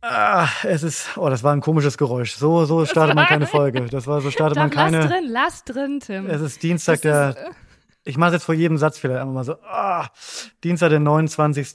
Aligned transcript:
Ah, 0.00 0.48
es 0.62 0.82
ist, 0.84 1.16
oh, 1.16 1.28
das 1.28 1.42
war 1.42 1.52
ein 1.52 1.60
komisches 1.60 1.98
Geräusch. 1.98 2.34
So, 2.36 2.64
so 2.64 2.86
startet 2.86 3.16
man 3.16 3.26
keine 3.26 3.46
Folge. 3.46 3.86
Das 3.86 4.06
war, 4.06 4.20
so 4.20 4.30
startet 4.30 4.56
man 4.56 4.70
keine. 4.70 4.98
Lass 4.98 5.08
drin, 5.08 5.28
lass 5.28 5.64
drin, 5.64 6.00
Tim. 6.00 6.26
Es 6.26 6.40
ist 6.40 6.62
Dienstag, 6.62 7.02
der, 7.02 7.30
ist, 7.30 7.36
äh, 7.36 7.50
ich 8.04 8.16
mache 8.16 8.34
jetzt 8.34 8.44
vor 8.44 8.54
jedem 8.54 8.78
Satz 8.78 8.98
vielleicht 8.98 9.20
einfach 9.20 9.34
mal 9.34 9.44
so, 9.44 9.54
ah, 9.64 10.08
Dienstag, 10.62 10.90
der 10.90 11.00
29. 11.00 11.74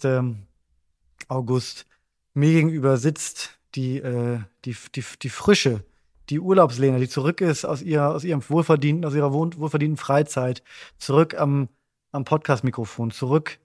August. 1.28 1.86
Mir 2.34 2.54
gegenüber 2.54 2.98
sitzt 2.98 3.60
die, 3.76 3.98
äh, 3.98 4.40
die, 4.66 4.76
die, 4.96 5.04
die 5.22 5.30
Frische, 5.30 5.84
die 6.30 6.40
Urlaubslehner, 6.40 7.00
die 7.00 7.10
zurück 7.10 7.42
ist 7.42 7.66
aus 7.66 7.82
ihrer, 7.82 8.16
aus 8.16 8.24
ihrem 8.24 8.42
wohlverdienten, 8.48 9.06
aus 9.06 9.14
ihrer 9.14 9.34
wohlverdienten 9.34 9.98
Freizeit, 9.98 10.64
zurück 10.98 11.38
am, 11.38 11.68
am 12.12 12.24
Podcast-Mikrofon, 12.24 13.12
zurück 13.12 13.60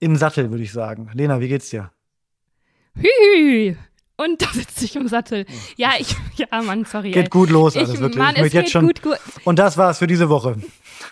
im 0.00 0.16
Sattel, 0.16 0.50
würde 0.50 0.64
ich 0.64 0.72
sagen. 0.72 1.10
Lena, 1.12 1.40
wie 1.40 1.48
geht's 1.48 1.70
dir? 1.70 1.92
Hü. 2.96 3.76
Und 4.16 4.42
da 4.42 4.46
sitze 4.52 4.84
ich 4.84 4.94
im 4.94 5.08
Sattel. 5.08 5.44
Ja, 5.76 5.92
ich, 5.98 6.14
ja, 6.36 6.62
Mann, 6.62 6.84
sorry. 6.84 7.10
Geht 7.10 7.24
ey. 7.24 7.30
gut 7.30 7.50
los, 7.50 7.76
alles 7.76 7.94
ich, 7.94 8.00
wirklich. 8.00 8.18
Mann, 8.18 8.36
ich 8.36 8.42
es 8.42 8.52
jetzt 8.52 8.70
schon. 8.70 8.86
Gut, 8.86 9.02
gut. 9.02 9.18
Und 9.44 9.58
das 9.58 9.76
war's 9.76 9.98
für 9.98 10.06
diese 10.06 10.28
Woche. 10.28 10.56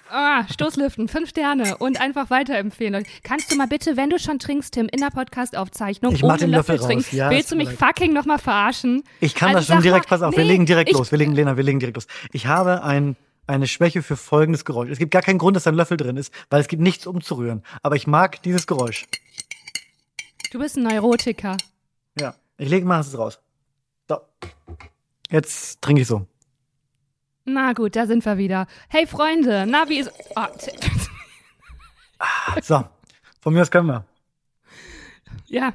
Ah, 0.08 0.46
Stoßlüften, 0.48 1.08
fünf 1.08 1.30
Sterne 1.30 1.78
und 1.78 2.00
einfach 2.00 2.30
weiterempfehlen. 2.30 3.04
Kannst 3.24 3.50
du 3.50 3.56
mal 3.56 3.66
bitte, 3.66 3.96
wenn 3.96 4.10
du 4.10 4.18
schon 4.18 4.38
trinkst, 4.38 4.74
Tim, 4.74 4.88
in 4.88 5.00
der 5.00 5.10
Podcast-Aufzeichnung 5.10 6.14
ohne 6.22 6.36
den 6.36 6.50
Löffel, 6.50 6.76
Löffel 6.76 6.78
trinken, 6.78 7.16
ja, 7.16 7.30
willst 7.30 7.50
du 7.50 7.56
mich 7.56 7.70
fucking 7.70 8.12
nochmal 8.12 8.38
verarschen? 8.38 9.02
Ich 9.20 9.34
kann 9.34 9.48
also 9.48 9.58
das 9.58 9.66
schon 9.66 9.82
direkt, 9.82 10.06
mal, 10.06 10.16
pass 10.16 10.22
auf, 10.22 10.32
nee, 10.32 10.38
wir 10.38 10.44
legen 10.44 10.66
direkt 10.66 10.92
los. 10.92 11.10
Wir 11.10 11.18
legen, 11.18 11.32
Lena, 11.32 11.56
wir 11.56 11.64
legen 11.64 11.80
direkt 11.80 11.96
los. 11.96 12.06
Ich 12.30 12.46
habe 12.46 12.84
ein, 12.84 13.16
eine 13.46 13.66
Schwäche 13.66 14.02
für 14.02 14.16
folgendes 14.16 14.64
Geräusch. 14.64 14.90
Es 14.90 14.98
gibt 14.98 15.10
gar 15.10 15.22
keinen 15.22 15.38
Grund, 15.38 15.56
dass 15.56 15.64
da 15.64 15.72
ein 15.72 15.76
Löffel 15.76 15.96
drin 15.96 16.16
ist, 16.16 16.32
weil 16.50 16.60
es 16.60 16.68
gibt 16.68 16.82
nichts 16.82 17.06
umzurühren. 17.06 17.62
Aber 17.82 17.96
ich 17.96 18.06
mag 18.06 18.42
dieses 18.42 18.66
Geräusch. 18.66 19.06
Du 20.52 20.58
bist 20.58 20.76
ein 20.76 20.84
Neurotiker. 20.84 21.56
Ja, 22.18 22.34
ich 22.58 22.68
lege 22.68 22.86
mal 22.86 23.00
es 23.00 23.16
raus. 23.16 23.40
So. 24.08 24.18
Jetzt 25.30 25.80
trinke 25.80 26.02
ich 26.02 26.08
so. 26.08 26.26
Na 27.44 27.72
gut, 27.72 27.96
da 27.96 28.06
sind 28.06 28.24
wir 28.24 28.38
wieder. 28.38 28.66
Hey 28.88 29.06
Freunde, 29.06 29.66
na 29.66 29.88
wie 29.88 29.98
ist. 30.00 30.12
Oh. 30.36 30.46
so, 32.62 32.84
von 33.40 33.54
mir 33.54 33.62
aus 33.62 33.70
können 33.70 33.88
wir. 33.88 34.04
Ja. 35.46 35.72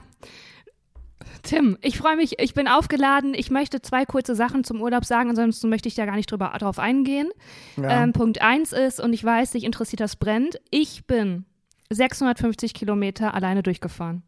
Tim, 1.43 1.77
ich 1.81 1.97
freue 1.97 2.17
mich, 2.17 2.39
ich 2.39 2.53
bin 2.53 2.67
aufgeladen. 2.67 3.33
Ich 3.33 3.49
möchte 3.49 3.81
zwei 3.81 4.05
kurze 4.05 4.35
Sachen 4.35 4.63
zum 4.63 4.81
Urlaub 4.81 5.05
sagen, 5.05 5.29
ansonsten 5.29 5.69
möchte 5.69 5.87
ich 5.87 5.95
da 5.95 6.05
gar 6.05 6.15
nicht 6.15 6.29
drüber, 6.29 6.53
drauf 6.59 6.77
eingehen. 6.77 7.29
Ja. 7.77 8.03
Ähm, 8.03 8.11
Punkt 8.11 8.41
eins 8.41 8.73
ist, 8.73 8.99
und 8.99 9.13
ich 9.13 9.23
weiß, 9.23 9.51
dich 9.51 9.63
interessiert 9.63 10.01
das 10.01 10.17
brennt, 10.17 10.59
ich 10.71 11.05
bin 11.05 11.45
650 11.89 12.73
Kilometer 12.73 13.33
alleine 13.33 13.63
durchgefahren. 13.63 14.23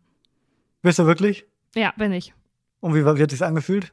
Bist 0.81 0.99
du 0.99 1.05
wirklich? 1.05 1.45
Ja, 1.75 1.93
bin 1.97 2.11
ich. 2.13 2.33
Und 2.79 2.93
wie, 2.95 3.05
wie 3.05 3.21
hat 3.21 3.31
sich 3.31 3.43
angefühlt? 3.43 3.91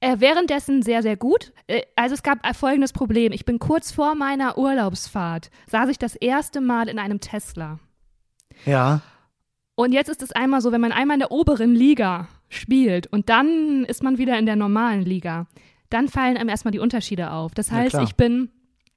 Äh, 0.00 0.16
währenddessen 0.18 0.82
sehr, 0.82 1.02
sehr 1.02 1.16
gut. 1.16 1.52
Äh, 1.66 1.82
also 1.96 2.14
es 2.14 2.22
gab 2.22 2.40
folgendes 2.56 2.92
Problem. 2.92 3.32
Ich 3.32 3.44
bin 3.44 3.58
kurz 3.58 3.92
vor 3.92 4.14
meiner 4.14 4.58
Urlaubsfahrt, 4.58 5.50
saß 5.66 5.88
ich 5.88 5.98
das 5.98 6.16
erste 6.16 6.60
Mal 6.60 6.88
in 6.88 6.98
einem 6.98 7.20
Tesla. 7.20 7.78
Ja. 8.66 9.00
Und 9.74 9.92
jetzt 9.92 10.08
ist 10.08 10.22
es 10.22 10.32
einmal 10.32 10.60
so, 10.60 10.72
wenn 10.72 10.80
man 10.80 10.92
einmal 10.92 11.16
in 11.16 11.20
der 11.20 11.32
oberen 11.32 11.74
Liga 11.74 12.28
spielt 12.48 13.06
und 13.08 13.28
dann 13.28 13.84
ist 13.84 14.02
man 14.02 14.18
wieder 14.18 14.38
in 14.38 14.46
der 14.46 14.56
normalen 14.56 15.02
Liga, 15.02 15.46
dann 15.90 16.08
fallen 16.08 16.36
einem 16.36 16.48
erstmal 16.48 16.72
die 16.72 16.78
Unterschiede 16.78 17.32
auf. 17.32 17.54
Das 17.54 17.72
heißt, 17.72 17.94
ja, 17.94 18.02
ich 18.02 18.14
bin 18.14 18.50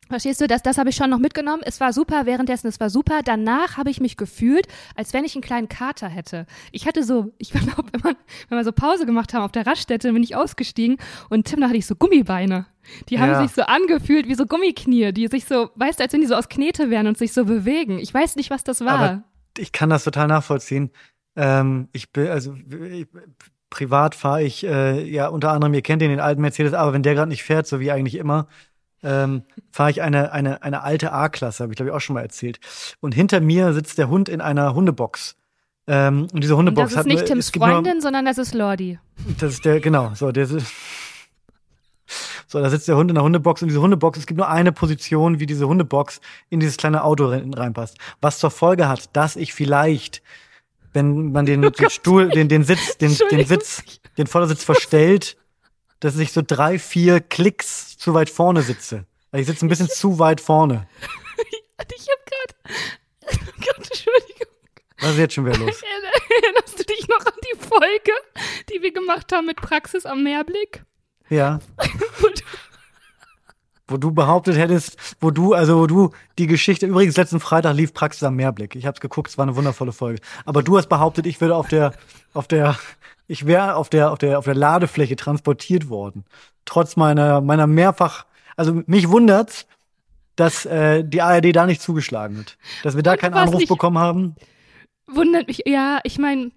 Verstehst 0.10 0.42
du, 0.42 0.48
das, 0.48 0.62
das 0.62 0.78
habe 0.78 0.90
ich 0.90 0.96
schon 0.96 1.10
noch 1.10 1.20
mitgenommen. 1.20 1.62
Es 1.66 1.80
war 1.80 1.94
super, 1.94 2.26
währenddessen 2.26 2.68
es 2.68 2.80
war 2.80 2.90
super. 2.90 3.22
Danach 3.24 3.78
habe 3.78 3.90
ich 3.90 4.00
mich 4.00 4.18
gefühlt, 4.18 4.68
als 4.96 5.14
wenn 5.14 5.26
ich 5.26 5.36
einen 5.36 5.42
kleinen 5.42 5.70
Kater 5.70 6.08
hätte. 6.08 6.46
Ich 6.72 6.88
hatte 6.88 7.04
so, 7.04 7.34
ich 7.38 7.52
glaube, 7.52 7.84
wenn, 7.92 8.02
man, 8.02 8.16
wenn 8.50 8.58
wir 8.58 8.64
so 8.64 8.72
Pause 8.72 9.06
gemacht 9.06 9.34
haben 9.34 9.44
auf 9.44 9.52
der 9.52 9.68
Raststätte, 9.68 10.14
bin 10.14 10.24
ich 10.24 10.36
ausgestiegen 10.36 10.98
und 11.30 11.46
Tim, 11.46 11.62
da 11.62 11.68
hatte 11.68 11.78
ich 11.78 11.86
so 11.86 11.96
Gummibeine. 11.96 12.66
Die 13.10 13.20
haben 13.20 13.32
ja. 13.32 13.42
sich 13.42 13.54
so 13.54 13.64
angefühlt 13.64 14.28
wie 14.28 14.36
so 14.36 14.46
Gummiknie, 14.46 15.12
die 15.12 15.28
sich 15.28 15.46
so, 15.46 15.70
weißt 15.76 16.00
du, 16.00 16.04
als 16.04 16.14
wenn 16.14 16.22
die 16.22 16.28
so 16.28 16.36
aus 16.36 16.48
Knete 16.48 16.90
wären 16.90 17.08
und 17.08 17.18
sich 17.18 17.34
so 17.34 17.46
bewegen. 17.46 18.00
Ich 18.00 18.14
weiß 18.14 18.38
nicht, 18.38 18.50
was 18.50 18.64
das 18.64 18.82
war. 18.82 19.00
Aber 19.00 19.24
ich 19.58 19.72
kann 19.72 19.90
das 19.90 20.04
total 20.04 20.28
nachvollziehen. 20.28 20.92
Ähm, 21.36 21.90
ich 21.92 22.12
bin, 22.12 22.28
also 22.28 22.54
ich, 22.54 23.08
privat 23.70 24.16
fahre 24.16 24.44
ich 24.44 24.66
äh, 24.66 25.04
ja 25.04 25.28
unter 25.28 25.52
anderem, 25.52 25.74
ihr 25.74 25.82
kennt 25.82 26.02
den, 26.02 26.10
den 26.10 26.20
alten 26.20 26.42
Mercedes, 26.42 26.74
aber 26.74 26.94
wenn 26.94 27.04
der 27.04 27.16
gerade 27.16 27.30
nicht 27.30 27.44
fährt, 27.44 27.68
so 27.68 27.80
wie 27.80 27.92
eigentlich 27.92 28.16
immer, 28.16 28.48
ähm, 29.08 29.44
fahre 29.72 29.90
ich 29.90 30.02
eine, 30.02 30.34
eine, 30.34 30.62
eine 30.62 30.84
alte 30.84 31.14
A-Klasse, 31.14 31.64
habe 31.64 31.72
ich 31.72 31.78
glaube 31.78 31.90
ich 31.90 31.96
auch 31.96 32.02
schon 32.02 32.16
mal 32.16 32.22
erzählt. 32.22 32.60
Und 33.00 33.16
hinter 33.16 33.40
mir 33.40 33.72
sitzt 33.74 33.98
der 33.98 34.10
Hund 34.10 34.28
in 34.28 34.42
einer 34.42 34.76
Hundebox. 34.76 35.38
Ähm, 35.88 36.28
und 36.34 36.44
diese 36.44 36.58
Hundebox 36.58 36.92
hat. 36.92 37.06
Das 37.06 37.06
ist 37.06 37.14
nicht 37.14 37.26
Tims 37.26 37.50
Freundin, 37.50 37.94
nur, 37.94 38.02
sondern 38.02 38.26
das 38.26 38.38
ist 38.38 38.54
Lordi. 38.54 39.00
Das 39.40 39.54
ist 39.54 39.64
der, 39.64 39.80
genau, 39.80 40.12
so, 40.14 40.32
der 40.34 40.48
So, 42.50 42.62
da 42.62 42.70
sitzt 42.70 42.88
der 42.88 42.96
Hund 42.96 43.12
in 43.12 43.16
der 43.16 43.24
Hundebox 43.24 43.62
und 43.62 43.68
diese 43.68 43.82
Hundebox, 43.82 44.20
es 44.20 44.26
gibt 44.26 44.38
nur 44.38 44.48
eine 44.50 44.72
Position, 44.72 45.42
wie 45.42 45.46
diese 45.46 45.68
Hundebox 45.68 46.22
in 46.50 46.62
dieses 46.62 46.78
kleine 46.78 47.04
Auto 47.04 47.28
reinpasst. 47.28 47.98
Was 48.22 48.40
zur 48.40 48.52
Folge 48.52 48.88
hat, 48.88 49.16
dass 49.16 49.36
ich 49.36 49.54
vielleicht, 49.54 50.22
wenn 50.94 51.34
man 51.34 51.46
den, 51.46 51.66
oh 51.66 51.70
den 51.70 51.90
Stuhl, 51.90 52.30
den, 52.30 52.48
den 52.48 52.64
Sitz, 52.64 52.98
den, 52.98 53.14
den 53.32 53.46
Sitz, 53.46 53.84
den 54.18 54.28
Vordersitz 54.28 54.64
verstellt, 54.64 55.36
dass 56.00 56.18
ich 56.18 56.32
so 56.32 56.42
drei, 56.46 56.80
vier 56.80 57.20
Klicks 57.20 57.98
zu 57.98 58.14
weit 58.14 58.30
vorne 58.30 58.62
sitze. 58.62 59.06
Also 59.32 59.42
ich 59.42 59.48
sitze 59.48 59.66
ein 59.66 59.70
bisschen 59.70 59.90
zu 59.90 60.20
weit 60.20 60.42
vorne. 60.42 60.88
ich 61.96 62.08
hab 62.10 62.26
gerade. 62.26 63.46
Gott, 63.66 63.78
Entschuldigung. 63.78 64.48
Was 65.00 65.12
ist 65.12 65.18
jetzt 65.18 65.34
schon 65.34 65.46
wieder 65.46 65.58
los? 65.58 65.82
Erinnerst 66.44 66.80
du 66.80 66.84
dich 66.84 67.08
noch 67.08 67.26
an 67.26 67.34
die 67.44 67.60
Folge, 67.60 68.12
die 68.70 68.82
wir 68.82 68.92
gemacht 68.92 69.32
haben 69.32 69.46
mit 69.46 69.58
Praxis 69.58 70.06
am 70.06 70.24
Meerblick? 70.24 70.84
Ja. 71.30 71.60
Wo 73.88 73.98
du 73.98 74.12
behauptet 74.12 74.58
hättest, 74.58 74.98
wo 75.22 75.32
du, 75.32 75.54
also 75.54 75.80
wo 75.80 75.88
du 75.88 76.12
die 76.38 76.48
Geschichte, 76.48 76.88
übrigens 76.88 77.18
letzten 77.18 77.40
Freitag 77.40 77.76
lief 77.76 77.94
Praxis 77.94 78.24
am 78.24 78.36
Meerblick. 78.36 78.76
Ich 78.76 78.86
hab's 78.86 79.00
geguckt, 79.00 79.30
es 79.30 79.38
war 79.38 79.44
eine 79.44 79.56
wundervolle 79.56 79.94
Folge. 79.94 80.22
Aber 80.46 80.64
du 80.64 80.78
hast 80.78 80.88
behauptet, 80.88 81.26
ich 81.26 81.40
würde 81.40 81.56
auf 81.56 81.68
der, 81.68 81.94
auf 82.34 82.48
der 82.48 82.78
ich 83.28 83.46
wäre 83.46 83.76
auf 83.76 83.90
der, 83.90 84.12
auf 84.12 84.20
der, 84.20 84.40
auf 84.40 84.46
der 84.46 84.56
Ladefläche 84.56 85.16
transportiert 85.16 85.90
worden. 85.90 86.24
Trotz 86.66 86.96
meiner, 86.96 87.42
meiner 87.42 87.68
mehrfach, 87.68 88.26
also 88.56 88.82
mich 88.88 89.10
wundert's, 89.10 89.68
dass 90.36 90.66
äh, 90.66 91.04
die 91.04 91.22
ARD 91.22 91.56
da 91.56 91.66
nicht 91.66 91.82
zugeschlagen 91.82 92.40
hat. 92.40 92.58
Dass 92.84 92.96
wir 92.96 93.04
da 93.04 93.14
Und 93.14 93.20
keinen 93.20 93.34
Anruf 93.34 93.60
nicht, 93.60 93.70
bekommen 93.70 93.98
haben. 93.98 94.36
Wundert 95.08 95.48
mich, 95.48 95.64
ja, 95.66 96.00
ich 96.04 96.20
meine, 96.20 96.52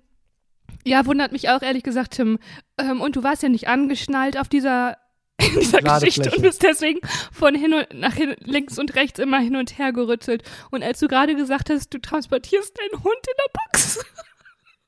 ja, 0.84 1.06
wundert 1.06 1.32
mich 1.32 1.48
auch 1.48 1.62
ehrlich 1.62 1.82
gesagt, 1.82 2.12
Tim. 2.12 2.38
Ähm, 2.78 3.00
und 3.00 3.16
du 3.16 3.22
warst 3.22 3.42
ja 3.42 3.48
nicht 3.48 3.68
angeschnallt 3.68 4.38
auf 4.38 4.48
dieser, 4.48 4.96
dieser 5.40 5.80
Geschichte 5.80 6.30
und 6.30 6.42
bist 6.42 6.62
deswegen 6.62 7.00
von 7.32 7.54
hin 7.54 7.74
und 7.74 7.86
nach 7.94 8.14
hin, 8.14 8.34
links 8.40 8.78
und 8.78 8.94
rechts 8.94 9.18
immer 9.18 9.38
hin 9.38 9.56
und 9.56 9.78
her 9.78 9.92
gerüttelt. 9.92 10.42
Und 10.70 10.82
als 10.82 11.00
du 11.00 11.08
gerade 11.08 11.34
gesagt 11.34 11.70
hast, 11.70 11.92
du 11.92 11.98
transportierst 11.98 12.78
deinen 12.78 13.02
Hund 13.02 13.14
in 13.14 13.34
der 13.36 13.52
Box. 13.52 14.04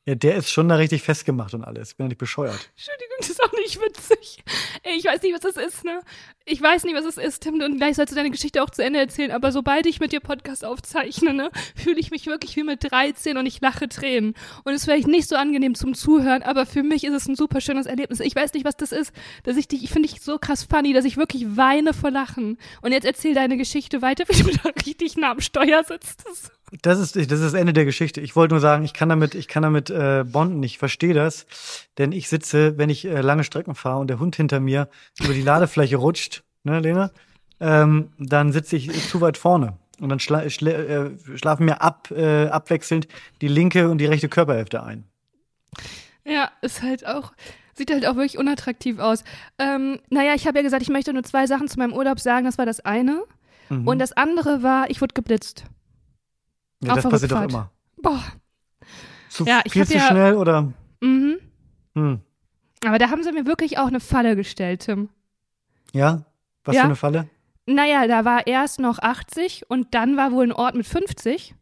Ja, 0.04 0.16
der 0.16 0.34
ist 0.34 0.50
schon 0.50 0.68
da 0.68 0.74
richtig 0.74 1.02
festgemacht 1.02 1.54
und 1.54 1.64
alles. 1.64 1.94
Bin 1.94 2.06
ja 2.06 2.08
nicht 2.08 2.18
bescheuert. 2.18 2.70
Entschuldigung, 2.74 3.16
das 3.18 3.30
ist 3.30 3.42
auch 3.44 3.52
nicht 3.52 3.80
witzig. 3.80 4.42
Ich 4.82 5.04
weiß 5.04 5.22
nicht, 5.22 5.32
was 5.32 5.40
das 5.42 5.56
ist, 5.56 5.84
ne? 5.84 6.00
Ich 6.44 6.60
weiß 6.60 6.82
nicht, 6.82 6.96
was 6.96 7.04
das 7.04 7.18
ist, 7.18 7.44
Tim, 7.44 7.60
und 7.60 7.76
gleich 7.76 7.94
sollst 7.94 8.10
du 8.10 8.16
deine 8.16 8.32
Geschichte 8.32 8.64
auch 8.64 8.70
zu 8.70 8.82
Ende 8.82 8.98
erzählen, 8.98 9.30
aber 9.30 9.52
sobald 9.52 9.86
ich 9.86 10.00
mit 10.00 10.10
dir 10.10 10.18
Podcast 10.18 10.64
aufzeichne, 10.64 11.32
ne, 11.32 11.50
fühle 11.76 12.00
ich 12.00 12.10
mich 12.10 12.26
wirklich 12.26 12.56
wie 12.56 12.64
mit 12.64 12.82
13 12.90 13.36
und 13.36 13.46
ich 13.46 13.60
lache 13.60 13.88
Tränen. 13.88 14.34
Und 14.64 14.72
es 14.72 14.80
ist 14.80 14.84
vielleicht 14.86 15.06
nicht 15.06 15.28
so 15.28 15.36
angenehm 15.36 15.76
zum 15.76 15.94
Zuhören, 15.94 16.42
aber 16.42 16.66
für 16.66 16.82
mich 16.82 17.04
ist 17.04 17.14
es 17.14 17.28
ein 17.28 17.36
super 17.36 17.60
schönes 17.60 17.86
Erlebnis. 17.86 18.18
Ich 18.18 18.34
weiß 18.34 18.54
nicht, 18.54 18.64
was 18.64 18.76
das 18.76 18.90
ist, 18.90 19.12
dass 19.44 19.56
ich 19.56 19.68
dich, 19.68 19.84
ich 19.84 19.90
finde 19.90 20.08
dich 20.08 20.20
so 20.20 20.38
krass 20.38 20.64
funny, 20.64 20.92
dass 20.92 21.04
ich 21.04 21.16
wirklich 21.16 21.56
weine 21.56 21.94
vor 21.94 22.10
Lachen. 22.10 22.58
Und 22.80 22.90
jetzt 22.90 23.04
erzähl 23.04 23.34
deine 23.34 23.56
Geschichte 23.56 24.02
weiter, 24.02 24.24
wie 24.28 24.42
du 24.42 24.50
da 24.50 24.70
richtig 24.84 25.16
nah 25.16 25.30
am 25.30 25.40
Steuer 25.40 25.84
sitzt. 25.84 26.24
Das 26.26 26.50
das 26.80 26.98
ist, 26.98 27.16
das 27.16 27.40
ist 27.40 27.44
das 27.44 27.54
Ende 27.54 27.72
der 27.74 27.84
Geschichte. 27.84 28.20
Ich 28.20 28.34
wollte 28.34 28.54
nur 28.54 28.60
sagen, 28.60 28.84
ich 28.84 28.94
kann 28.94 29.10
damit, 29.10 29.34
ich 29.34 29.46
kann 29.46 29.62
damit 29.62 29.90
äh, 29.90 30.24
bonden. 30.26 30.62
Ich 30.62 30.78
verstehe 30.78 31.12
das, 31.12 31.46
denn 31.98 32.12
ich 32.12 32.28
sitze, 32.28 32.78
wenn 32.78 32.88
ich 32.88 33.04
äh, 33.04 33.20
lange 33.20 33.44
Strecken 33.44 33.74
fahre 33.74 34.00
und 34.00 34.08
der 34.08 34.18
Hund 34.18 34.36
hinter 34.36 34.58
mir 34.58 34.88
über 35.20 35.34
die 35.34 35.42
Ladefläche 35.42 35.96
rutscht, 35.96 36.42
ne, 36.64 36.80
Lena, 36.80 37.10
ähm, 37.60 38.12
dann 38.18 38.52
sitze 38.52 38.76
ich 38.76 39.08
zu 39.08 39.20
weit 39.20 39.36
vorne 39.36 39.76
und 40.00 40.08
dann 40.08 40.18
schla 40.18 40.48
schla 40.48 40.70
äh, 40.70 41.10
schlafen 41.36 41.66
mir 41.66 41.82
ab, 41.82 42.10
äh, 42.10 42.46
abwechselnd 42.46 43.06
die 43.40 43.48
linke 43.48 43.90
und 43.90 43.98
die 43.98 44.06
rechte 44.06 44.28
Körperhälfte 44.28 44.82
ein. 44.82 45.04
Ja, 46.24 46.50
ist 46.62 46.82
halt 46.82 47.06
auch, 47.06 47.32
sieht 47.74 47.90
halt 47.90 48.06
auch 48.06 48.16
wirklich 48.16 48.38
unattraktiv 48.38 48.98
aus. 48.98 49.24
Ähm, 49.58 50.00
naja, 50.08 50.34
ich 50.34 50.46
habe 50.46 50.58
ja 50.58 50.62
gesagt, 50.62 50.82
ich 50.82 50.88
möchte 50.88 51.12
nur 51.12 51.22
zwei 51.22 51.46
Sachen 51.46 51.68
zu 51.68 51.78
meinem 51.78 51.92
Urlaub 51.92 52.18
sagen. 52.18 52.46
Das 52.46 52.58
war 52.58 52.66
das 52.66 52.80
eine. 52.80 53.22
Mhm. 53.68 53.86
Und 53.86 53.98
das 53.98 54.12
andere 54.12 54.62
war, 54.62 54.90
ich 54.90 55.00
wurde 55.00 55.14
geblitzt. 55.14 55.64
Ja, 56.82 56.94
das 56.94 57.08
passiert 57.08 57.32
doch 57.32 57.42
immer. 57.42 57.70
Boah. 57.96 58.22
Zu 59.28 59.44
ja, 59.44 59.62
viel 59.68 59.86
zu 59.86 59.94
ja, 59.94 60.08
schnell 60.08 60.34
oder? 60.34 60.72
Mhm. 61.00 61.38
Hm. 61.94 62.20
Aber 62.84 62.98
da 62.98 63.10
haben 63.10 63.22
sie 63.22 63.32
mir 63.32 63.46
wirklich 63.46 63.78
auch 63.78 63.86
eine 63.86 64.00
Falle 64.00 64.36
gestellt, 64.36 64.82
Tim. 64.86 65.08
Ja? 65.92 66.24
Was 66.64 66.76
ja? 66.76 66.82
für 66.82 66.86
eine 66.86 66.96
Falle? 66.96 67.28
Naja, 67.66 68.06
da 68.08 68.24
war 68.24 68.46
erst 68.46 68.80
noch 68.80 68.98
80 68.98 69.70
und 69.70 69.94
dann 69.94 70.16
war 70.16 70.32
wohl 70.32 70.44
ein 70.44 70.52
Ort 70.52 70.74
mit 70.74 70.86
50. 70.86 71.54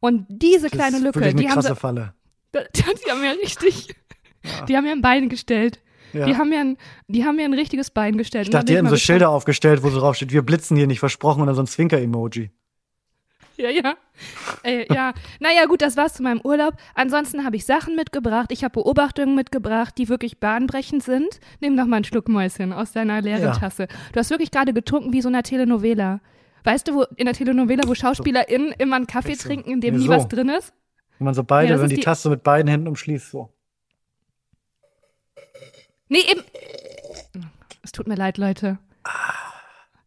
Und 0.00 0.26
diese 0.28 0.70
kleine 0.70 0.98
Lücke, 0.98 1.20
eine 1.20 1.34
die 1.34 1.44
krasse 1.44 1.68
haben 1.68 1.74
sie, 1.74 1.80
Falle. 1.80 2.14
Die, 2.54 2.82
die 3.06 3.10
haben 3.10 3.20
mir 3.20 3.32
richtig, 3.32 3.94
Ja. 4.46 4.64
Die 4.66 4.76
haben 4.76 4.84
mir 4.84 4.92
ein 4.92 5.02
Bein 5.02 5.28
gestellt. 5.28 5.80
Ja. 6.12 6.26
Die, 6.26 6.36
haben 6.36 6.48
mir 6.48 6.60
ein, 6.60 6.76
die 7.08 7.24
haben 7.24 7.36
mir 7.36 7.44
ein 7.44 7.54
richtiges 7.54 7.90
Bein 7.90 8.16
gestellt. 8.16 8.46
Ich 8.46 8.50
dachte, 8.50 8.66
die 8.66 8.76
hätten 8.76 8.88
so 8.88 8.96
Schilder 8.96 9.30
aufgestellt, 9.30 9.82
wo 9.82 9.90
so 9.90 10.00
drauf 10.00 10.16
steht, 10.16 10.32
wir 10.32 10.42
blitzen 10.42 10.76
hier 10.76 10.86
nicht 10.86 11.00
versprochen 11.00 11.40
und 11.40 11.46
dann 11.46 11.56
so 11.56 11.62
ein 11.62 11.66
Zwinker-Emoji. 11.66 12.50
Ja, 13.62 13.70
ja. 13.70 13.94
Äh, 14.62 14.92
ja. 14.92 15.14
Naja, 15.40 15.64
gut, 15.66 15.80
das 15.82 15.96
war's 15.96 16.14
zu 16.14 16.22
meinem 16.22 16.40
Urlaub. 16.42 16.74
Ansonsten 16.94 17.44
habe 17.44 17.56
ich 17.56 17.64
Sachen 17.64 17.96
mitgebracht. 17.96 18.52
Ich 18.52 18.64
habe 18.64 18.72
Beobachtungen 18.72 19.34
mitgebracht, 19.34 19.96
die 19.96 20.08
wirklich 20.08 20.38
bahnbrechend 20.38 21.02
sind. 21.02 21.40
Nimm 21.60 21.76
doch 21.76 21.86
mal 21.86 21.96
einen 21.96 22.04
Schluck 22.04 22.28
Mäuschen 22.28 22.72
aus 22.72 22.92
deiner 22.92 23.22
leeren 23.22 23.42
ja. 23.42 23.52
Tasse. 23.52 23.88
Du 24.12 24.20
hast 24.20 24.30
wirklich 24.30 24.50
gerade 24.50 24.72
getrunken 24.72 25.12
wie 25.12 25.22
so 25.22 25.28
einer 25.28 25.42
Telenovela. 25.42 26.20
Weißt 26.64 26.88
du, 26.88 26.94
wo 26.94 27.02
in 27.16 27.26
der 27.26 27.34
Telenovela, 27.34 27.84
wo 27.86 27.94
SchauspielerInnen 27.94 28.72
immer 28.72 28.96
einen 28.96 29.06
Kaffee 29.06 29.34
so. 29.34 29.48
trinken, 29.48 29.70
in 29.70 29.80
dem 29.80 29.94
nee, 29.94 30.00
nie 30.00 30.06
so. 30.06 30.12
was 30.12 30.28
drin 30.28 30.48
ist? 30.48 30.72
Wenn 31.18 31.26
man 31.26 31.34
so 31.34 31.44
beide, 31.44 31.74
ja, 31.74 31.80
wenn 31.80 31.88
die, 31.88 31.96
die 31.96 32.02
Tasse 32.02 32.28
mit 32.28 32.42
beiden 32.42 32.68
Händen 32.68 32.88
umschließt, 32.88 33.30
so. 33.30 33.50
Nee, 36.08 36.20
eben. 36.30 36.42
Es 37.82 37.92
tut 37.92 38.06
mir 38.06 38.16
leid, 38.16 38.36
Leute. 38.36 38.78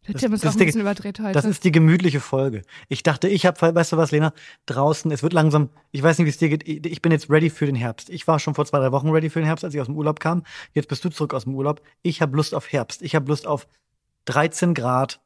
Der 0.10 0.20
Tim 0.20 0.34
ist 0.34 0.46
auch 0.46 0.52
ein 0.52 0.58
die, 0.58 0.66
bisschen 0.66 0.82
überdreht 0.82 1.20
heute. 1.20 1.34
Das 1.34 1.46
ist 1.46 1.64
die 1.64 1.72
gemütliche 1.72 2.20
Folge. 2.20 2.64
Ich 2.88 3.04
dachte, 3.04 3.28
ich 3.28 3.46
habe, 3.46 3.76
weißt 3.76 3.92
du 3.92 3.98
was, 3.98 4.12
Lena, 4.12 4.34
draußen, 4.66 5.12
es 5.12 5.22
wird 5.22 5.34
langsam, 5.34 5.70
ich 5.92 6.02
weiß 6.02 6.18
nicht, 6.18 6.26
wie 6.26 6.30
es 6.30 6.38
dir 6.38 6.50
geht, 6.50 6.86
ich 6.86 7.02
bin 7.02 7.12
jetzt 7.12 7.30
ready 7.30 7.50
für 7.50 7.66
den 7.66 7.76
Herbst. 7.76 8.10
Ich 8.10 8.28
war 8.28 8.40
schon 8.40 8.56
vor 8.56 8.66
zwei, 8.66 8.80
drei 8.80 8.92
Wochen 8.92 9.10
ready 9.10 9.30
für 9.30 9.40
den 9.40 9.46
Herbst, 9.46 9.64
als 9.64 9.74
ich 9.74 9.82
aus 9.82 9.88
dem 9.88 9.96
Urlaub 9.96 10.20
kam. 10.20 10.44
Jetzt 10.74 10.90
bist 10.90 11.06
du 11.06 11.10
zurück 11.10 11.34
aus 11.34 11.44
dem 11.44 11.56
Urlaub. 11.56 11.82
Ich 12.02 12.22
habe 12.22 12.36
Lust 12.36 12.56
auf 12.56 12.72
Herbst. 12.72 13.02
Ich 13.02 13.16
habe 13.16 13.28
Lust 13.28 13.46
auf 13.46 13.68
13 14.26 14.74
Grad. 14.74 15.22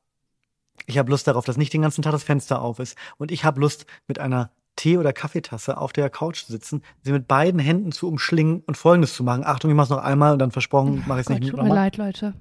Ich 0.85 0.97
habe 0.97 1.09
Lust 1.09 1.27
darauf, 1.27 1.45
dass 1.45 1.57
nicht 1.57 1.71
den 1.71 1.81
ganzen 1.81 2.01
Tag 2.01 2.11
das 2.11 2.23
Fenster 2.23 2.61
auf 2.61 2.79
ist. 2.79 2.97
Und 3.17 3.31
ich 3.31 3.45
habe 3.45 3.61
Lust, 3.61 3.85
mit 4.07 4.19
einer 4.19 4.51
Tee- 4.75 4.97
oder 4.97 5.13
Kaffeetasse 5.13 5.77
auf 5.77 5.93
der 5.93 6.09
Couch 6.09 6.45
zu 6.45 6.51
sitzen, 6.51 6.81
sie 7.03 7.11
mit 7.11 7.27
beiden 7.27 7.59
Händen 7.59 7.91
zu 7.91 8.07
umschlingen 8.07 8.63
und 8.65 8.75
Folgendes 8.75 9.13
zu 9.13 9.23
machen. 9.23 9.45
Achtung, 9.45 9.69
ich 9.69 9.77
mach's 9.77 9.89
noch 9.89 10.03
einmal 10.03 10.33
und 10.33 10.39
dann 10.39 10.51
versprochen, 10.51 11.03
mache 11.07 11.19
ich 11.21 11.29
es 11.29 11.29
nicht 11.29 11.51
Tut 11.51 11.61
mir 11.61 11.73
leid, 11.73 11.97
Leute. 11.97 12.33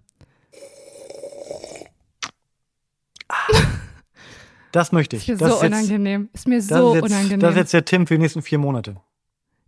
Das 4.72 4.90
möchte 4.90 5.16
ich. 5.16 5.28
Ist 5.28 5.40
mir 5.40 5.48
das 5.48 5.60
so 5.60 5.64
ist 5.66 5.66
unangenehm. 5.66 6.30
Ist 6.32 6.48
mir 6.48 6.62
so 6.62 6.88
ist 6.88 6.94
jetzt, 6.94 7.04
unangenehm. 7.04 7.40
Das 7.40 7.50
ist 7.50 7.56
jetzt 7.56 7.74
der 7.74 7.84
Tim 7.84 8.06
für 8.06 8.14
die 8.14 8.20
nächsten 8.22 8.40
vier 8.40 8.56
Monate. 8.56 8.96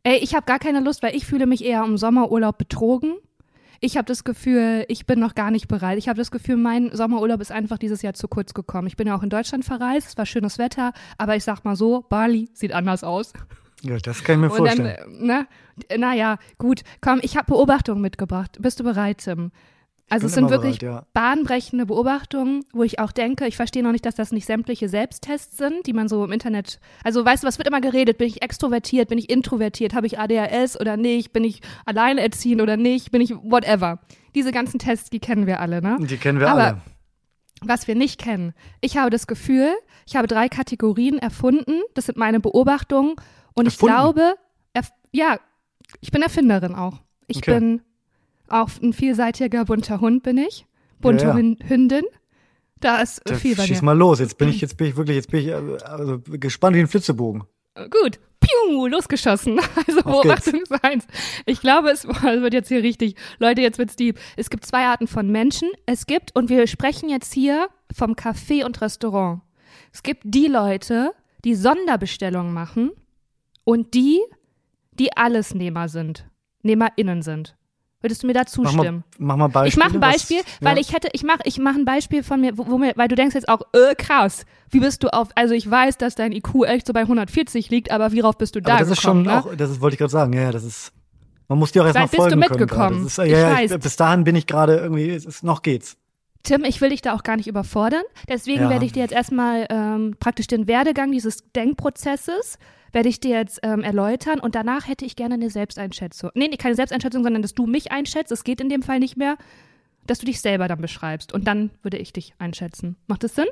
Ey, 0.03 0.17
ich 0.17 0.35
habe 0.35 0.47
gar 0.47 0.59
keine 0.59 0.81
Lust, 0.81 1.03
weil 1.03 1.15
ich 1.15 1.27
fühle 1.27 1.47
mich 1.47 1.63
eher 1.63 1.85
im 1.85 1.99
Sommerurlaub 1.99 2.59
betrogen. 2.59 3.17
Ich 3.81 3.99
habe 3.99 4.07
das 4.07 4.25
Gefühl, 4.25 4.87
ich 4.89 5.05
bin 5.05 5.21
noch 5.21 5.35
gar 5.35 5.51
nicht 5.51 5.69
bereit. 5.69 5.99
Ich 5.99 6.09
habe 6.09 6.17
das 6.17 6.31
Gefühl, 6.31 6.57
mein 6.57 6.91
Sommerurlaub 6.95 7.41
ist 7.43 7.53
einfach 7.53 7.77
dieses 7.77 8.01
Jahr 8.01 8.15
zu 8.15 8.29
kurz 8.29 8.55
gekommen. 8.55 8.87
Ich 8.87 8.97
bin 8.97 9.07
ja 9.07 9.15
auch 9.15 9.23
in 9.23 9.29
Deutschland 9.29 9.65
verreist, 9.65 10.09
es 10.09 10.17
war 10.17 10.25
schönes 10.25 10.59
Wetter, 10.59 10.93
aber 11.19 11.37
ich 11.37 11.45
sag 11.45 11.65
mal 11.65 11.77
so, 11.77 12.03
Bali 12.09 12.49
sieht 12.55 12.73
anders 12.73 13.05
aus. 13.05 13.35
Ja, 13.83 13.99
das 13.99 14.25
kann 14.25 14.37
ich 14.37 14.41
mir 14.41 14.51
vorstellen. 14.51 14.97
Dann, 14.97 15.27
ne, 15.27 15.47
naja, 15.99 16.39
gut, 16.57 16.83
komm, 17.03 17.21
ich 17.23 17.37
habe 17.37 17.47
Beobachtungen 17.47 18.01
mitgebracht. 18.01 18.57
Bist 18.61 18.81
du 18.81 18.85
bereit, 18.85 19.19
Tim? 19.19 19.53
Also 20.11 20.27
es 20.27 20.35
sind 20.35 20.51
wirklich 20.51 20.79
bereit, 20.79 21.03
ja. 21.03 21.07
bahnbrechende 21.15 21.87
Beobachtungen, 21.87 22.65
wo 22.73 22.83
ich 22.83 22.99
auch 22.99 23.11
denke, 23.11 23.47
ich 23.47 23.57
verstehe 23.57 23.83
noch 23.83 23.93
nicht, 23.93 24.05
dass 24.05 24.15
das 24.15 24.33
nicht 24.33 24.47
sämtliche 24.47 24.89
Selbsttests 24.89 25.57
sind, 25.57 25.87
die 25.87 25.93
man 25.93 26.09
so 26.09 26.23
im 26.25 26.31
Internet, 26.31 26.79
also 27.03 27.25
weißt 27.25 27.43
du, 27.43 27.47
was 27.47 27.59
wird 27.59 27.67
immer 27.67 27.81
geredet? 27.81 28.19
Bin 28.19 28.29
ich 28.29 28.43
extrovertiert, 28.43 29.09
bin 29.09 29.19
ich 29.19 29.31
introvertiert, 29.31 29.95
habe 29.95 30.07
ich 30.07 30.19
ADHS 30.19 30.79
oder 30.79 30.97
nicht, 30.97 31.33
bin 31.33 31.43
ich 31.43 31.63
alleinerziehend 31.87 32.61
oder 32.61 32.77
nicht, 32.77 33.13
bin 33.13 33.23
ich 33.23 33.35
whatever. 33.35 34.01
Diese 34.35 34.53
ganzen 34.53 34.79
Tests, 34.79 35.11
die 35.11 35.21
kennen 35.21 35.47
wir 35.47 35.61
alle, 35.61 35.81
ne? 35.81 35.97
Die 36.01 36.17
kennen 36.19 36.39
wir 36.39 36.49
Aber 36.49 36.65
alle. 36.65 36.81
Was 37.63 37.89
wir 37.89 37.95
nicht 37.95 38.21
kennen. 38.21 38.53
Ich 38.83 38.99
habe 38.99 39.11
das 39.11 39.27
Gefühl, 39.27 39.73
ich 40.07 40.17
habe 40.17 40.27
drei 40.27 40.49
Kategorien 40.49 41.19
erfunden, 41.19 41.81
das 41.95 42.07
sind 42.07 42.19
meine 42.19 42.41
Beobachtungen 42.41 43.15
und 43.55 43.67
erfunden? 43.67 43.95
ich 43.95 44.01
glaube, 44.01 44.35
ja, 45.15 45.39
ich 46.01 46.11
bin 46.11 46.23
Erfinderin 46.23 46.75
auch. 46.75 47.01
Ich 47.29 47.39
okay. 47.39 47.55
bin 47.55 47.83
auch 48.49 48.71
ein 48.83 48.93
vielseitiger 48.93 49.65
bunter 49.65 50.01
Hund 50.01 50.23
bin 50.23 50.39
ich. 50.39 50.67
Bunte 51.01 51.25
ja, 51.25 51.39
ja. 51.39 51.69
Hündin. 51.69 52.05
Da 52.81 53.01
ist 53.01 53.23
da 53.25 53.35
viel 53.35 53.57
bei 53.57 53.67
Schieß 53.67 53.83
mal 53.83 53.97
los. 53.97 54.21
Jetzt 54.21 54.37
bin 54.37 54.49
ich, 54.49 54.61
jetzt 54.61 54.77
bin 54.77 54.89
ich 54.89 54.97
wirklich, 54.97 55.17
jetzt 55.17 55.31
bin 55.31 55.41
ich 55.41 55.55
also 55.55 56.21
gespannt 56.27 56.77
wie 56.77 56.81
ein 56.81 56.87
Flitzebogen. 56.87 57.45
Gut. 57.91 58.21
Piu, 58.41 58.87
losgeschossen. 58.87 59.59
Also 59.87 60.03
Beobachtung 60.03 60.63
eins. 60.83 61.07
Ich 61.47 61.61
glaube, 61.61 61.91
es 61.93 62.07
wird 62.07 62.53
jetzt 62.53 62.69
hier 62.69 62.83
richtig. 62.83 63.17
Leute, 63.39 63.63
jetzt 63.63 63.79
wird's 63.79 63.97
deep. 63.97 64.19
Es 64.37 64.51
gibt 64.51 64.67
zwei 64.67 64.85
Arten 64.87 65.07
von 65.07 65.31
Menschen. 65.31 65.71
Es 65.87 66.07
gibt, 66.07 66.35
und 66.37 66.51
wir 66.51 66.67
sprechen 66.67 67.09
jetzt 67.09 67.33
hier 67.33 67.69
vom 67.93 68.13
Café 68.13 68.65
und 68.65 68.81
Restaurant. 68.81 69.41
Es 69.93 70.03
gibt 70.03 70.23
die 70.25 70.47
Leute, 70.47 71.13
die 71.45 71.55
Sonderbestellungen 71.55 72.53
machen 72.53 72.91
und 73.65 73.95
die, 73.95 74.21
die 74.93 75.17
Allesnehmer 75.17 75.89
sind. 75.89 76.29
NehmerInnen 76.63 77.23
sind. 77.23 77.57
Würdest 78.05 78.23
du 78.23 78.27
mir 78.27 78.35
da 78.35 78.45
zustimmen? 78.45 79.03
Mach 79.17 79.39
mal, 79.39 79.49
mach 79.49 79.49
mal 79.49 79.49
Beispiel. 79.49 79.69
Ich 79.69 79.77
mache 79.83 79.97
ein 79.97 80.01
Beispiel, 80.01 80.41
was, 80.41 80.45
weil 80.61 80.75
ja. 80.75 80.81
ich 80.83 80.93
hätte, 80.93 81.09
ich 81.15 81.23
mache 81.23 81.39
ich 81.45 81.59
mach 81.59 81.75
ein 81.75 81.87
Beispiel 81.87 82.23
von 82.23 82.39
mir, 82.39 82.59
wo, 82.59 82.67
wo 82.67 82.77
mir, 82.77 82.93
weil 82.97 83.09
du 83.09 83.15
denkst 83.15 83.35
jetzt 83.35 83.49
auch, 83.49 83.63
äh, 83.73 83.95
krass, 83.95 84.45
wie 84.69 84.81
bist 84.81 85.03
du 85.03 85.09
auf, 85.09 85.29
also 85.37 85.55
ich 85.55 85.71
weiß, 85.71 85.97
dass 85.97 86.15
dein 86.15 86.33
IQ 86.33 86.67
echt 86.67 86.87
so 86.87 86.93
bei 86.93 87.01
140 87.01 87.71
liegt, 87.71 87.91
aber 87.91 88.13
worauf 88.13 88.37
bist 88.37 88.57
du 88.57 88.61
da 88.61 88.75
aber 88.75 88.85
das 88.85 88.99
gekommen, 88.99 89.25
ist 89.25 89.33
schon 89.33 89.35
ne? 89.35 89.53
auch, 89.53 89.57
das 89.57 89.71
ist, 89.71 89.81
wollte 89.81 89.95
ich 89.95 89.99
gerade 89.99 90.13
sagen, 90.13 90.35
ja, 90.35 90.53
das 90.53 90.65
ist, 90.65 90.93
man 91.49 91.59
muss 91.59 91.73
dir 91.73 91.81
auch 91.81 91.87
erstmal 91.87 92.09
folgen 92.09 92.41
bist 92.41 92.51
du 92.51 92.59
mitgekommen? 92.59 93.07
Ist, 93.07 93.17
ja, 93.17 93.25
ja, 93.25 93.53
weiß. 93.53 93.79
bis 93.79 93.97
dahin 93.97 94.25
bin 94.25 94.37
ich 94.37 94.47
gerade 94.47 94.77
irgendwie, 94.77 95.09
es 95.09 95.25
ist, 95.25 95.43
noch 95.43 95.63
geht's. 95.63 95.97
Tim, 96.43 96.65
ich 96.65 96.83
will 96.83 96.91
dich 96.91 97.01
da 97.01 97.15
auch 97.15 97.23
gar 97.23 97.39
nicht 97.39 97.47
überfordern. 97.47 98.03
Deswegen 98.29 98.65
ja. 98.65 98.69
werde 98.69 98.85
ich 98.85 98.93
dir 98.93 99.01
jetzt 99.01 99.15
erstmal 99.15 99.67
ähm, 99.71 100.15
praktisch 100.21 100.47
den 100.47 100.69
Werdegang 100.69 101.11
dieses 101.11 101.51
Denkprozesses 101.53 102.59
werde 102.95 103.09
ich 103.09 103.21
dir 103.21 103.37
jetzt 103.37 103.61
ähm, 103.63 103.83
erläutern 103.83 104.41
und 104.41 104.55
danach 104.55 104.89
hätte 104.89 105.05
ich 105.05 105.17
gerne 105.17 105.35
eine 105.35 105.51
Selbsteinschätzung. 105.51 106.31
Nee, 106.35 106.49
nee, 106.49 106.57
keine 106.57 106.75
Selbsteinschätzung, 106.75 107.23
sondern 107.23 107.43
dass 107.43 107.55
du 107.55 107.67
mich 107.67 107.93
einschätzt. 107.93 108.33
Es 108.33 108.45
geht 108.45 108.61
in 108.61 108.69
dem 108.69 108.83
Fall 108.83 109.01
nicht 109.01 109.17
mehr, 109.17 109.37
dass 110.07 110.19
du 110.19 110.27
dich 110.27 110.41
selber 110.41 110.69
dann 110.69 110.81
beschreibst 110.81 111.33
und 111.33 111.47
dann 111.47 111.71
würde 111.83 111.99
ich 111.99 112.13
dich 112.13 112.35
einschätzen. 112.39 112.97
Macht 113.07 113.25
das 113.25 113.35
Sinn? 113.35 113.47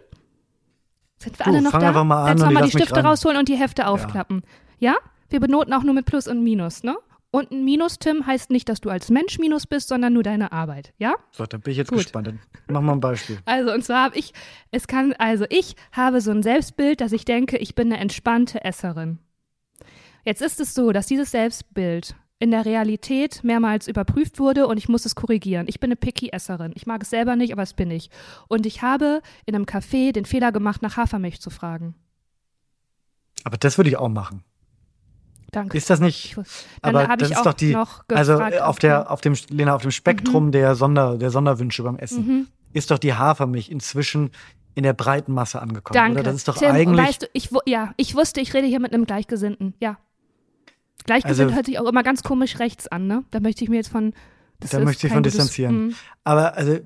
Sind 1.19 1.39
wir 1.39 1.45
du, 1.45 1.51
alle 1.51 1.63
noch 1.63 1.73
da? 1.73 1.89
Einfach 1.89 2.05
mal 2.05 2.23
an 2.23 2.29
jetzt 2.37 2.45
nochmal 2.45 2.63
die 2.65 2.71
Stifte 2.71 3.01
rausholen 3.01 3.39
und 3.39 3.49
die 3.49 3.57
Hefte 3.57 3.87
aufklappen. 3.87 4.43
Ja? 4.79 4.93
ja? 4.93 4.99
Wir 5.31 5.41
benoten 5.41 5.73
auch 5.73 5.83
nur 5.83 5.95
mit 5.95 6.07
Plus 6.07 6.29
und 6.29 6.43
Minus, 6.43 6.83
ne? 6.83 6.97
Und 7.35 7.51
ein 7.51 7.65
Minus, 7.65 7.99
Tim, 7.99 8.27
heißt 8.27 8.51
nicht, 8.51 8.69
dass 8.69 8.83
du 8.83 8.91
als 8.91 9.09
Mensch 9.09 9.39
Minus 9.39 9.67
bist, 9.67 9.89
sondern 9.89 10.13
nur 10.13 10.23
deine 10.23 10.53
Arbeit, 10.53 10.93
ja? 10.99 11.15
So, 11.31 11.47
dann 11.47 11.63
bin 11.63 11.73
ich 11.73 11.79
jetzt 11.79 11.89
Gut. 11.89 12.01
gespannt. 12.01 12.27
Dann 12.27 12.41
mach 12.69 12.83
mal 12.83 12.93
ein 12.93 13.01
Beispiel. 13.01 13.39
Also, 13.47 13.73
und 13.73 13.83
zwar 13.83 14.05
habe 14.05 14.19
ich, 14.19 14.35
es 14.71 14.87
kann, 14.87 15.15
also 15.15 15.47
ich 15.49 15.75
habe 15.93 16.21
so 16.21 16.31
ein 16.31 16.43
Selbstbild, 16.43 17.01
dass 17.01 17.13
ich 17.13 17.25
denke, 17.25 17.57
ich 17.57 17.75
bin 17.75 17.91
eine 17.91 18.03
entspannte 18.03 18.63
Esserin. 18.63 19.19
Jetzt 20.25 20.43
ist 20.43 20.61
es 20.61 20.75
so, 20.75 20.93
dass 20.93 21.07
dieses 21.07 21.31
Selbstbild 21.31 22.15
in 22.39 22.51
der 22.51 22.67
Realität 22.67 23.45
mehrmals 23.45 23.87
überprüft 23.87 24.41
wurde 24.41 24.67
und 24.67 24.77
ich 24.77 24.89
muss 24.89 25.07
es 25.07 25.15
korrigieren. 25.15 25.67
Ich 25.69 25.79
bin 25.79 25.89
eine 25.89 25.97
Picky-Esserin. 25.97 26.73
Ich 26.75 26.87
mag 26.87 27.03
es 27.03 27.11
selber 27.11 27.37
nicht, 27.37 27.53
aber 27.53 27.63
es 27.63 27.73
bin 27.73 27.91
ich. 27.91 28.11
Und 28.49 28.67
ich 28.67 28.83
habe 28.83 29.23
in 29.47 29.55
einem 29.55 29.65
Café 29.65 30.13
den 30.13 30.25
Fehler 30.25 30.51
gemacht, 30.51 30.83
nach 30.83 30.97
Hafermilch 30.97 31.41
zu 31.41 31.51
fragen. 31.51 31.95
Aber 33.45 33.57
das 33.57 33.79
würde 33.79 33.91
ich 33.91 33.97
auch 33.97 34.09
machen. 34.09 34.43
Danke. 35.53 35.77
Ist 35.77 35.91
das 35.91 36.01
nicht? 36.01 36.37
aber 36.81 37.17
das 37.17 37.31
ist 37.31 37.45
doch 37.45 37.53
die. 37.53 37.77
also 38.09 38.41
auf 38.41 38.79
der, 38.79 39.11
auf 39.11 39.21
dem, 39.21 39.37
Lena, 39.51 39.75
auf 39.75 39.83
dem 39.83 39.91
Spektrum 39.91 40.47
mhm. 40.47 40.53
der 40.53 40.75
Sonder, 40.75 41.19
der 41.19 41.31
Sonderwünsche 41.31 41.83
beim 41.83 41.97
Essen 41.99 42.27
mhm. 42.27 42.49
ist 42.73 42.91
doch 42.91 42.99
die 42.99 43.15
Hafermilch 43.15 43.71
inzwischen 43.71 44.31
in 44.75 44.83
der 44.83 44.95
breiten 44.95 45.33
Masse 45.33 45.61
angekommen. 45.61 45.95
Danke. 45.95 46.21
Oder? 46.21 46.23
Das 46.25 46.37
ist 46.37 46.49
doch 46.49 46.57
Tim, 46.57 46.71
eigentlich. 46.71 47.07
Weißt 47.07 47.23
du, 47.23 47.27
ich, 47.35 47.51
ja, 47.67 47.93
ich 47.99 48.15
wusste, 48.15 48.41
ich 48.41 48.55
rede 48.55 48.67
hier 48.67 48.81
mit 48.81 48.95
einem 48.95 49.05
Gleichgesinnten. 49.05 49.75
Ja. 49.79 49.99
Gleichgesinnt 51.05 51.49
also, 51.49 51.57
hört 51.57 51.67
sich 51.67 51.79
auch 51.79 51.89
immer 51.89 52.03
ganz 52.03 52.23
komisch 52.23 52.59
rechts 52.59 52.89
an, 52.89 53.07
ne? 53.07 53.25
Da 53.31 53.41
möchte 53.41 53.65
ich 53.65 53.71
mir 53.71 53.77
jetzt 53.77 53.89
von 53.89 54.13
da 54.71 54.79
möchte 54.81 55.07
ich 55.07 55.13
von 55.13 55.23
distanzieren. 55.23 55.89
Gutes, 55.89 55.99
Aber 56.25 56.57
also, 56.57 56.79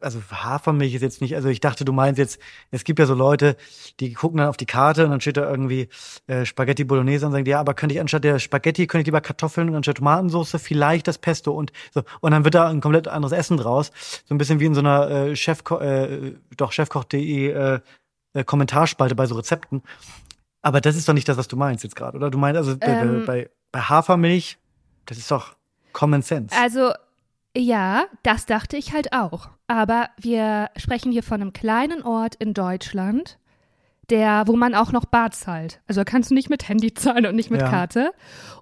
also 0.00 0.20
Hafermilch 0.30 0.94
ist 0.94 1.02
jetzt 1.02 1.20
nicht, 1.20 1.34
also 1.34 1.48
ich 1.48 1.60
dachte, 1.60 1.84
du 1.84 1.92
meinst 1.92 2.18
jetzt, 2.18 2.38
es 2.70 2.84
gibt 2.84 2.98
ja 2.98 3.06
so 3.06 3.14
Leute, 3.14 3.56
die 4.00 4.12
gucken 4.12 4.38
dann 4.38 4.48
auf 4.48 4.56
die 4.56 4.66
Karte 4.66 5.04
und 5.04 5.10
dann 5.10 5.20
steht 5.20 5.36
da 5.36 5.48
irgendwie 5.48 5.88
äh, 6.26 6.44
Spaghetti 6.44 6.84
Bolognese 6.84 7.26
und 7.26 7.32
sagen, 7.32 7.46
ja, 7.46 7.60
aber 7.60 7.74
könnte 7.74 7.94
ich 7.94 8.00
anstatt 8.00 8.24
der 8.24 8.38
Spaghetti, 8.38 8.86
könnte 8.86 9.02
ich 9.02 9.06
lieber 9.06 9.20
Kartoffeln 9.20 9.68
und 9.68 9.76
anstatt 9.76 9.96
Tomatensauce 9.96 10.56
vielleicht 10.58 11.08
das 11.08 11.18
Pesto 11.18 11.52
und 11.52 11.72
so. 11.92 12.02
Und 12.20 12.32
dann 12.32 12.44
wird 12.44 12.54
da 12.54 12.68
ein 12.68 12.80
komplett 12.80 13.08
anderes 13.08 13.32
Essen 13.32 13.56
draus. 13.56 13.92
So 14.26 14.34
ein 14.34 14.38
bisschen 14.38 14.60
wie 14.60 14.66
in 14.66 14.74
so 14.74 14.80
einer 14.80 15.10
äh, 15.10 15.36
Chefko 15.36 15.78
äh, 15.78 16.34
doch 16.56 16.72
Chefkoch.de 16.72 17.50
äh, 17.50 17.80
äh, 18.34 18.44
Kommentarspalte 18.44 19.14
bei 19.14 19.26
so 19.26 19.34
Rezepten. 19.34 19.82
Aber 20.66 20.80
das 20.80 20.96
ist 20.96 21.08
doch 21.08 21.14
nicht 21.14 21.28
das, 21.28 21.36
was 21.36 21.46
du 21.46 21.54
meinst 21.54 21.84
jetzt 21.84 21.94
gerade, 21.94 22.16
oder? 22.16 22.28
Du 22.28 22.38
meinst 22.38 22.56
also 22.56 22.76
ähm, 22.80 23.22
bei, 23.24 23.48
bei 23.70 23.82
Hafermilch, 23.82 24.58
das 25.04 25.16
ist 25.16 25.30
doch 25.30 25.54
Common 25.92 26.22
Sense. 26.22 26.52
Also 26.60 26.90
ja, 27.56 28.06
das 28.24 28.46
dachte 28.46 28.76
ich 28.76 28.92
halt 28.92 29.12
auch. 29.12 29.48
Aber 29.68 30.08
wir 30.20 30.70
sprechen 30.76 31.12
hier 31.12 31.22
von 31.22 31.40
einem 31.40 31.52
kleinen 31.52 32.02
Ort 32.02 32.34
in 32.34 32.52
Deutschland, 32.52 33.38
der, 34.10 34.42
wo 34.48 34.56
man 34.56 34.74
auch 34.74 34.90
noch 34.90 35.04
Bar 35.04 35.30
zahlt. 35.30 35.80
Also 35.86 36.02
kannst 36.04 36.32
du 36.32 36.34
nicht 36.34 36.50
mit 36.50 36.68
Handy 36.68 36.92
zahlen 36.94 37.26
und 37.26 37.36
nicht 37.36 37.52
mit 37.52 37.60
ja. 37.60 37.70
Karte. 37.70 38.10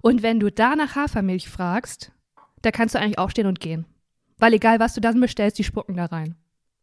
Und 0.03 0.21
wenn 0.21 0.39
du 0.39 0.51
da 0.51 0.75
nach 0.75 0.95
Hafermilch 0.95 1.49
fragst, 1.49 2.11
da 2.61 2.69
kannst 2.69 2.93
du 2.93 2.99
eigentlich 2.99 3.17
aufstehen 3.17 3.47
und 3.47 3.59
gehen. 3.59 3.87
Weil 4.37 4.53
egal, 4.53 4.79
was 4.79 4.93
du 4.93 5.01
dann 5.01 5.19
bestellst, 5.19 5.57
die 5.57 5.63
spucken 5.63 5.95
da 5.95 6.05
rein. 6.05 6.35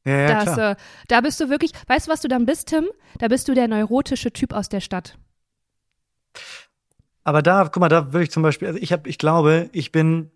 Ja, 0.05 0.17
ja, 0.17 0.45
das, 0.45 0.59
äh, 0.59 0.77
da 1.09 1.21
bist 1.21 1.41
du 1.41 1.49
wirklich, 1.49 1.73
weißt 1.87 2.09
du, 2.09 2.13
was 2.13 2.21
du 2.21 2.29
dann 2.29 2.45
bist, 2.45 2.69
Tim? 2.69 2.87
Da 3.19 3.29
bist 3.29 3.49
du 3.49 3.55
der 3.55 3.69
neurotische 3.69 4.33
Typ 4.33 4.53
aus 4.53 4.69
der 4.69 4.81
Stadt. 4.81 5.17
Aber 7.25 7.43
da, 7.43 7.65
guck 7.65 7.81
mal, 7.81 7.89
da 7.89 8.13
würde 8.13 8.25
ich 8.25 8.31
zum 8.31 8.43
Beispiel, 8.43 8.69
also 8.69 8.81
ich 8.81 8.93
habe, 8.93 9.09
ich 9.09 9.19
glaube, 9.19 9.71
ich 9.73 9.93
bin 9.93 10.33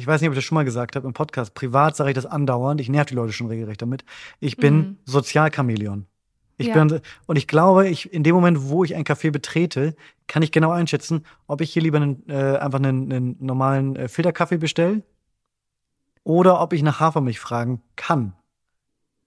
ich 0.00 0.06
weiß 0.06 0.20
nicht, 0.20 0.28
ob 0.28 0.32
ich 0.32 0.38
das 0.38 0.44
schon 0.44 0.54
mal 0.54 0.64
gesagt 0.64 0.96
habe 0.96 1.06
im 1.06 1.12
Podcast, 1.12 1.54
privat 1.54 1.94
sage 1.94 2.10
ich 2.10 2.14
das 2.14 2.24
andauernd, 2.24 2.80
ich 2.80 2.88
nerv 2.88 3.06
die 3.06 3.14
Leute 3.14 3.32
schon 3.32 3.48
regelrecht 3.48 3.82
damit. 3.82 4.04
Ich 4.38 4.56
bin 4.56 4.76
mhm. 4.76 4.96
Sozialchamäleon. 5.04 6.06
Ich 6.56 6.68
ja. 6.68 6.74
bin, 6.74 7.00
und 7.26 7.36
ich 7.36 7.46
glaube, 7.46 7.88
ich, 7.88 8.12
in 8.12 8.22
dem 8.22 8.34
Moment, 8.34 8.68
wo 8.68 8.84
ich 8.84 8.94
ein 8.94 9.04
Café 9.04 9.30
betrete, 9.30 9.94
kann 10.26 10.42
ich 10.42 10.52
genau 10.52 10.70
einschätzen, 10.70 11.24
ob 11.46 11.60
ich 11.60 11.72
hier 11.72 11.82
lieber 11.82 11.98
einen, 11.98 12.28
äh, 12.28 12.56
einfach 12.58 12.78
einen, 12.78 13.12
einen 13.12 13.36
normalen 13.40 13.96
äh, 13.96 14.08
Filterkaffee 14.08 14.58
bestelle 14.58 15.02
oder 16.22 16.60
ob 16.60 16.72
ich 16.72 16.82
nach 16.82 17.00
Hafermilch 17.00 17.40
fragen 17.40 17.82
kann. 17.96 18.34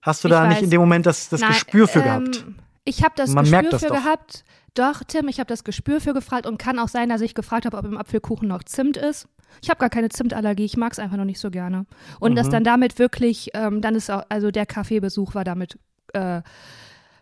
Hast 0.03 0.23
du 0.23 0.27
ich 0.27 0.33
da 0.33 0.43
weiß. 0.43 0.49
nicht 0.49 0.63
in 0.63 0.69
dem 0.69 0.81
Moment 0.81 1.05
das, 1.05 1.29
das 1.29 1.41
Nein, 1.41 1.53
Gespür 1.53 1.87
für 1.87 1.99
ähm, 1.99 2.05
gehabt? 2.05 2.45
Ich 2.85 3.03
habe 3.03 3.13
das 3.15 3.31
Man 3.31 3.45
Gespür 3.45 3.69
das 3.71 3.81
für 3.81 3.87
doch. 3.87 3.95
gehabt. 3.95 4.43
Doch, 4.73 5.03
Tim, 5.07 5.27
ich 5.29 5.39
habe 5.39 5.47
das 5.47 5.63
Gespür 5.63 6.01
für 6.01 6.13
gefragt 6.13 6.45
und 6.45 6.57
kann 6.57 6.77
auch 6.77 6.89
sein, 6.89 7.09
dass 7.09 7.21
ich 7.21 7.33
gefragt 7.33 7.65
habe, 7.65 7.77
ob 7.77 7.85
im 7.85 7.97
Apfelkuchen 7.97 8.47
noch 8.47 8.63
Zimt 8.63 8.97
ist. 8.97 9.27
Ich 9.61 9.69
habe 9.69 9.79
gar 9.79 9.89
keine 9.89 10.09
Zimtallergie, 10.09 10.65
ich 10.65 10.77
mag 10.77 10.91
es 10.91 10.99
einfach 10.99 11.15
noch 11.15 11.25
nicht 11.25 11.39
so 11.39 11.51
gerne. 11.51 11.85
Und 12.19 12.31
mhm. 12.31 12.35
dass 12.35 12.49
dann 12.49 12.63
damit 12.63 12.99
wirklich, 12.99 13.51
ähm, 13.53 13.81
dann 13.81 13.95
ist 13.95 14.11
auch, 14.11 14.23
also 14.29 14.51
der 14.51 14.65
Kaffeebesuch 14.65 15.35
war 15.35 15.43
damit 15.43 15.77
äh, 16.13 16.41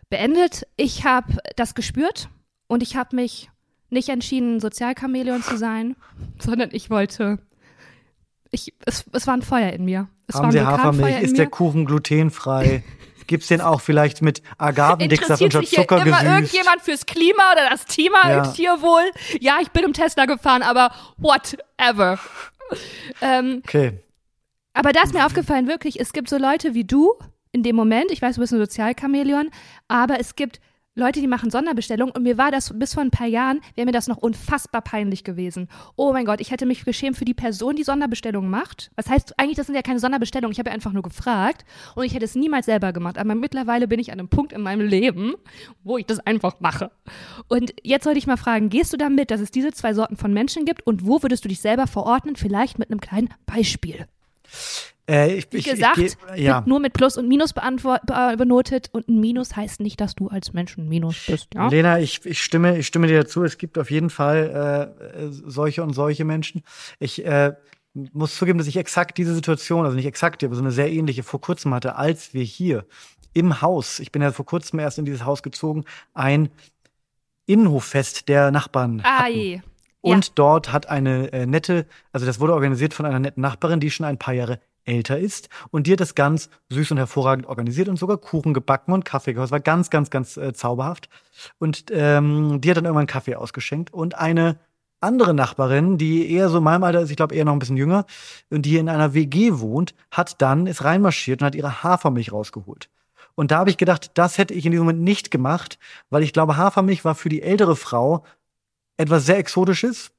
beendet. 0.08 0.66
Ich 0.76 1.04
habe 1.04 1.36
das 1.56 1.74
gespürt 1.74 2.30
und 2.66 2.82
ich 2.82 2.96
habe 2.96 3.14
mich 3.14 3.50
nicht 3.90 4.08
entschieden, 4.08 4.58
Sozialchamäleon 4.58 5.42
zu 5.42 5.56
sein, 5.56 5.94
sondern 6.40 6.70
ich 6.72 6.90
wollte. 6.90 7.38
Ich, 8.52 8.72
es, 8.86 9.04
es 9.12 9.26
war 9.26 9.34
ein 9.34 9.42
Feuer 9.42 9.70
in 9.72 9.84
mir. 9.84 10.08
Es 10.28 10.36
Haben 10.36 10.52
Sie 10.52 10.60
Hafermilch? 10.60 11.22
Ist 11.22 11.38
der 11.38 11.48
Kuchen 11.48 11.84
glutenfrei? 11.84 12.84
Gibt's 13.26 13.48
den 13.48 13.60
auch 13.60 13.80
vielleicht 13.80 14.20
mit 14.20 14.42
Agavendicksaft 14.58 15.42
und 15.42 15.66
Zucker 15.66 16.00
gesüßt? 16.00 16.22
immer 16.22 16.34
irgendjemand 16.34 16.82
fürs 16.82 17.06
Klima 17.06 17.52
oder 17.52 17.70
das 17.70 17.86
Thema 17.86 18.28
ja. 18.28 18.46
Tierwohl? 18.46 19.10
Ja, 19.40 19.58
ich 19.62 19.70
bin 19.70 19.84
im 19.84 19.92
Tesla 19.92 20.26
gefahren, 20.26 20.62
aber 20.62 20.92
whatever. 21.16 22.18
ähm, 23.22 23.62
okay. 23.64 24.00
Aber 24.74 24.92
da 24.92 25.02
ist 25.02 25.14
mir 25.14 25.24
aufgefallen, 25.24 25.66
wirklich, 25.66 26.00
es 26.00 26.12
gibt 26.12 26.28
so 26.28 26.36
Leute 26.36 26.74
wie 26.74 26.84
du 26.84 27.14
in 27.52 27.62
dem 27.62 27.76
Moment, 27.76 28.10
ich 28.10 28.22
weiß, 28.22 28.36
du 28.36 28.40
bist 28.40 28.52
ein 28.52 28.58
Sozialchamäleon, 28.58 29.50
aber 29.88 30.18
es 30.18 30.34
gibt 30.34 30.60
Leute, 30.94 31.20
die 31.20 31.26
machen 31.26 31.50
Sonderbestellungen 31.50 32.14
und 32.14 32.22
mir 32.22 32.36
war 32.36 32.50
das 32.50 32.78
bis 32.78 32.92
vor 32.92 33.02
ein 33.02 33.10
paar 33.10 33.26
Jahren, 33.26 33.62
wäre 33.76 33.86
mir 33.86 33.92
das 33.92 34.08
noch 34.08 34.18
unfassbar 34.18 34.82
peinlich 34.82 35.24
gewesen. 35.24 35.70
Oh 35.96 36.12
mein 36.12 36.26
Gott, 36.26 36.38
ich 36.42 36.50
hätte 36.50 36.66
mich 36.66 36.84
geschämt 36.84 37.16
für 37.16 37.24
die 37.24 37.32
Person, 37.32 37.76
die 37.76 37.82
Sonderbestellungen 37.82 38.50
macht. 38.50 38.90
Was 38.94 39.08
heißt 39.08 39.38
eigentlich, 39.38 39.56
das 39.56 39.64
sind 39.68 39.74
ja 39.74 39.80
keine 39.80 40.00
Sonderbestellungen, 40.00 40.52
ich 40.52 40.58
habe 40.58 40.68
ja 40.68 40.74
einfach 40.74 40.92
nur 40.92 41.02
gefragt 41.02 41.64
und 41.94 42.04
ich 42.04 42.12
hätte 42.12 42.26
es 42.26 42.34
niemals 42.34 42.66
selber 42.66 42.92
gemacht. 42.92 43.16
Aber 43.16 43.34
mittlerweile 43.34 43.88
bin 43.88 44.00
ich 44.00 44.12
an 44.12 44.18
einem 44.18 44.28
Punkt 44.28 44.52
in 44.52 44.60
meinem 44.60 44.86
Leben, 44.86 45.32
wo 45.82 45.96
ich 45.96 46.04
das 46.04 46.20
einfach 46.20 46.60
mache. 46.60 46.90
Und 47.48 47.72
jetzt 47.82 48.04
sollte 48.04 48.18
ich 48.18 48.26
mal 48.26 48.36
fragen, 48.36 48.68
gehst 48.68 48.92
du 48.92 48.98
damit, 48.98 49.30
dass 49.30 49.40
es 49.40 49.50
diese 49.50 49.72
zwei 49.72 49.94
Sorten 49.94 50.18
von 50.18 50.34
Menschen 50.34 50.66
gibt 50.66 50.86
und 50.86 51.06
wo 51.06 51.22
würdest 51.22 51.42
du 51.42 51.48
dich 51.48 51.62
selber 51.62 51.86
verordnen? 51.86 52.36
Vielleicht 52.36 52.78
mit 52.78 52.90
einem 52.90 53.00
kleinen 53.00 53.30
Beispiel. 53.46 54.06
Äh, 55.08 55.34
ich, 55.34 55.48
Wie 55.50 55.56
ich, 55.58 55.64
gesagt, 55.64 55.98
ich, 55.98 56.16
ja. 56.36 56.62
nur 56.64 56.78
mit 56.78 56.92
Plus 56.92 57.16
und 57.16 57.26
Minus 57.26 57.52
benotet 57.52 58.88
und 58.92 59.08
ein 59.08 59.20
Minus 59.20 59.56
heißt 59.56 59.80
nicht, 59.80 60.00
dass 60.00 60.14
du 60.14 60.28
als 60.28 60.52
Mensch 60.52 60.78
ein 60.78 60.88
Minus 60.88 61.26
bist. 61.26 61.48
Ja? 61.54 61.68
Lena, 61.68 61.98
ich, 61.98 62.24
ich, 62.24 62.42
stimme, 62.42 62.78
ich 62.78 62.86
stimme 62.86 63.08
dir 63.08 63.22
dazu. 63.22 63.42
Es 63.42 63.58
gibt 63.58 63.78
auf 63.78 63.90
jeden 63.90 64.10
Fall 64.10 64.94
äh, 64.94 65.26
solche 65.28 65.82
und 65.82 65.92
solche 65.92 66.24
Menschen. 66.24 66.62
Ich 67.00 67.24
äh, 67.24 67.52
muss 67.94 68.36
zugeben, 68.36 68.58
dass 68.58 68.68
ich 68.68 68.76
exakt 68.76 69.18
diese 69.18 69.34
Situation, 69.34 69.84
also 69.84 69.96
nicht 69.96 70.06
exakt, 70.06 70.44
aber 70.44 70.54
so 70.54 70.62
eine 70.62 70.70
sehr 70.70 70.90
ähnliche 70.90 71.24
vor 71.24 71.40
kurzem 71.40 71.74
hatte, 71.74 71.96
als 71.96 72.32
wir 72.32 72.44
hier 72.44 72.86
im 73.34 73.60
Haus, 73.60 73.98
ich 73.98 74.12
bin 74.12 74.22
ja 74.22 74.30
vor 74.30 74.46
kurzem 74.46 74.78
erst 74.78 74.98
in 74.98 75.04
dieses 75.04 75.24
Haus 75.24 75.42
gezogen, 75.42 75.84
ein 76.14 76.50
Innenhoffest 77.46 78.28
der 78.28 78.50
Nachbarn. 78.50 79.02
Ah, 79.04 79.26
je. 79.26 79.60
Und 80.00 80.26
ja. 80.26 80.32
dort 80.34 80.72
hat 80.72 80.88
eine 80.88 81.32
äh, 81.32 81.46
nette, 81.46 81.86
also 82.12 82.26
das 82.26 82.40
wurde 82.40 82.54
organisiert 82.54 82.92
von 82.92 83.06
einer 83.06 83.20
netten 83.20 83.40
Nachbarin, 83.40 83.80
die 83.80 83.90
schon 83.90 84.06
ein 84.06 84.18
paar 84.18 84.34
Jahre 84.34 84.58
älter 84.84 85.18
ist. 85.18 85.48
Und 85.70 85.88
hat 85.88 86.00
das 86.00 86.14
ganz 86.14 86.50
süß 86.70 86.92
und 86.92 86.96
hervorragend 86.98 87.46
organisiert 87.46 87.88
und 87.88 87.98
sogar 87.98 88.18
Kuchen 88.18 88.54
gebacken 88.54 88.92
und 88.92 89.04
Kaffee 89.04 89.32
gehabt. 89.32 89.50
War 89.50 89.60
ganz, 89.60 89.90
ganz, 89.90 90.10
ganz 90.10 90.36
äh, 90.36 90.52
zauberhaft. 90.52 91.08
Und 91.58 91.86
ähm, 91.90 92.60
die 92.60 92.70
hat 92.70 92.76
dann 92.76 92.84
irgendwann 92.84 93.06
Kaffee 93.06 93.36
ausgeschenkt. 93.36 93.92
Und 93.92 94.16
eine 94.16 94.58
andere 95.00 95.34
Nachbarin, 95.34 95.98
die 95.98 96.30
eher 96.30 96.48
so 96.48 96.58
in 96.58 96.64
meinem 96.64 96.84
Alter 96.84 97.00
ist, 97.00 97.10
ich 97.10 97.16
glaube 97.16 97.34
eher 97.34 97.44
noch 97.44 97.52
ein 97.52 97.58
bisschen 97.58 97.76
jünger, 97.76 98.06
und 98.50 98.62
die 98.62 98.76
in 98.76 98.88
einer 98.88 99.14
WG 99.14 99.50
wohnt, 99.54 99.94
hat 100.10 100.40
dann, 100.40 100.66
ist 100.66 100.84
reinmarschiert 100.84 101.42
und 101.42 101.46
hat 101.46 101.54
ihre 101.54 101.82
Hafermilch 101.82 102.32
rausgeholt. 102.32 102.88
Und 103.34 103.50
da 103.50 103.58
habe 103.58 103.70
ich 103.70 103.78
gedacht, 103.78 104.12
das 104.14 104.38
hätte 104.38 104.54
ich 104.54 104.64
in 104.66 104.72
diesem 104.72 104.86
Moment 104.86 105.02
nicht 105.02 105.30
gemacht, 105.30 105.78
weil 106.10 106.22
ich 106.22 106.32
glaube, 106.32 106.56
Hafermilch 106.56 107.04
war 107.04 107.14
für 107.14 107.28
die 107.28 107.42
ältere 107.42 107.76
Frau 107.76 108.24
etwas 108.96 109.26
sehr 109.26 109.38
Exotisches 109.38 110.12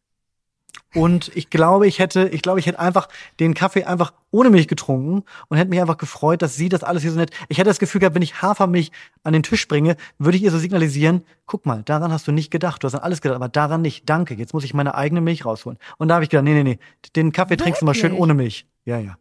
und 0.96 1.32
ich 1.36 1.50
glaube, 1.50 1.88
ich 1.88 2.00
hätte, 2.00 2.30
ich 2.30 2.42
glaube, 2.42 2.60
ich 2.60 2.68
hätte 2.68 2.80
einfach 2.80 3.10
den 3.40 3.54
Kaffee 3.54 3.84
einfach 3.84 4.14
ohne 4.32 4.50
Milch 4.50 4.68
getrunken 4.68 5.24
und 5.48 5.58
hätte 5.58 5.70
mich 5.70 5.82
einfach 5.82 5.98
gefreut, 5.98 6.42
dass 6.42 6.56
sie 6.56 6.70
das 6.70 6.84
alles 6.84 7.02
hier 7.02 7.12
so 7.12 7.18
nett. 7.18 7.32
Ich 7.50 7.58
hätte 7.58 7.70
das 7.70 7.80
Gefühl 7.80 8.00
gehabt, 8.00 8.16
wenn 8.16 8.22
ich 8.22 8.42
Hafermilch 8.42 8.92
an 9.24 9.34
den 9.34 9.44
Tisch 9.44 9.68
bringe, 9.68 9.96
würde 10.20 10.38
ich 10.38 10.44
ihr 10.44 10.52
so 10.52 10.60
signalisieren, 10.60 11.24
guck 11.46 11.66
mal, 11.66 11.82
daran 11.84 12.12
hast 12.12 12.28
du 12.28 12.32
nicht 12.32 12.52
gedacht, 12.52 12.84
du 12.84 12.88
hast 12.88 12.96
an 12.96 13.02
alles 13.02 13.22
gedacht, 13.22 13.36
aber 13.36 13.50
daran 13.50 13.82
nicht. 13.82 14.08
Danke, 14.10 14.36
jetzt 14.36 14.54
muss 14.54 14.64
ich 14.64 14.74
meine 14.74 14.96
eigene 14.96 15.22
Milch 15.22 15.46
rausholen. 15.46 15.80
Und 15.98 16.10
da 16.10 16.16
habe 16.16 16.24
ich 16.24 16.30
gedacht, 16.30 16.46
nee, 16.46 16.54
nee, 16.54 16.64
nee, 16.64 16.80
den 17.16 17.32
Kaffee 17.32 17.58
trinkst 17.58 17.82
du 17.82 17.86
mal 17.86 17.96
schön 17.96 18.14
ohne 18.14 18.34
Milch. 18.34 18.68
Ja, 18.86 19.00
ja. 19.00 19.18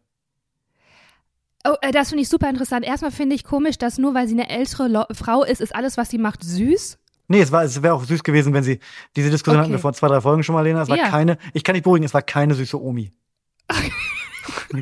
Oh, 1.65 1.75
äh, 1.81 1.91
das 1.91 2.09
finde 2.09 2.23
ich 2.23 2.29
super 2.29 2.49
interessant. 2.49 2.85
Erstmal 2.85 3.11
finde 3.11 3.35
ich 3.35 3.43
komisch, 3.43 3.77
dass 3.77 3.97
nur 3.97 4.13
weil 4.13 4.27
sie 4.27 4.33
eine 4.33 4.49
ältere 4.49 5.07
Frau 5.13 5.43
ist, 5.43 5.61
ist 5.61 5.73
alles, 5.73 5.97
was 5.97 6.09
sie 6.09 6.17
macht, 6.17 6.43
süß. 6.43 6.97
Nee, 7.27 7.41
es 7.41 7.51
war, 7.51 7.63
es 7.63 7.81
wäre 7.81 7.93
auch 7.93 8.03
süß 8.03 8.23
gewesen, 8.23 8.53
wenn 8.53 8.63
sie 8.63 8.79
diese 9.15 9.29
Diskussion 9.31 9.57
okay. 9.57 9.63
hatten 9.63 9.71
wir 9.71 9.79
vor 9.79 9.93
zwei, 9.93 10.07
drei 10.07 10.21
Folgen 10.21 10.43
schon 10.43 10.55
mal, 10.55 10.61
Lena. 10.61 10.81
Es 10.81 10.89
war 10.89 10.97
ja. 10.97 11.09
keine, 11.09 11.37
ich 11.53 11.63
kann 11.63 11.73
dich 11.73 11.83
beruhigen, 11.83 12.05
es 12.05 12.13
war 12.13 12.21
keine 12.21 12.53
süße 12.53 12.81
Omi. 12.81 13.11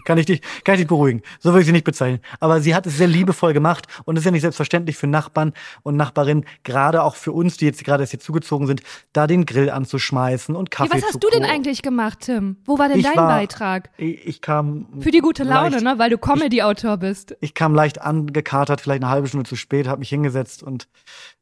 kann 0.06 0.18
ich 0.18 0.26
dich, 0.26 0.42
kann 0.64 0.76
ich 0.76 0.82
dich 0.82 0.88
beruhigen. 0.88 1.22
So 1.40 1.50
würde 1.50 1.62
ich 1.62 1.66
sie 1.66 1.72
nicht 1.72 1.84
bezeichnen. 1.84 2.22
Aber 2.40 2.62
sie 2.62 2.76
hat 2.76 2.86
es 2.86 2.98
sehr 2.98 3.08
liebevoll 3.08 3.54
gemacht 3.54 3.88
und 4.06 4.16
es 4.16 4.22
ist 4.22 4.26
ja 4.26 4.32
nicht 4.32 4.42
selbstverständlich 4.42 4.98
für 4.98 5.08
Nachbarn 5.08 5.54
und 5.84 5.96
Nachbarinnen, 5.96 6.46
gerade 6.64 7.04
auch 7.04 7.16
für 7.16 7.32
uns, 7.32 7.58
die 7.58 7.66
jetzt 7.66 7.84
gerade 7.84 8.04
erst 8.04 8.12
hier 8.12 8.20
zugezogen 8.20 8.68
sind, 8.68 8.82
da 9.14 9.28
den 9.28 9.46
Grill 9.46 9.70
anzuschmeißen 9.70 10.56
und 10.56 10.72
Kaffee 10.72 10.98
ja, 10.98 11.04
Was 11.04 11.10
hast 11.10 11.24
du 11.24 11.30
denn 11.30 11.44
eigentlich 11.44 11.82
gemacht, 11.82 12.20
Tim? 12.22 12.58
Wo 12.66 12.80
war 12.80 12.90
denn 12.90 13.00
ich 13.00 13.06
dein 13.06 13.16
war, 13.16 13.28
Beitrag? 13.28 13.90
Ich, 13.98 14.26
ich, 14.28 14.42
kam. 14.42 14.88
Für 15.00 15.12
die 15.12 15.20
gute 15.20 15.44
Laune, 15.44 15.70
leicht, 15.70 15.84
ne? 15.84 15.94
Weil 15.98 16.10
du 16.10 16.18
Comedy-Autor 16.18 16.98
bist. 16.98 17.36
Ich 17.42 17.54
kam 17.54 17.76
leicht 17.76 18.02
angekatert, 18.02 18.82
vielleicht 18.82 19.04
eine 19.04 19.12
halbe 19.12 19.28
Stunde 19.28 19.48
zu 19.48 19.56
spät, 19.56 19.88
habe 19.88 20.00
mich 20.00 20.10
hingesetzt 20.10 20.64
und 20.64 20.88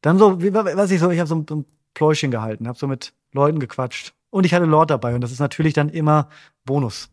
dann 0.02 0.18
so, 0.18 0.42
wie, 0.42 0.54
was 0.54 0.92
ich 0.92 1.00
so, 1.00 1.10
ich 1.12 1.20
habe 1.20 1.28
so 1.28 1.36
ein, 1.36 1.46
so 1.48 1.56
ein 1.58 1.66
Pläuschen 1.94 2.32
gehalten, 2.32 2.68
habe 2.68 2.78
so 2.78 2.88
mit 2.88 3.14
Leuten 3.34 3.60
gequatscht. 3.60 4.14
Und 4.30 4.46
ich 4.46 4.54
hatte 4.54 4.66
Lord 4.66 4.92
dabei 4.92 5.16
und 5.16 5.22
das 5.22 5.32
ist 5.32 5.40
natürlich 5.40 5.74
dann 5.74 5.90
immer 5.90 6.30
Bonus. 6.66 7.10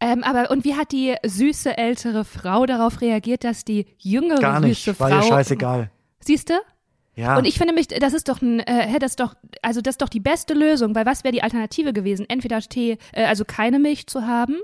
Ähm, 0.00 0.22
aber 0.22 0.50
und 0.50 0.64
wie 0.64 0.74
hat 0.74 0.92
die 0.92 1.14
süße 1.24 1.76
ältere 1.76 2.24
Frau 2.24 2.66
darauf 2.66 3.00
reagiert, 3.00 3.44
dass 3.44 3.64
die 3.64 3.86
jüngere 3.98 4.40
Gar 4.40 4.60
nicht, 4.60 4.84
süße 4.84 5.00
war 5.00 5.08
Frau? 5.08 5.16
War 5.16 5.24
ihr 5.24 5.28
scheißegal. 5.28 5.90
Siehst 6.20 6.50
du? 6.50 6.54
Ja. 7.14 7.38
Und 7.38 7.46
ich 7.46 7.56
finde 7.56 7.72
mich, 7.72 7.88
das 7.88 8.12
ist 8.12 8.28
doch 8.28 8.42
ein, 8.42 8.60
äh, 8.60 8.98
das 8.98 9.12
ist 9.12 9.20
doch, 9.20 9.34
also 9.62 9.80
das 9.80 9.94
ist 9.94 10.02
doch 10.02 10.10
die 10.10 10.20
beste 10.20 10.52
Lösung, 10.52 10.94
weil 10.94 11.06
was 11.06 11.24
wäre 11.24 11.32
die 11.32 11.42
Alternative 11.42 11.94
gewesen? 11.94 12.26
Entweder 12.28 12.60
Tee, 12.60 12.98
äh, 13.12 13.24
also 13.24 13.46
keine 13.46 13.78
Milch 13.78 14.06
zu 14.06 14.26
haben, 14.26 14.56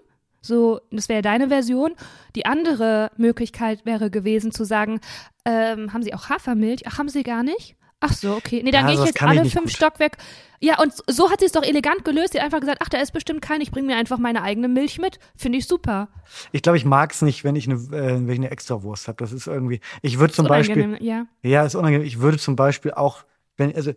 so, 0.42 0.80
das 0.90 1.08
wäre 1.08 1.22
deine 1.22 1.48
Version. 1.48 1.92
Die 2.34 2.44
andere 2.44 3.10
Möglichkeit 3.16 3.86
wäre 3.86 4.10
gewesen 4.10 4.50
zu 4.50 4.64
sagen, 4.64 5.00
ähm, 5.44 5.92
haben 5.92 6.02
Sie 6.02 6.12
auch 6.12 6.28
Hafermilch? 6.28 6.82
Ach, 6.86 6.98
haben 6.98 7.08
Sie 7.08 7.22
gar 7.22 7.42
nicht? 7.42 7.76
Ach 8.02 8.12
so, 8.12 8.34
okay. 8.34 8.62
Nee, 8.64 8.72
dann 8.72 8.86
ja, 8.86 8.92
gehe 8.92 9.00
ich 9.00 9.06
jetzt 9.06 9.22
alle 9.22 9.46
ich 9.46 9.52
fünf 9.52 9.66
gut. 9.66 9.72
Stockwerk. 9.72 10.18
Ja, 10.60 10.80
und 10.80 10.92
so 11.08 11.30
hat 11.30 11.40
sie 11.40 11.46
es 11.46 11.52
doch 11.52 11.62
elegant 11.62 12.04
gelöst. 12.04 12.32
Sie 12.32 12.38
hat 12.38 12.44
einfach 12.44 12.60
gesagt, 12.60 12.78
ach, 12.82 12.88
da 12.88 12.98
ist 12.98 13.12
bestimmt 13.12 13.42
kein, 13.42 13.60
ich 13.60 13.70
bringe 13.70 13.86
mir 13.86 13.96
einfach 13.96 14.18
meine 14.18 14.42
eigene 14.42 14.68
Milch 14.68 14.98
mit. 14.98 15.18
Finde 15.36 15.58
ich 15.58 15.66
super. 15.66 16.08
Ich 16.50 16.62
glaube, 16.62 16.76
ich 16.76 16.84
mag 16.84 17.12
es 17.12 17.22
nicht, 17.22 17.44
wenn 17.44 17.56
ich 17.56 17.68
eine, 17.68 17.76
äh, 17.76 18.14
wenn 18.14 18.28
ich 18.28 18.38
eine 18.38 18.50
Extrawurst 18.50 19.08
habe. 19.08 19.16
Das 19.18 19.32
ist 19.32 19.46
irgendwie. 19.46 19.80
Ich 20.02 20.18
würde 20.18 20.32
zum 20.32 20.46
Beispiel. 20.46 20.98
Ja. 21.00 21.26
ja, 21.42 21.64
ist 21.64 21.74
unangenehm. 21.74 22.06
Ich 22.06 22.20
würde 22.20 22.38
zum 22.38 22.56
Beispiel 22.56 22.92
auch, 22.92 23.24
wenn, 23.56 23.74
also 23.74 23.92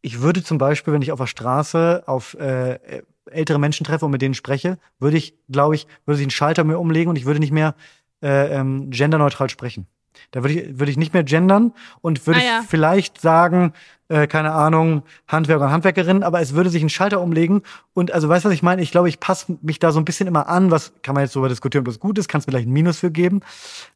ich 0.00 0.20
würde 0.20 0.44
zum 0.44 0.58
Beispiel, 0.58 0.92
wenn 0.92 1.02
ich 1.02 1.10
auf 1.10 1.18
der 1.18 1.26
Straße 1.26 2.04
auf 2.06 2.34
äh, 2.34 3.02
ältere 3.26 3.58
Menschen 3.58 3.84
treffe 3.84 4.04
und 4.04 4.12
mit 4.12 4.22
denen 4.22 4.34
spreche, 4.34 4.78
würde 5.00 5.16
ich, 5.16 5.34
glaube 5.48 5.74
ich, 5.74 5.88
würde 6.04 6.20
ich 6.20 6.24
einen 6.24 6.30
Schalter 6.30 6.62
mir 6.62 6.78
umlegen 6.78 7.10
und 7.10 7.16
ich 7.16 7.24
würde 7.24 7.40
nicht 7.40 7.52
mehr 7.52 7.74
äh, 8.22 8.56
ähm, 8.56 8.90
genderneutral 8.90 9.50
sprechen. 9.50 9.86
Da 10.30 10.42
würde 10.42 10.54
ich, 10.54 10.78
würde 10.78 10.90
ich 10.90 10.96
nicht 10.96 11.14
mehr 11.14 11.24
gendern 11.24 11.72
und 12.00 12.26
würde 12.26 12.40
ah, 12.40 12.44
ja. 12.44 12.64
vielleicht 12.68 13.20
sagen, 13.20 13.72
äh, 14.08 14.26
keine 14.26 14.52
Ahnung, 14.52 15.02
Handwerker 15.26 15.64
und 15.64 15.72
Handwerkerin, 15.72 16.22
aber 16.22 16.40
es 16.40 16.54
würde 16.54 16.70
sich 16.70 16.82
ein 16.82 16.88
Schalter 16.88 17.20
umlegen. 17.20 17.62
Und 17.92 18.12
also 18.12 18.28
weißt 18.28 18.44
du, 18.44 18.48
was 18.48 18.54
ich 18.54 18.62
meine? 18.62 18.82
Ich 18.82 18.90
glaube, 18.90 19.08
ich 19.08 19.20
passe 19.20 19.58
mich 19.62 19.78
da 19.78 19.92
so 19.92 19.98
ein 19.98 20.04
bisschen 20.04 20.28
immer 20.28 20.48
an. 20.48 20.70
Was 20.70 20.92
kann 21.02 21.14
man 21.14 21.24
jetzt 21.24 21.34
darüber 21.34 21.48
diskutieren, 21.48 21.82
ob 21.82 21.86
das 21.86 22.00
gut 22.00 22.18
ist? 22.18 22.28
Kann 22.28 22.38
es 22.38 22.44
vielleicht 22.44 22.68
ein 22.68 22.72
Minus 22.72 22.98
für 22.98 23.10
geben. 23.10 23.40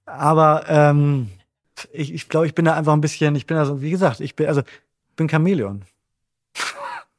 Aber 0.06 0.64
ähm, 0.68 1.28
ich, 1.92 2.12
ich 2.12 2.28
glaube, 2.28 2.46
ich 2.46 2.54
bin 2.54 2.64
da 2.64 2.74
einfach 2.74 2.92
ein 2.92 3.00
bisschen, 3.00 3.34
ich 3.36 3.46
bin 3.46 3.56
also, 3.56 3.80
wie 3.82 3.90
gesagt, 3.90 4.20
ich 4.20 4.34
bin, 4.34 4.46
also 4.46 4.62
bin 5.16 5.28
Chamäleon. 5.28 5.84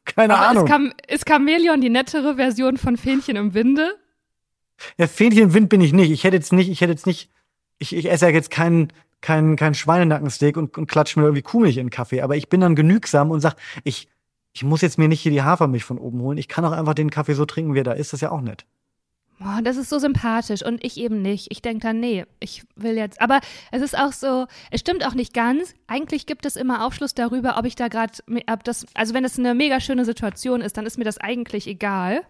Keine 0.05 0.35
aber 0.35 0.49
Ahnung. 0.49 0.65
Ist, 0.65 0.71
Cham 0.71 0.93
ist 1.07 1.27
Chamäleon 1.27 1.81
die 1.81 1.89
nettere 1.89 2.35
Version 2.35 2.77
von 2.77 2.97
Fähnchen 2.97 3.35
im 3.35 3.53
Winde? 3.53 3.95
Ja, 4.97 5.07
Fähnchen 5.07 5.43
im 5.43 5.53
Wind 5.53 5.69
bin 5.69 5.81
ich 5.81 5.93
nicht. 5.93 6.11
Ich 6.11 6.23
hätte 6.23 6.35
jetzt 6.35 6.51
nicht, 6.53 6.69
ich 6.69 6.81
hätte 6.81 6.91
jetzt 6.91 7.07
nicht 7.07 7.29
ich, 7.81 7.95
ich 7.95 8.09
esse 8.09 8.27
ja 8.27 8.31
jetzt 8.31 8.51
keinen 8.51 8.93
kein, 9.21 9.55
kein 9.55 9.75
Schweinenackensteak 9.75 10.57
und, 10.57 10.77
und 10.77 10.87
klatsche 10.87 11.19
mir 11.19 11.25
irgendwie 11.25 11.43
Kuhmilch 11.43 11.77
in 11.77 11.87
den 11.87 11.91
Kaffee, 11.91 12.21
aber 12.21 12.35
ich 12.35 12.49
bin 12.49 12.61
dann 12.61 12.75
genügsam 12.75 13.29
und 13.29 13.39
sag, 13.39 13.55
ich 13.83 14.07
ich 14.53 14.63
muss 14.63 14.81
jetzt 14.81 14.97
mir 14.97 15.07
nicht 15.07 15.21
hier 15.21 15.31
die 15.31 15.43
Hafermilch 15.43 15.83
von 15.83 15.97
oben 15.97 16.21
holen. 16.21 16.37
Ich 16.37 16.47
kann 16.47 16.65
auch 16.65 16.71
einfach 16.71 16.93
den 16.93 17.09
Kaffee 17.09 17.33
so 17.33 17.45
trinken, 17.45 17.73
wie 17.73 17.79
er 17.79 17.85
da 17.85 17.93
ist. 17.93 18.11
Das 18.11 18.17
ist 18.17 18.21
ja 18.21 18.31
auch 18.31 18.41
nett. 18.41 18.65
Oh, 19.39 19.61
das 19.63 19.77
ist 19.77 19.89
so 19.89 19.97
sympathisch 19.97 20.63
und 20.63 20.83
ich 20.83 20.97
eben 20.97 21.21
nicht. 21.21 21.47
Ich 21.49 21.63
denke 21.63 21.87
dann, 21.87 21.99
nee, 21.99 22.25
ich 22.39 22.63
will 22.75 22.95
jetzt. 22.95 23.19
Aber 23.21 23.39
es 23.71 23.81
ist 23.81 23.97
auch 23.97 24.11
so, 24.11 24.45
es 24.69 24.81
stimmt 24.81 25.05
auch 25.05 25.15
nicht 25.15 25.33
ganz. 25.33 25.73
Eigentlich 25.87 26.27
gibt 26.27 26.45
es 26.45 26.55
immer 26.55 26.85
Aufschluss 26.85 27.15
darüber, 27.15 27.57
ob 27.57 27.65
ich 27.65 27.75
da 27.75 27.87
gerade, 27.87 28.13
ob 28.51 28.63
das, 28.63 28.85
also 28.93 29.15
wenn 29.15 29.25
es 29.25 29.39
eine 29.39 29.55
mega 29.55 29.79
schöne 29.79 30.05
Situation 30.05 30.61
ist, 30.61 30.77
dann 30.77 30.85
ist 30.85 30.99
mir 30.99 31.05
das 31.05 31.17
eigentlich 31.17 31.65
egal. 31.65 32.21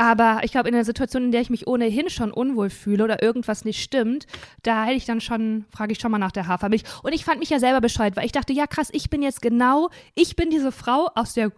Aber 0.00 0.40
ich 0.44 0.50
glaube, 0.50 0.66
in 0.66 0.74
der 0.74 0.86
Situation, 0.86 1.24
in 1.24 1.30
der 1.30 1.42
ich 1.42 1.50
mich 1.50 1.66
ohnehin 1.66 2.08
schon 2.08 2.32
unwohl 2.32 2.70
fühle 2.70 3.04
oder 3.04 3.22
irgendwas 3.22 3.66
nicht 3.66 3.82
stimmt, 3.82 4.26
da 4.62 4.84
hätte 4.86 4.96
ich 4.96 5.04
dann 5.04 5.20
schon, 5.20 5.66
frage 5.68 5.92
ich 5.92 6.00
schon 6.00 6.10
mal 6.10 6.16
nach 6.16 6.32
der 6.32 6.46
Hafermilch. 6.46 6.84
Und 7.02 7.12
ich 7.12 7.22
fand 7.22 7.38
mich 7.38 7.50
ja 7.50 7.58
selber 7.58 7.82
bescheuert, 7.82 8.16
weil 8.16 8.24
ich 8.24 8.32
dachte, 8.32 8.54
ja 8.54 8.66
krass, 8.66 8.88
ich 8.92 9.10
bin 9.10 9.20
jetzt 9.20 9.42
genau, 9.42 9.90
ich 10.14 10.36
bin 10.36 10.48
diese 10.48 10.72
Frau 10.72 11.10
aus 11.14 11.34
der 11.34 11.52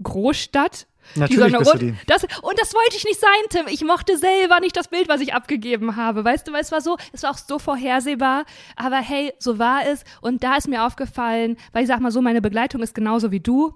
Großstadt, 0.00 0.86
Natürlich 1.16 1.56
bist 1.56 1.74
du 1.74 1.78
die. 1.78 1.94
Das, 2.06 2.22
und 2.22 2.60
das 2.60 2.72
wollte 2.74 2.96
ich 2.96 3.04
nicht 3.04 3.18
sein, 3.18 3.30
Tim. 3.48 3.66
Ich 3.68 3.82
mochte 3.82 4.16
selber 4.16 4.60
nicht 4.60 4.76
das 4.76 4.88
Bild, 4.88 5.08
was 5.08 5.20
ich 5.20 5.34
abgegeben 5.34 5.96
habe. 5.96 6.22
Weißt 6.22 6.46
du, 6.46 6.52
weil 6.52 6.60
es 6.60 6.70
war 6.70 6.82
so, 6.82 6.98
es 7.12 7.22
war 7.22 7.30
auch 7.30 7.38
so 7.38 7.58
vorhersehbar. 7.58 8.44
Aber 8.76 8.98
hey, 8.98 9.32
so 9.38 9.58
war 9.58 9.86
es. 9.86 10.04
Und 10.20 10.44
da 10.44 10.56
ist 10.56 10.68
mir 10.68 10.84
aufgefallen, 10.84 11.56
weil 11.72 11.82
ich 11.82 11.88
sag 11.88 12.00
mal 12.00 12.12
so, 12.12 12.20
meine 12.20 12.42
Begleitung 12.42 12.82
ist 12.82 12.94
genauso 12.94 13.32
wie 13.32 13.40
du. 13.40 13.74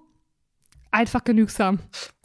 Einfach 0.92 1.24
genügsam. 1.24 1.80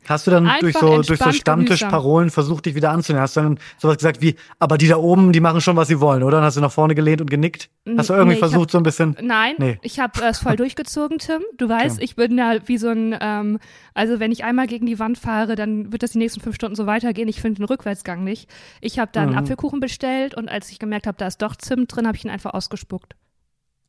Hast 0.07 0.25
du 0.25 0.31
dann 0.31 0.49
durch 0.61 0.77
so, 0.77 1.01
durch 1.01 1.19
so 1.19 1.31
Stammtischparolen 1.31 2.29
versucht, 2.29 2.65
dich 2.65 2.75
wieder 2.75 2.91
anzunehmen? 2.91 3.21
Hast 3.21 3.35
du 3.35 3.41
dann 3.41 3.59
sowas 3.77 3.97
gesagt 3.97 4.21
wie, 4.21 4.35
aber 4.57 4.77
die 4.77 4.87
da 4.87 4.97
oben, 4.97 5.33
die 5.33 5.41
machen 5.41 5.59
schon, 5.59 5.75
was 5.75 5.89
sie 5.89 5.99
wollen, 5.99 6.23
oder? 6.23 6.37
Dann 6.37 6.45
hast 6.45 6.55
du 6.55 6.61
nach 6.61 6.71
vorne 6.71 6.95
gelehnt 6.95 7.19
und 7.19 7.29
genickt? 7.29 7.69
Hast 7.97 8.09
du 8.09 8.13
irgendwie 8.13 8.35
nee, 8.35 8.39
versucht, 8.39 8.61
hab, 8.61 8.71
so 8.71 8.77
ein 8.77 8.83
bisschen? 8.83 9.17
Nein, 9.21 9.55
nee. 9.57 9.79
ich 9.81 9.99
habe 9.99 10.23
es 10.23 10.39
voll 10.39 10.55
durchgezogen, 10.57 11.19
Tim. 11.19 11.41
Du 11.57 11.67
weißt, 11.67 11.97
okay. 11.97 12.05
ich 12.05 12.15
bin 12.15 12.37
da 12.37 12.55
wie 12.67 12.77
so 12.77 12.89
ein, 12.89 13.17
ähm, 13.19 13.59
also 13.93 14.19
wenn 14.19 14.31
ich 14.31 14.45
einmal 14.45 14.67
gegen 14.67 14.85
die 14.85 14.97
Wand 14.99 15.17
fahre, 15.17 15.55
dann 15.55 15.91
wird 15.91 16.03
das 16.03 16.11
die 16.11 16.19
nächsten 16.19 16.39
fünf 16.39 16.55
Stunden 16.55 16.75
so 16.75 16.85
weitergehen. 16.85 17.27
Ich 17.27 17.41
finde 17.41 17.57
den 17.57 17.65
Rückwärtsgang 17.65 18.23
nicht. 18.23 18.49
Ich 18.79 18.99
habe 18.99 19.11
da 19.11 19.23
einen 19.23 19.31
mhm. 19.31 19.39
Apfelkuchen 19.39 19.81
bestellt 19.81 20.35
und 20.35 20.47
als 20.47 20.71
ich 20.71 20.79
gemerkt 20.79 21.07
habe, 21.07 21.17
da 21.17 21.27
ist 21.27 21.41
doch 21.41 21.55
Zimt 21.55 21.93
drin, 21.93 22.07
habe 22.07 22.15
ich 22.15 22.23
ihn 22.23 22.31
einfach 22.31 22.53
ausgespuckt. 22.53 23.15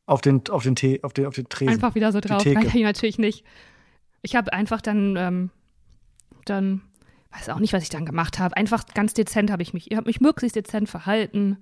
Auf 0.05 0.21
den, 0.21 0.41
auf 0.49 0.63
den 0.63 0.75
Tee, 0.75 0.99
auf 1.03 1.13
den, 1.13 1.27
auf 1.27 1.35
den 1.35 1.47
Tresen. 1.47 1.75
Einfach 1.75 1.95
wieder 1.95 2.11
so 2.11 2.19
drauf. 2.19 2.43
Nein, 2.45 2.81
natürlich 2.81 3.19
nicht. 3.19 3.45
Ich 4.21 4.35
habe 4.35 4.53
einfach 4.53 4.81
dann, 4.81 5.15
ähm, 5.15 5.49
dann 6.45 6.81
weiß 7.31 7.49
auch 7.49 7.59
nicht, 7.59 7.73
was 7.73 7.83
ich 7.83 7.89
dann 7.89 8.05
gemacht 8.05 8.39
habe. 8.39 8.57
Einfach 8.57 8.85
ganz 8.93 9.13
dezent 9.13 9.51
habe 9.51 9.61
ich 9.61 9.73
mich, 9.73 9.91
ich 9.91 9.97
habe 9.97 10.07
mich 10.07 10.21
möglichst 10.21 10.55
dezent 10.55 10.89
verhalten 10.89 11.57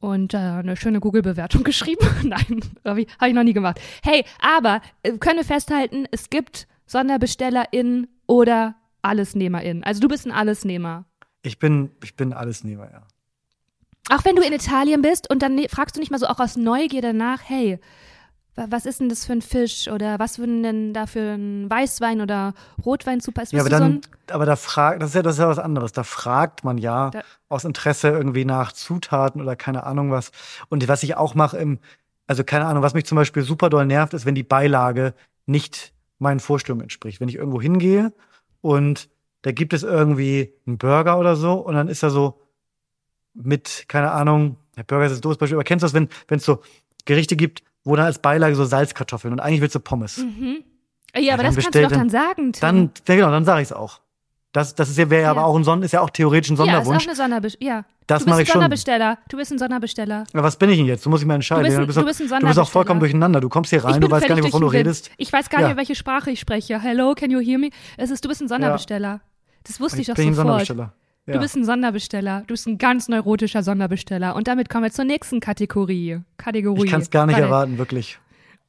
und 0.00 0.34
äh, 0.34 0.38
eine 0.38 0.76
schöne 0.76 1.00
Google-Bewertung 1.00 1.62
geschrieben. 1.64 2.06
Nein, 2.22 2.60
habe 2.84 3.02
ich, 3.02 3.08
hab 3.18 3.28
ich 3.28 3.34
noch 3.34 3.44
nie 3.44 3.52
gemacht. 3.52 3.80
Hey, 4.02 4.24
aber 4.40 4.80
äh, 5.02 5.16
können 5.18 5.38
wir 5.38 5.44
festhalten, 5.44 6.06
es 6.10 6.30
gibt 6.30 6.66
SonderbestellerInnen 6.86 8.08
oder 8.26 8.76
AllesnehmerInnen. 9.02 9.84
Also 9.84 10.00
du 10.00 10.08
bist 10.08 10.26
ein 10.26 10.32
Allesnehmer. 10.32 11.04
Ich 11.42 11.58
bin, 11.58 11.90
ich 12.02 12.16
bin 12.16 12.32
Allesnehmer, 12.32 12.90
ja. 12.90 13.02
Auch 14.08 14.24
wenn 14.24 14.36
du 14.36 14.42
in 14.42 14.52
Italien 14.52 15.02
bist 15.02 15.28
und 15.30 15.42
dann 15.42 15.56
ne, 15.56 15.66
fragst 15.68 15.96
du 15.96 16.00
nicht 16.00 16.10
mal 16.10 16.18
so 16.18 16.26
auch 16.26 16.38
aus 16.38 16.56
Neugier 16.56 17.02
danach, 17.02 17.40
hey, 17.44 17.80
was 18.56 18.86
ist 18.86 19.00
denn 19.00 19.08
das 19.08 19.26
für 19.26 19.32
ein 19.32 19.42
Fisch 19.42 19.88
oder 19.88 20.18
was 20.18 20.38
würden 20.38 20.62
denn 20.62 20.94
da 20.94 21.06
für 21.06 21.34
ein 21.34 21.68
Weißwein 21.68 22.22
oder 22.22 22.54
Rotwein 22.84 23.20
zu 23.20 23.30
passen? 23.30 23.56
Ja, 23.56 23.62
aber 23.62 23.70
dann, 23.70 24.00
so 24.02 24.34
aber 24.34 24.46
da 24.46 24.56
fragt, 24.56 25.02
das 25.02 25.10
ist 25.10 25.14
ja, 25.14 25.22
das 25.22 25.34
ist 25.34 25.40
ja 25.40 25.48
was 25.48 25.58
anderes. 25.58 25.92
Da 25.92 26.04
fragt 26.04 26.64
man 26.64 26.78
ja 26.78 27.10
da, 27.10 27.22
aus 27.48 27.64
Interesse 27.64 28.08
irgendwie 28.08 28.46
nach 28.46 28.72
Zutaten 28.72 29.42
oder 29.42 29.56
keine 29.56 29.84
Ahnung 29.84 30.10
was. 30.10 30.32
Und 30.68 30.88
was 30.88 31.02
ich 31.02 31.16
auch 31.16 31.34
mache 31.34 31.58
im, 31.58 31.78
also 32.26 32.44
keine 32.44 32.64
Ahnung, 32.64 32.82
was 32.82 32.94
mich 32.94 33.04
zum 33.04 33.16
Beispiel 33.16 33.42
super 33.42 33.68
doll 33.68 33.84
nervt, 33.84 34.14
ist, 34.14 34.24
wenn 34.24 34.34
die 34.34 34.42
Beilage 34.42 35.14
nicht 35.44 35.92
meinen 36.18 36.40
Vorstellungen 36.40 36.82
entspricht. 36.82 37.20
Wenn 37.20 37.28
ich 37.28 37.36
irgendwo 37.36 37.60
hingehe 37.60 38.12
und 38.62 39.10
da 39.42 39.52
gibt 39.52 39.74
es 39.74 39.82
irgendwie 39.82 40.54
einen 40.66 40.78
Burger 40.78 41.18
oder 41.18 41.36
so 41.36 41.54
und 41.54 41.74
dann 41.74 41.88
ist 41.88 42.02
er 42.02 42.10
so 42.10 42.40
mit, 43.34 43.84
keine 43.88 44.12
Ahnung, 44.12 44.56
der 44.76 44.84
Burger 44.84 45.04
ist 45.04 45.12
das 45.12 45.20
doofes 45.20 45.36
Beispiel, 45.38 45.56
aber 45.56 45.64
kennst 45.64 45.82
du 45.82 45.86
das, 45.86 45.94
wenn 45.94 46.08
es 46.30 46.44
so 46.44 46.62
Gerichte 47.04 47.36
gibt, 47.36 47.62
wo 47.86 47.94
dann 47.96 48.04
als 48.04 48.18
Beilage 48.18 48.54
so 48.56 48.64
Salzkartoffeln 48.64 49.32
und 49.32 49.40
eigentlich 49.40 49.60
willst 49.60 49.74
du 49.74 49.80
Pommes. 49.80 50.18
Mhm. 50.18 50.64
Ja, 51.14 51.20
ja, 51.20 51.34
aber 51.34 51.44
das 51.44 51.54
kannst 51.54 51.74
du 51.74 51.82
doch 51.82 51.90
dann 51.90 52.10
sagen, 52.10 52.52
Tim. 52.52 52.60
Dann, 52.60 52.90
ja, 53.08 53.14
genau, 53.14 53.30
dann 53.30 53.44
sage 53.44 53.62
ich 53.62 53.68
es 53.68 53.72
auch. 53.72 54.00
Das, 54.52 54.74
das 54.74 54.88
ist 54.88 54.98
ja, 54.98 55.08
wäre 55.08 55.22
ja. 55.22 55.30
aber 55.30 55.44
auch 55.44 55.56
ein 55.56 55.64
Son 55.64 55.82
ist 55.82 55.92
ja 55.92 56.00
auch 56.00 56.10
theoretisch 56.10 56.50
ein 56.50 56.56
Sonderwunsch. 56.56 57.04
Ja, 57.04 57.12
ist 57.12 57.20
auch 57.20 57.24
eine 57.24 57.30
Sonderbesteller. 57.34 57.70
Ja. 57.70 57.84
Das 58.06 58.26
mache 58.26 58.42
ich 58.42 58.48
schon. 58.48 58.54
Sonderbesteller. 58.54 59.18
Du 59.28 59.36
bist 59.36 59.52
ein 59.52 59.58
Sonderbesteller. 59.58 60.24
Ja, 60.34 60.42
was 60.42 60.56
bin 60.56 60.70
ich 60.70 60.78
denn 60.78 60.86
jetzt? 60.86 61.06
Du 61.06 61.10
musst 61.10 61.22
dich 61.22 61.28
mal 61.28 61.34
entscheiden. 61.34 61.64
Du 61.64 61.68
bist, 61.86 61.98
ein, 61.98 62.04
du 62.04 62.06
bist, 62.06 62.20
ein 62.20 62.40
du 62.40 62.46
bist 62.46 62.58
auch 62.58 62.68
vollkommen 62.68 63.00
durcheinander. 63.00 63.40
Du 63.40 63.48
kommst 63.48 63.70
hier 63.70 63.84
rein, 63.84 64.00
du 64.00 64.10
weißt 64.10 64.26
gar 64.26 64.34
nicht, 64.34 64.44
wovon 64.44 64.62
du 64.62 64.68
redest. 64.68 65.10
Ich 65.16 65.32
weiß 65.32 65.48
gar 65.48 65.66
nicht, 65.66 65.76
welche 65.76 65.94
Sprache 65.94 66.30
ich 66.30 66.40
spreche. 66.40 66.80
Hello, 66.80 67.14
can 67.14 67.30
you 67.30 67.40
hear 67.40 67.58
me? 67.58 67.70
Es 67.96 68.10
ist, 68.10 68.24
du 68.24 68.28
bist 68.28 68.40
ein 68.40 68.48
Sonderbesteller. 68.48 69.20
Das 69.64 69.80
wusste 69.80 70.00
ich, 70.00 70.02
ich 70.02 70.06
doch 70.08 70.14
bin 70.14 70.34
sofort. 70.34 70.60
Ein 70.60 70.66
Sonderbesteller. 70.66 70.92
Ja. 71.26 71.34
Du 71.34 71.40
bist 71.40 71.56
ein 71.56 71.64
Sonderbesteller. 71.64 72.42
Du 72.46 72.54
bist 72.54 72.68
ein 72.68 72.78
ganz 72.78 73.08
neurotischer 73.08 73.62
Sonderbesteller. 73.62 74.36
Und 74.36 74.46
damit 74.46 74.68
kommen 74.68 74.84
wir 74.84 74.92
zur 74.92 75.04
nächsten 75.04 75.40
Kategorie. 75.40 76.20
Kategorie. 76.36 76.84
Ich 76.84 76.90
kann 76.90 77.00
es 77.00 77.10
gar 77.10 77.26
nicht 77.26 77.34
Warte. 77.34 77.46
erwarten, 77.46 77.78
wirklich. 77.78 78.18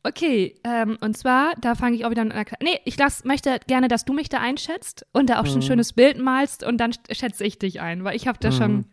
Okay, 0.04 0.56
ähm, 0.64 0.98
und 1.02 1.18
zwar, 1.18 1.54
da 1.60 1.76
fange 1.76 1.96
ich 1.96 2.06
auch 2.06 2.12
wieder 2.12 2.22
an. 2.22 2.34
Nee, 2.62 2.80
ich 2.86 2.98
lass, 2.98 3.26
möchte 3.26 3.60
gerne, 3.68 3.88
dass 3.90 4.06
du 4.06 4.14
mich 4.14 4.30
da 4.30 4.40
einschätzt 4.40 5.06
und 5.12 5.30
da 5.30 5.40
auch 5.40 5.46
schon 5.46 5.56
ein 5.56 5.60
mhm. 5.60 5.68
schönes 5.68 5.94
Bild 5.94 6.18
malst 6.18 6.64
und 6.64 6.78
dann 6.78 6.94
schätze 7.12 7.44
ich 7.44 7.60
dich 7.60 7.82
ein, 7.82 8.04
weil 8.04 8.16
ich 8.16 8.28
habe 8.28 8.38
da 8.40 8.50
mhm. 8.50 8.54
schon, 8.54 8.86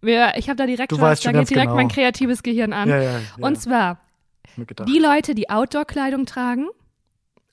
ich 0.00 0.48
habe 0.48 0.56
da 0.56 0.66
direkt 0.66 0.92
du 0.92 1.00
was, 1.00 1.20
da 1.20 1.32
geht 1.32 1.50
direkt 1.50 1.66
genau. 1.66 1.76
mein 1.76 1.88
kreatives 1.88 2.42
Gehirn 2.42 2.72
an. 2.72 2.88
Ja, 2.88 3.02
ja. 3.02 3.20
Und 3.40 3.60
zwar, 3.60 3.98
die 4.56 4.98
Leute, 4.98 5.34
die 5.34 5.50
Outdoor-Kleidung 5.50 6.24
tragen 6.26 6.68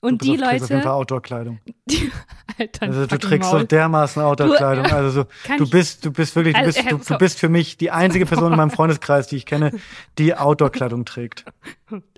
und 0.00 0.22
die 0.22 0.36
Leute. 0.36 0.64
Auf 0.64 0.70
jeden 0.70 0.82
Fall 0.82 0.92
Outdoor-Kleidung. 0.92 1.60
Alter, 2.58 2.86
also 2.86 3.06
du 3.06 3.18
trägst 3.18 3.50
Maul. 3.50 3.60
so 3.60 3.66
dermaßen 3.66 4.22
Outdoor-Kleidung. 4.22 4.86
Also 4.86 5.22
so, 5.22 5.26
du 5.58 5.68
bist, 5.68 6.04
du 6.04 6.12
bist 6.12 6.34
wirklich, 6.36 6.56
du 6.56 6.64
bist, 6.64 6.90
du, 6.90 6.96
du 6.98 7.18
bist 7.18 7.38
für 7.38 7.48
mich 7.48 7.76
die 7.76 7.90
einzige 7.90 8.26
Person 8.26 8.52
in 8.52 8.56
meinem 8.56 8.70
Freundeskreis, 8.70 9.26
die 9.26 9.36
ich 9.36 9.46
kenne, 9.46 9.72
die 10.18 10.34
Outdoor-Kleidung 10.34 11.04
trägt. 11.04 11.44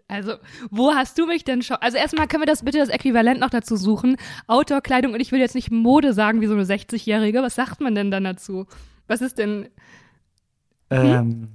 Also, 0.09 0.35
wo 0.71 0.92
hast 0.92 1.18
du 1.18 1.27
mich 1.27 1.45
denn 1.45 1.62
schon? 1.62 1.79
Also, 1.81 1.97
erstmal 1.97 2.29
können 2.29 2.42
wir 2.42 2.47
das 2.47 2.64
bitte 2.64 2.79
das 2.79 2.88
Äquivalent 2.88 3.40
noch 3.40 3.51
dazu 3.51 3.77
suchen. 3.77 4.16
Outdoor-Kleidung 4.47 5.14
und 5.14 5.21
ich 5.21 5.33
will 5.33 5.40
jetzt 5.40 5.55
nicht 5.55 5.71
Mode 5.71 6.12
sagen 6.12 6.40
wie 6.40 6.47
so 6.47 6.55
eine 6.55 6.64
60-Jährige. 6.64 7.42
Was 7.42 7.55
sagt 7.55 7.81
man 7.81 7.95
denn 7.95 8.11
dann 8.11 8.25
dazu? 8.25 8.66
Was 9.07 9.23
ist 9.23 9.38
denn. 9.38 9.68
Hm? 10.92 11.07
Ähm, 11.07 11.49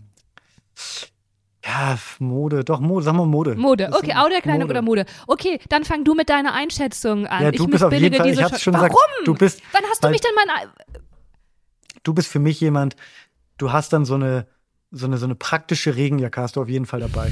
ja, 1.68 1.98
Mode, 2.20 2.64
doch, 2.64 2.80
Mode, 2.80 3.04
sag 3.04 3.14
mal 3.14 3.26
Mode. 3.26 3.56
Mode, 3.56 3.90
okay, 3.92 4.14
Outdoor-Kleidung 4.16 4.70
oder 4.70 4.82
Mode. 4.82 5.06
Okay, 5.28 5.60
dann 5.68 5.84
fang 5.84 6.06
du 6.06 6.14
mit 6.14 6.30
deiner 6.30 6.54
Einschätzung 6.54 7.28
an. 7.28 7.44
Ja, 7.44 7.52
du 7.52 7.66
ich 7.66 7.70
bist 7.70 7.84
auf 7.84 7.92
jeden 7.92 8.16
Fall, 8.16 8.30
ich 8.30 8.42
hab's 8.42 8.62
schon 8.62 8.74
Warum? 8.74 8.88
gesagt. 8.90 9.00
Du 9.26 9.34
bist, 9.34 9.62
Wann 9.74 9.84
hast 9.90 10.04
du 10.04 10.10
mich 10.10 10.22
denn 10.22 10.32
mal. 10.34 10.70
Du 12.04 12.14
bist 12.14 12.30
für 12.30 12.40
mich 12.40 12.62
jemand, 12.62 12.96
du 13.58 13.74
hast 13.74 13.92
dann 13.92 14.06
so 14.06 14.16
eine, 14.16 14.48
so 14.92 15.08
eine, 15.08 15.18
so 15.18 15.26
eine 15.26 15.36
praktische 15.36 15.96
Regenjacke 15.96 16.42
hast 16.42 16.56
du 16.56 16.62
auf 16.62 16.70
jeden 16.70 16.86
Fall 16.86 17.02
dabei. 17.02 17.32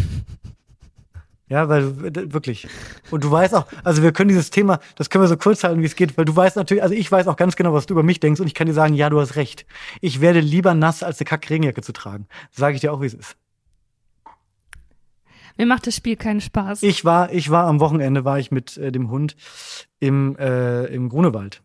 Ja, 1.48 1.69
weil 1.69 1.95
wirklich. 2.34 2.67
Und 3.12 3.24
du 3.24 3.32
weißt 3.32 3.54
auch, 3.54 3.67
also 3.84 4.02
wir 4.02 4.12
können 4.12 4.30
dieses 4.30 4.50
Thema, 4.50 4.80
das 4.95 5.10
können 5.10 5.24
wir 5.24 5.28
so 5.28 5.38
kurz 5.38 5.63
halten, 5.63 5.82
wie 5.82 5.86
es 5.86 5.95
geht, 5.95 6.17
weil 6.17 6.26
du 6.26 6.36
weißt 6.36 6.58
natürlich, 6.58 6.84
also 6.84 6.95
ich 6.95 7.10
weiß 7.10 7.28
auch 7.28 7.38
ganz 7.38 7.56
genau, 7.56 7.71
was 7.74 7.86
du 7.86 7.93
über 7.93 8.04
mich 8.04 8.19
denkst 8.19 8.41
und 8.41 8.48
ich 8.48 8.56
kann 8.56 8.67
dir 8.67 8.74
sagen, 8.74 8.95
ja, 8.95 9.10
du 9.10 9.21
hast 9.21 9.36
recht. 9.36 9.65
Ich 10.02 10.19
werde 10.19 10.39
lieber 10.41 10.74
nass, 10.74 11.04
als 11.04 11.19
eine 11.19 11.26
Kack-Regenjacke 11.26 11.82
zu 11.82 11.93
tragen. 11.93 12.28
Sage 12.52 12.76
ich 12.76 12.82
dir 12.82 12.91
auch, 12.91 13.02
wie 13.02 13.06
es 13.06 13.13
ist. 13.13 13.38
Mir 15.58 15.65
macht 15.65 15.88
das 15.88 15.96
Spiel 15.96 16.15
keinen 16.15 16.41
Spaß. 16.41 16.84
Ich 16.84 17.06
war, 17.06 17.32
ich 17.32 17.50
war 17.50 17.65
am 17.65 17.80
Wochenende, 17.80 18.26
war 18.26 18.39
ich 18.39 18.52
mit 18.52 18.78
äh, 18.78 18.91
dem 18.91 19.10
Hund 19.10 19.36
im, 20.00 20.36
äh, 20.38 20.86
im 20.86 21.10
Grunewald 21.10 21.62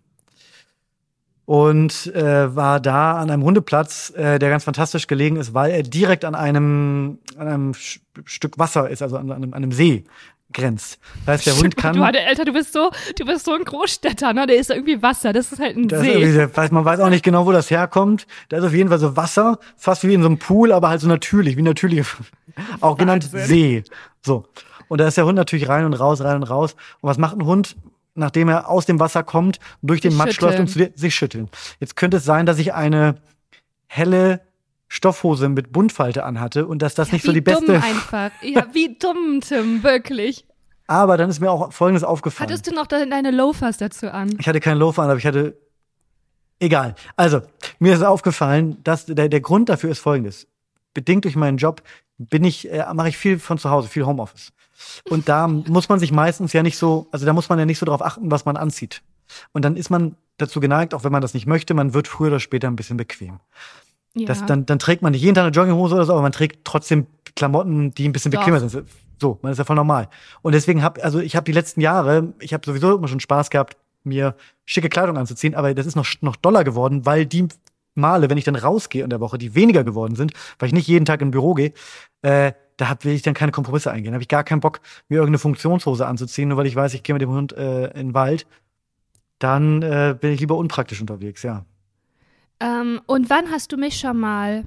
und 1.51 2.07
äh, 2.15 2.55
war 2.55 2.79
da 2.79 3.19
an 3.19 3.29
einem 3.29 3.43
Hundeplatz, 3.43 4.11
äh, 4.11 4.39
der 4.39 4.51
ganz 4.51 4.63
fantastisch 4.63 5.09
gelegen 5.09 5.35
ist, 5.35 5.53
weil 5.53 5.73
er 5.73 5.83
direkt 5.83 6.25
an 6.25 6.37
einem, 6.37 7.19
an 7.37 7.49
einem 7.49 7.75
Stück 7.75 8.57
Wasser 8.61 8.89
ist, 8.89 9.03
also 9.03 9.17
an, 9.17 9.33
an, 9.33 9.43
einem, 9.43 9.53
an 9.53 9.65
einem 9.65 9.73
See 9.73 10.05
grenzt. 10.53 10.99
Das 11.27 11.35
heißt, 11.35 11.47
der 11.47 11.57
Hund 11.57 11.77
kann. 11.77 11.97
Du, 11.97 12.03
Alter, 12.03 12.45
du 12.45 12.53
bist 12.53 12.73
so, 12.73 12.91
du 13.19 13.25
bist 13.25 13.45
so 13.45 13.53
ein 13.53 13.65
Großstädter, 13.65 14.33
ne? 14.33 14.47
Da 14.47 14.55
ist 14.55 14.71
irgendwie 14.71 15.03
Wasser. 15.03 15.33
Das 15.33 15.53
ist 15.53 15.61
halt 15.61 15.77
ein 15.77 15.89
das 15.89 16.01
See. 16.01 16.23
Ist 16.23 16.57
weiß, 16.57 16.71
man 16.71 16.85
weiß 16.85 17.01
auch 17.01 17.11
nicht 17.11 17.25
genau, 17.25 17.47
wo 17.47 17.53
das 17.53 17.71
herkommt. 17.71 18.27
Da 18.49 18.59
ist 18.59 18.65
auf 18.65 18.75
jeden 18.75 18.89
Fall 18.89 18.99
so 18.99 19.17
Wasser, 19.17 19.59
fast 19.77 20.07
wie 20.07 20.15
in 20.15 20.23
so 20.23 20.29
einem 20.29 20.39
Pool, 20.39 20.73
aber 20.73 20.89
halt 20.89 21.01
so 21.01 21.09
natürlich, 21.09 21.57
wie 21.57 21.63
natürlich, 21.63 22.07
auch 22.81 22.97
genannt 22.97 23.29
See. 23.33 23.85
So. 24.23 24.47
Und 24.89 25.01
da 25.01 25.07
ist 25.07 25.17
der 25.17 25.25
Hund 25.25 25.37
natürlich 25.37 25.69
rein 25.69 25.85
und 25.85 25.95
raus, 25.95 26.21
rein 26.21 26.37
und 26.37 26.43
raus. 26.45 26.75
Und 27.01 27.09
was 27.09 27.19
macht 27.19 27.37
ein 27.37 27.45
Hund? 27.45 27.77
nachdem 28.15 28.49
er 28.49 28.69
aus 28.69 28.87
dem 28.87 29.01
Wasser 29.01 29.23
kommt, 29.23 29.61
durch 29.83 30.01
den 30.01 30.11
sich 30.11 30.19
Matsch 30.19 30.41
läuft 30.41 30.59
und 30.59 30.67
zu 30.67 30.79
dir, 30.79 30.93
sich 30.95 31.15
schütteln. 31.15 31.49
Jetzt 31.79 31.97
könnte 31.97 32.19
es 32.19 32.25
sein, 32.25 32.45
dass 32.45 32.59
ich 32.59 32.75
eine 32.75 33.17
helle 33.87 34.41
Stoffhose 34.93 35.49
mit 35.49 35.73
Buntfalte 35.73 36.25
anhatte 36.25 36.67
und 36.67 36.83
dass 36.83 36.97
das 36.97 37.09
ja, 37.09 37.15
nicht 37.15 37.25
so 37.25 37.33
die 37.33 37.41
beste. 37.41 37.63
Wie 37.63 37.67
dumm 37.67 37.83
einfach. 37.83 38.31
Ja, 38.43 38.67
wie 38.73 38.99
dumm, 38.99 39.41
Tim, 39.41 39.85
wirklich. 39.85 40.45
Aber 40.89 41.17
dann 41.17 41.31
ist 41.31 41.39
mir 41.39 41.49
auch 41.49 41.73
Folgendes 41.73 42.03
aufgefallen. 42.03 42.51
Hattest 42.51 42.67
du 42.67 42.75
noch 42.75 42.89
deine 42.89 43.31
Loafers 43.31 43.79
dazu 43.79 44.11
an? 44.11 44.35
Ich 44.41 44.49
hatte 44.49 44.59
keine 44.59 44.81
Loafer 44.81 45.03
an, 45.03 45.11
aber 45.11 45.19
ich 45.19 45.27
hatte. 45.27 45.57
Egal. 46.59 46.97
Also, 47.17 47.41
mir 47.79 47.95
ist 47.95 48.03
aufgefallen, 48.03 48.83
dass 48.83 49.07
der, 49.07 49.29
der 49.29 49.41
Grund 49.41 49.69
dafür 49.69 49.91
ist 49.91 50.01
folgendes. 50.01 50.49
Bedingt 50.93 51.25
durch 51.25 51.37
meinen 51.37 51.57
Job 51.57 51.83
bin 52.19 52.43
ich, 52.43 52.71
äh, 52.71 52.85
mache 52.93 53.09
ich 53.11 53.17
viel 53.17 53.39
von 53.39 53.59
zu 53.59 53.71
Hause, 53.71 53.89
viel 53.89 54.05
Homeoffice. 54.05 54.53
Und 55.09 55.29
da 55.29 55.47
muss 55.49 55.89
man 55.89 56.01
sich 56.01 56.11
meistens 56.11 56.53
ja 56.53 56.65
nicht 56.65 56.77
so, 56.77 57.07
also 57.13 57.25
da 57.25 57.33
muss 57.33 57.49
man 57.49 57.61
ja 57.61 57.65
nicht 57.65 57.79
so 57.79 57.87
drauf 57.87 58.03
achten, 58.03 58.29
was 58.31 58.45
man 58.45 58.57
anzieht. 58.57 59.03
Und 59.53 59.65
dann 59.65 59.77
ist 59.77 59.89
man 59.89 60.17
dazu 60.37 60.59
geneigt, 60.59 60.95
auch 60.95 61.05
wenn 61.05 61.13
man 61.13 61.23
das 61.23 61.33
nicht 61.33 61.47
möchte, 61.47 61.75
man 61.75 61.95
wird 61.95 62.09
früher 62.09 62.29
oder 62.29 62.41
später 62.41 62.67
ein 62.67 62.75
bisschen 62.75 62.97
bequem. 62.97 63.39
Ja. 64.15 64.27
Das, 64.27 64.45
dann, 64.45 64.67
dann 64.67 64.79
trägt 64.79 65.03
man 65.03 65.13
nicht 65.13 65.23
jeden 65.23 65.35
Tag 65.35 65.45
eine 65.45 65.53
Jogginghose 65.53 65.95
oder 65.95 66.05
so, 66.05 66.13
aber 66.13 66.23
man 66.23 66.33
trägt 66.33 66.65
trotzdem 66.65 67.07
Klamotten, 67.37 67.95
die 67.95 68.09
ein 68.09 68.13
bisschen 68.13 68.31
bequemer 68.31 68.59
Doch. 68.61 68.69
sind. 68.69 68.89
So, 69.21 69.39
man 69.43 69.53
ist 69.53 69.59
ja 69.59 69.65
voll 69.65 69.77
normal. 69.77 70.09
Und 70.43 70.55
deswegen 70.55 70.83
habe 70.83 71.03
also 71.05 71.21
ich 71.21 71.37
habe 71.37 71.45
die 71.45 71.53
letzten 71.53 71.81
Jahre, 71.81 72.33
ich 72.41 72.53
habe 72.53 72.67
sowieso 72.67 72.97
immer 72.97 73.09
schon 73.09 73.21
Spaß 73.21 73.51
gehabt, 73.51 73.77
mir 74.03 74.35
schicke 74.65 74.89
Kleidung 74.89 75.19
anzuziehen, 75.19 75.55
aber 75.55 75.75
das 75.75 75.87
ist 75.87 75.95
noch 75.95 76.07
noch 76.23 76.37
doller 76.37 76.65
geworden, 76.65 77.07
weil 77.07 77.27
die 77.27 77.47
Male, 77.95 78.31
wenn 78.31 78.39
ich 78.39 78.45
dann 78.45 78.57
rausgehe 78.57 79.05
in 79.05 79.11
der 79.11 79.21
Woche, 79.21 79.39
die 79.39 79.55
weniger 79.55 79.85
geworden 79.85 80.17
sind, 80.17 80.33
weil 80.59 80.69
ich 80.69 80.73
nicht 80.73 80.89
jeden 80.89 81.05
Tag 81.05 81.21
im 81.21 81.31
Büro 81.31 81.55
gehe, 81.55 81.73
äh, 82.23 82.53
da 82.77 82.89
hab, 82.89 83.05
will 83.05 83.13
ich 83.13 83.23
dann 83.23 83.35
keine 83.35 83.53
Kompromisse 83.53 83.91
eingehen. 83.91 84.13
Da 84.13 84.15
habe 84.15 84.23
ich 84.23 84.29
gar 84.29 84.45
keinen 84.45 84.61
Bock, 84.61 84.81
mir 85.09 85.17
irgendeine 85.17 85.39
Funktionshose 85.39 86.07
anzuziehen, 86.07 86.49
nur 86.49 86.57
weil 86.57 86.67
ich 86.67 86.77
weiß, 86.77 86.95
ich 86.95 87.03
gehe 87.03 87.15
mit 87.15 87.23
dem 87.23 87.31
Hund 87.31 87.53
äh, 87.53 87.89
in 87.89 88.09
den 88.09 88.15
Wald. 88.15 88.47
Dann 89.39 89.83
äh, 89.83 90.17
bin 90.19 90.33
ich 90.33 90.41
lieber 90.41 90.57
unpraktisch 90.57 91.01
unterwegs, 91.01 91.43
ja. 91.43 91.65
Ähm, 92.61 93.01
und 93.07 93.31
wann 93.31 93.51
hast 93.51 93.73
du 93.73 93.77
mich 93.77 93.99
schon 93.99 94.19
mal 94.19 94.65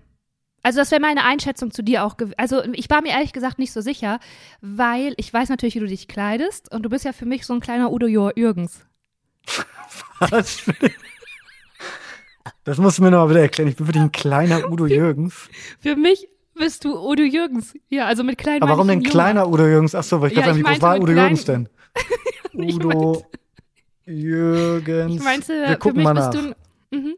also 0.65 0.79
das 0.79 0.91
wäre 0.91 1.01
meine 1.01 1.25
Einschätzung 1.25 1.71
zu 1.71 1.83
dir 1.83 2.05
auch. 2.05 2.15
Also 2.37 2.63
ich 2.71 2.89
war 2.89 3.01
mir 3.01 3.09
ehrlich 3.09 3.33
gesagt 3.33 3.59
nicht 3.59 3.73
so 3.73 3.81
sicher, 3.81 4.19
weil 4.61 5.13
ich 5.17 5.31
weiß 5.31 5.49
natürlich, 5.49 5.75
wie 5.75 5.81
du 5.81 5.87
dich 5.87 6.07
kleidest 6.07 6.71
und 6.73 6.83
du 6.83 6.89
bist 6.89 7.03
ja 7.03 7.11
für 7.11 7.25
mich 7.25 7.45
so 7.45 7.53
ein 7.53 7.59
kleiner 7.59 7.91
Udo 7.91 8.07
Jürgens. 8.07 8.79
Was? 10.19 10.63
Das 12.63 12.77
musst 12.77 12.97
du 12.97 13.03
mir 13.03 13.11
noch 13.11 13.25
mal 13.25 13.31
wieder 13.31 13.41
erklären. 13.41 13.67
Ich 13.67 13.75
bin 13.75 13.87
wirklich 13.87 14.03
ein 14.03 14.13
kleiner 14.13 14.69
Udo 14.71 14.87
Jürgens. 14.87 15.49
Für 15.81 15.97
mich 15.97 16.29
bist 16.53 16.85
du 16.85 16.97
Udo 16.97 17.23
Jürgens. 17.23 17.73
Ja, 17.89 18.05
also 18.05 18.23
mit 18.23 18.37
kleinen. 18.37 18.63
Aber 18.63 18.71
warum 18.71 18.87
denn 18.87 19.03
kleiner 19.03 19.49
Udo 19.49 19.67
Jürgens? 19.67 19.93
Ach 19.95 20.03
so, 20.03 20.21
weil 20.21 20.31
ich 20.31 20.37
ja, 20.37 20.43
gerade 20.43 20.59
wie 20.59 20.63
groß 20.63 20.81
war 20.81 20.97
Udo 20.97 21.11
Jürgens 21.11 21.43
denn? 21.43 21.67
Udo 22.53 23.25
Jürgens. 24.05 25.15
Ich 25.15 25.23
meinte, 25.23 25.67
Wir 25.67 25.75
gucken 25.75 26.03
mal 26.03 26.13
nach. 26.13 26.29
Du, 26.29 26.55
mhm. 26.91 27.15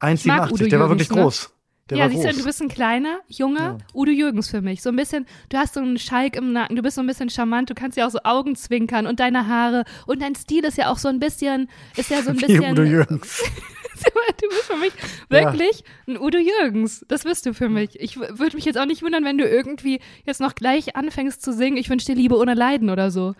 1,87, 0.00 0.68
der 0.68 0.80
war 0.80 0.88
wirklich 0.88 1.10
ne? 1.10 1.22
groß. 1.22 1.50
Der 1.90 1.96
ja, 1.96 2.10
siehst 2.10 2.24
du, 2.24 2.32
du 2.32 2.44
bist 2.44 2.60
ein 2.60 2.68
kleiner, 2.68 3.20
junger 3.28 3.78
ja. 3.78 3.86
Udo 3.94 4.10
Jürgens 4.10 4.50
für 4.50 4.60
mich. 4.60 4.82
So 4.82 4.90
ein 4.90 4.96
bisschen, 4.96 5.26
du 5.48 5.56
hast 5.56 5.74
so 5.74 5.80
einen 5.80 5.98
Schalk 5.98 6.36
im 6.36 6.52
Nacken, 6.52 6.76
du 6.76 6.82
bist 6.82 6.96
so 6.96 7.00
ein 7.00 7.06
bisschen 7.06 7.30
charmant, 7.30 7.70
du 7.70 7.74
kannst 7.74 7.96
ja 7.96 8.06
auch 8.06 8.10
so 8.10 8.18
Augen 8.24 8.56
zwinkern 8.56 9.06
und 9.06 9.20
deine 9.20 9.48
Haare 9.48 9.84
und 10.06 10.20
dein 10.20 10.34
Stil 10.34 10.64
ist 10.64 10.76
ja 10.76 10.90
auch 10.90 10.98
so 10.98 11.08
ein 11.08 11.18
bisschen, 11.18 11.70
ist 11.96 12.10
ja 12.10 12.22
so 12.22 12.30
ein 12.30 12.36
bisschen. 12.36 12.62
Wie 12.62 12.70
Udo 12.70 12.82
Jürgens. 12.82 13.42
du 14.40 14.48
bist 14.48 14.64
für 14.64 14.76
mich 14.76 14.92
wirklich 15.30 15.82
ja. 16.06 16.14
ein 16.14 16.20
Udo 16.20 16.38
Jürgens. 16.38 17.06
Das 17.08 17.24
bist 17.24 17.46
du 17.46 17.54
für 17.54 17.70
mich. 17.70 17.98
Ich 17.98 18.18
würde 18.18 18.54
mich 18.54 18.66
jetzt 18.66 18.78
auch 18.78 18.86
nicht 18.86 19.02
wundern, 19.02 19.24
wenn 19.24 19.38
du 19.38 19.48
irgendwie 19.48 20.00
jetzt 20.26 20.40
noch 20.40 20.54
gleich 20.54 20.94
anfängst 20.94 21.40
zu 21.40 21.54
singen, 21.54 21.78
ich 21.78 21.88
wünsche 21.88 22.06
dir 22.06 22.14
Liebe 22.14 22.36
ohne 22.36 22.52
Leiden 22.52 22.90
oder 22.90 23.10
so. 23.10 23.34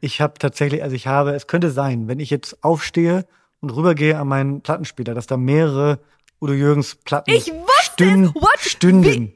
Ich 0.00 0.20
habe 0.20 0.34
tatsächlich, 0.38 0.82
also 0.82 0.96
ich 0.96 1.06
habe, 1.06 1.30
es 1.30 1.46
könnte 1.46 1.70
sein, 1.70 2.08
wenn 2.08 2.18
ich 2.18 2.30
jetzt 2.30 2.62
aufstehe 2.64 3.26
und 3.64 3.74
rübergehe 3.74 4.18
an 4.18 4.28
meinen 4.28 4.60
Plattenspieler, 4.60 5.14
dass 5.14 5.26
da 5.26 5.36
mehrere 5.36 5.98
Udo 6.40 6.52
Jürgens 6.52 6.96
Platten 6.96 7.30
ich 7.30 7.52
stünden. 7.80 8.32
stünden. 8.58 9.32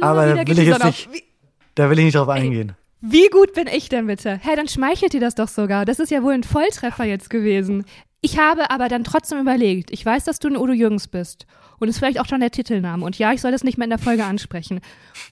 Aber 0.00 0.26
da 0.26 0.46
will 0.46 0.58
ich 0.58 0.66
jetzt 0.66 0.84
nicht, 0.84 1.08
da 1.74 1.90
will 1.90 1.98
ich 1.98 2.04
nicht 2.06 2.16
drauf 2.16 2.28
eingehen. 2.28 2.74
Wie 3.00 3.28
gut 3.28 3.52
bin 3.52 3.68
ich 3.68 3.88
denn 3.88 4.08
bitte? 4.08 4.40
Hey, 4.42 4.56
dann 4.56 4.66
schmeichelt 4.66 5.12
dir 5.12 5.20
das 5.20 5.36
doch 5.36 5.46
sogar. 5.46 5.84
Das 5.84 6.00
ist 6.00 6.10
ja 6.10 6.22
wohl 6.22 6.32
ein 6.32 6.42
Volltreffer 6.42 7.04
jetzt 7.04 7.30
gewesen. 7.30 7.84
Ich 8.20 8.38
habe 8.38 8.72
aber 8.72 8.88
dann 8.88 9.04
trotzdem 9.04 9.38
überlegt, 9.38 9.92
ich 9.92 10.04
weiß, 10.04 10.24
dass 10.24 10.40
du 10.40 10.48
ein 10.48 10.56
Udo 10.56 10.72
Jürgens 10.72 11.06
bist. 11.06 11.46
Und 11.78 11.86
ist 11.86 11.98
vielleicht 11.98 12.18
auch 12.18 12.26
schon 12.26 12.40
der 12.40 12.50
Titelname. 12.50 13.04
Und 13.04 13.16
ja, 13.20 13.32
ich 13.32 13.40
soll 13.40 13.52
das 13.52 13.62
nicht 13.62 13.78
mehr 13.78 13.84
in 13.84 13.90
der 13.90 14.00
Folge 14.00 14.24
ansprechen. 14.24 14.80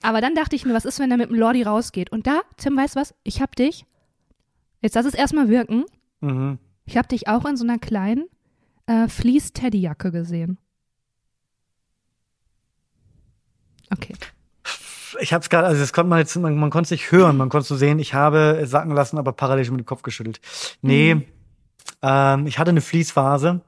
Aber 0.00 0.20
dann 0.20 0.36
dachte 0.36 0.54
ich 0.54 0.64
mir, 0.64 0.74
was 0.74 0.84
ist, 0.84 1.00
wenn 1.00 1.10
er 1.10 1.16
mit 1.16 1.28
dem 1.28 1.36
Lordi 1.36 1.64
rausgeht? 1.64 2.12
Und 2.12 2.28
da, 2.28 2.42
Tim, 2.56 2.76
weißt 2.76 2.94
du 2.94 3.00
was? 3.00 3.14
Ich 3.24 3.42
hab 3.42 3.56
dich. 3.56 3.84
Jetzt 4.80 4.94
lass 4.94 5.06
es 5.06 5.14
erstmal 5.14 5.48
wirken. 5.48 5.86
Mhm. 6.20 6.58
Ich 6.86 6.96
hab 6.96 7.08
dich 7.08 7.28
auch 7.28 7.44
in 7.44 7.56
so 7.56 7.64
einer 7.64 7.78
kleinen 7.78 8.28
äh, 8.86 9.08
Fleece-Teddy-Jacke 9.08 10.12
gesehen. 10.12 10.58
Okay. 13.92 14.14
Ich 15.20 15.32
habe 15.32 15.42
es 15.42 15.48
gerade, 15.48 15.66
also 15.66 15.80
das 15.80 15.92
konnte 15.92 16.10
man 16.10 16.18
jetzt, 16.18 16.36
man, 16.36 16.56
man 16.56 16.70
konnte 16.70 16.86
es 16.86 16.90
nicht 16.90 17.10
hören, 17.10 17.36
man 17.36 17.48
konnte 17.48 17.62
es 17.62 17.68
so 17.68 17.76
sehen. 17.76 17.98
Ich 17.98 18.14
habe 18.14 18.58
es 18.60 18.70
sacken 18.70 18.92
lassen, 18.92 19.18
aber 19.18 19.32
parallel 19.32 19.64
schon 19.64 19.76
mit 19.76 19.84
dem 19.84 19.86
Kopf 19.86 20.02
geschüttelt. 20.02 20.40
Nee, 20.82 21.14
mhm. 21.14 21.24
ähm, 22.02 22.46
ich 22.46 22.58
hatte 22.58 22.70
eine 22.70 22.80
Fließphase, 22.80 23.60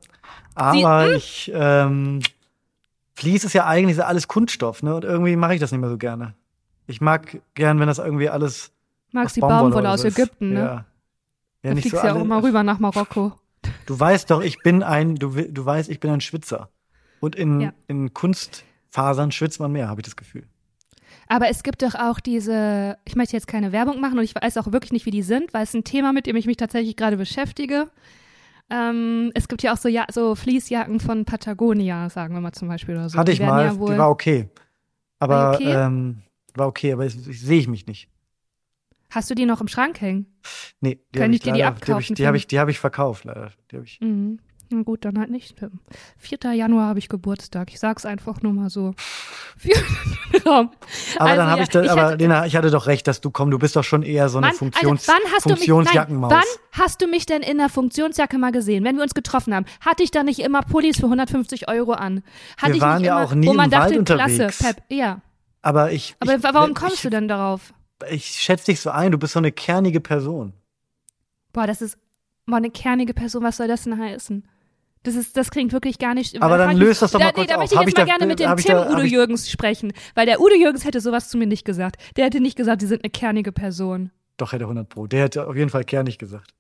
aber 0.54 1.06
Sie, 1.06 1.10
hm? 1.10 1.16
ich 1.16 1.52
ähm, 1.54 2.20
Fließ 3.14 3.44
ist 3.44 3.52
ja 3.52 3.66
eigentlich 3.66 4.04
alles 4.04 4.28
Kunststoff, 4.28 4.82
ne? 4.82 4.94
Und 4.94 5.04
irgendwie 5.04 5.36
mache 5.36 5.54
ich 5.54 5.60
das 5.60 5.72
nicht 5.72 5.80
mehr 5.80 5.90
so 5.90 5.98
gerne. 5.98 6.34
Ich 6.86 7.00
mag 7.00 7.40
gern, 7.54 7.80
wenn 7.80 7.88
das 7.88 7.98
irgendwie 7.98 8.28
alles 8.28 8.70
Magst 9.12 9.36
die 9.36 9.40
Baumwolle, 9.40 9.62
Baumwolle 9.62 9.90
aus 9.90 10.04
Ägypten, 10.04 10.52
ne? 10.52 10.60
Ja. 10.60 10.84
Ja, 11.62 11.74
nicht 11.74 11.84
fliegst 11.84 12.00
so 12.00 12.06
ja 12.06 12.14
auch 12.14 12.20
immer 12.20 12.42
rüber 12.42 12.62
nach 12.62 12.78
Marokko. 12.78 13.32
Du 13.86 13.98
weißt 13.98 14.30
doch, 14.30 14.42
ich 14.42 14.62
bin 14.62 14.82
ein, 14.82 15.16
du, 15.16 15.30
du 15.30 15.64
weißt, 15.64 15.88
ich 15.88 16.00
bin 16.00 16.10
ein 16.10 16.20
Schwitzer. 16.20 16.70
Und 17.20 17.36
in, 17.36 17.60
ja. 17.60 17.72
in 17.88 18.14
Kunst 18.14 18.64
Fasern 18.90 19.32
schwitzt 19.32 19.60
man 19.60 19.72
mehr, 19.72 19.88
habe 19.88 20.00
ich 20.00 20.04
das 20.04 20.16
Gefühl. 20.16 20.44
Aber 21.26 21.48
es 21.48 21.62
gibt 21.62 21.82
doch 21.82 21.94
auch 21.94 22.20
diese, 22.20 22.96
ich 23.04 23.16
möchte 23.16 23.36
jetzt 23.36 23.46
keine 23.46 23.72
Werbung 23.72 24.00
machen 24.00 24.18
und 24.18 24.24
ich 24.24 24.34
weiß 24.34 24.56
auch 24.56 24.72
wirklich 24.72 24.92
nicht, 24.92 25.04
wie 25.04 25.10
die 25.10 25.22
sind, 25.22 25.52
weil 25.52 25.64
es 25.64 25.74
ein 25.74 25.84
Thema, 25.84 26.12
mit 26.12 26.26
dem 26.26 26.36
ich 26.36 26.46
mich 26.46 26.56
tatsächlich 26.56 26.96
gerade 26.96 27.16
beschäftige. 27.16 27.90
Ähm, 28.70 29.30
es 29.34 29.48
gibt 29.48 29.62
ja 29.62 29.72
auch 29.72 29.76
so, 29.76 29.88
ja, 29.88 30.06
so 30.10 30.34
Fließjacken 30.34 31.00
von 31.00 31.24
Patagonia, 31.24 32.08
sagen 32.08 32.34
wir 32.34 32.40
mal 32.40 32.52
zum 32.52 32.68
Beispiel 32.68 32.94
oder 32.94 33.08
so. 33.08 33.18
Hatte 33.18 33.32
ich 33.32 33.40
mal, 33.40 33.66
ja 33.66 33.72
die 33.72 33.98
war 33.98 34.10
okay. 34.10 34.48
Aber 35.18 35.54
okay? 35.54 35.72
Ähm, 35.72 36.22
war 36.54 36.66
okay, 36.66 36.92
aber 36.92 37.08
sehe 37.08 37.58
ich 37.58 37.68
mich 37.68 37.86
nicht. 37.86 38.08
Hast 39.10 39.30
du 39.30 39.34
die 39.34 39.46
noch 39.46 39.60
im 39.60 39.68
Schrank 39.68 40.00
hängen? 40.00 40.26
Nee, 40.80 41.00
die 41.14 41.18
Kann 41.18 41.32
ich 41.32 41.40
dir 41.40 41.52
die 41.52 41.64
abkaufen? 41.64 42.14
Die 42.14 42.26
habe 42.26 42.36
ich, 42.36 42.46
die 42.46 42.58
hab 42.58 42.68
ich 42.68 42.78
verkauft, 42.78 43.24
leider. 43.24 43.50
Die 43.70 43.76
hab 43.76 43.84
ich. 43.84 44.00
Mhm. 44.00 44.38
Na 44.70 44.82
gut, 44.82 45.06
dann 45.06 45.18
halt 45.18 45.30
nicht. 45.30 45.54
4. 46.18 46.52
Januar 46.52 46.88
habe 46.88 46.98
ich 46.98 47.08
Geburtstag. 47.08 47.70
Ich 47.70 47.80
sag's 47.80 48.04
einfach 48.04 48.42
nur 48.42 48.52
mal 48.52 48.68
so. 48.68 48.92
aber 50.44 50.70
also, 51.18 51.36
dann 51.36 51.46
habe 51.46 51.58
ja, 51.58 51.62
ich, 51.62 51.68
da, 51.70 51.82
ich 51.82 51.90
aber 51.90 52.02
hatte, 52.02 52.16
Lena, 52.16 52.44
ich 52.44 52.54
hatte 52.54 52.70
doch 52.70 52.86
recht, 52.86 53.06
dass 53.08 53.22
du 53.22 53.30
komm, 53.30 53.50
du 53.50 53.58
bist 53.58 53.76
doch 53.76 53.84
schon 53.84 54.02
eher 54.02 54.28
so 54.28 54.38
eine 54.38 54.48
wann, 54.48 54.54
Funktions, 54.54 55.08
also, 55.08 55.12
wann 55.12 55.32
hast 55.32 55.42
Funktionsjackenmaus. 55.44 56.28
Du 56.28 56.36
mich, 56.36 56.44
nein, 56.44 56.60
wann 56.72 56.84
hast 56.84 57.00
du 57.00 57.06
mich 57.06 57.24
denn 57.24 57.42
in 57.42 57.56
der 57.56 57.70
Funktionsjacke 57.70 58.36
mal 58.36 58.52
gesehen, 58.52 58.84
wenn 58.84 58.96
wir 58.96 59.02
uns 59.02 59.14
getroffen 59.14 59.54
haben? 59.54 59.64
Hatte 59.80 60.02
ich 60.02 60.10
da 60.10 60.22
nicht 60.22 60.40
immer 60.40 60.60
Pullis 60.60 60.98
für 60.98 61.06
150 61.06 61.68
Euro 61.68 61.92
an? 61.92 62.22
Hatte 62.58 62.74
wir 62.74 62.80
waren 62.82 63.02
ja 63.02 63.16
immer, 63.16 63.26
auch 63.26 63.34
nie 63.34 63.46
wo 63.46 63.54
man 63.54 63.66
im 63.66 63.70
dachte, 63.70 63.90
Wald 63.90 63.98
unterwegs. 63.98 64.58
Klasse, 64.58 64.74
Pep, 64.74 64.84
ja. 64.90 65.22
Aber 65.62 65.92
ich. 65.92 66.14
Aber 66.20 66.36
ich, 66.36 66.42
warum 66.42 66.74
kommst 66.74 66.96
ich, 66.96 67.02
du 67.02 67.10
denn 67.10 67.26
darauf? 67.26 67.72
Ich 68.10 68.26
schätze 68.26 68.66
dich 68.66 68.80
so 68.80 68.90
ein, 68.90 69.12
du 69.12 69.18
bist 69.18 69.32
so 69.32 69.38
eine 69.38 69.52
kernige 69.52 70.00
Person. 70.00 70.52
Boah, 71.52 71.66
das 71.66 71.82
ist, 71.82 71.98
boah, 72.46 72.56
eine 72.56 72.70
kernige 72.70 73.14
Person, 73.14 73.42
was 73.42 73.56
soll 73.56 73.68
das 73.68 73.84
denn 73.84 73.98
heißen? 73.98 74.46
Das, 75.02 75.14
ist, 75.14 75.36
das 75.36 75.50
klingt 75.50 75.72
wirklich 75.72 75.98
gar 75.98 76.14
nicht. 76.14 76.40
Aber 76.42 76.58
dann 76.58 76.76
löst 76.76 77.02
das 77.02 77.12
doch 77.12 77.20
mal 77.20 77.26
da, 77.26 77.32
kurz 77.32 77.46
nee, 77.46 77.52
da 77.52 77.58
möchte 77.58 77.74
ich 77.74 77.80
jetzt 77.80 77.96
mal 77.96 78.04
gerne 78.04 78.26
mit 78.26 78.40
dem 78.40 78.56
Tim 78.56 78.74
da, 78.74 78.90
Udo 78.90 79.02
Jürgens 79.02 79.50
sprechen, 79.50 79.92
weil 80.14 80.26
der 80.26 80.40
Udo 80.40 80.54
Jürgens 80.54 80.84
hätte 80.84 81.00
sowas 81.00 81.28
zu 81.28 81.38
mir 81.38 81.46
nicht 81.46 81.64
gesagt. 81.64 81.96
Der 82.16 82.26
hätte 82.26 82.40
nicht 82.40 82.56
gesagt, 82.56 82.80
sie 82.80 82.86
sind 82.86 83.04
eine 83.04 83.10
kernige 83.10 83.52
Person. 83.52 84.10
Doch, 84.36 84.52
hätte 84.52 84.64
100 84.64 84.88
Pro. 84.88 85.06
Der 85.06 85.24
hätte 85.24 85.46
auf 85.46 85.56
jeden 85.56 85.70
Fall 85.70 85.84
kernig 85.84 86.18
gesagt. 86.18 86.54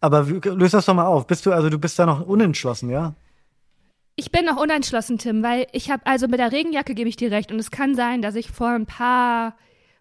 Aber 0.00 0.22
löst 0.22 0.74
das 0.74 0.86
doch 0.86 0.94
mal 0.94 1.06
auf. 1.06 1.26
Bist 1.26 1.46
du, 1.46 1.52
also 1.52 1.70
du 1.70 1.78
bist 1.78 1.98
da 1.98 2.06
noch 2.06 2.26
unentschlossen, 2.26 2.90
ja? 2.90 3.14
Ich 4.14 4.30
bin 4.30 4.44
noch 4.44 4.56
unentschlossen, 4.56 5.18
Tim, 5.18 5.42
weil 5.42 5.66
ich 5.72 5.90
habe, 5.90 6.06
also 6.06 6.26
mit 6.28 6.38
der 6.38 6.52
Regenjacke 6.52 6.94
gebe 6.94 7.08
ich 7.08 7.16
dir 7.16 7.30
recht. 7.30 7.52
Und 7.52 7.58
es 7.58 7.70
kann 7.70 7.94
sein, 7.94 8.22
dass 8.22 8.34
ich 8.34 8.50
vor 8.50 8.70
ein 8.70 8.86
paar, 8.86 9.56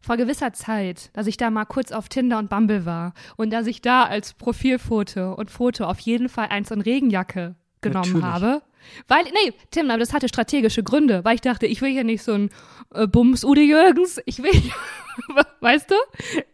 vor 0.06 0.18
gewisser 0.18 0.54
Zeit, 0.54 1.10
dass 1.13 1.28
ich 1.28 1.36
da 1.36 1.50
mal 1.50 1.65
kurz 1.65 1.91
auf 1.91 2.10
Tinder 2.10 2.38
und 2.38 2.50
Bumble 2.50 2.86
war 2.86 3.13
und 3.38 3.52
dass 3.52 3.68
ich 3.68 3.82
da 3.82 4.04
als 4.04 4.34
Profilfoto 4.34 5.34
und 5.34 5.50
Foto 5.50 5.86
auf 5.86 6.00
jeden 6.00 6.30
Fall 6.30 6.48
eins 6.50 6.72
in 6.72 6.82
Regenjacke 6.82 7.56
genommen 7.82 8.13
Natürlich. 8.13 8.26
habe. 8.26 8.62
Weil, 9.08 9.24
nee, 9.24 9.54
Tim, 9.72 9.89
aber 9.89 9.98
das 9.98 10.13
hatte 10.13 10.30
strategische 10.30 10.84
Gründe, 10.84 11.26
weil 11.26 11.36
ich 11.36 11.41
dachte, 11.41 11.65
ich 11.65 11.82
will 11.82 11.89
hier 11.89 12.04
nicht 12.04 12.22
so 12.22 12.34
ein 12.34 12.50
äh, 12.94 13.08
Bums-Ude 13.08 13.62
Jürgens, 13.62 14.22
ich 14.28 14.44
will, 14.44 14.52
weißt 15.62 15.89
du? 15.89 15.96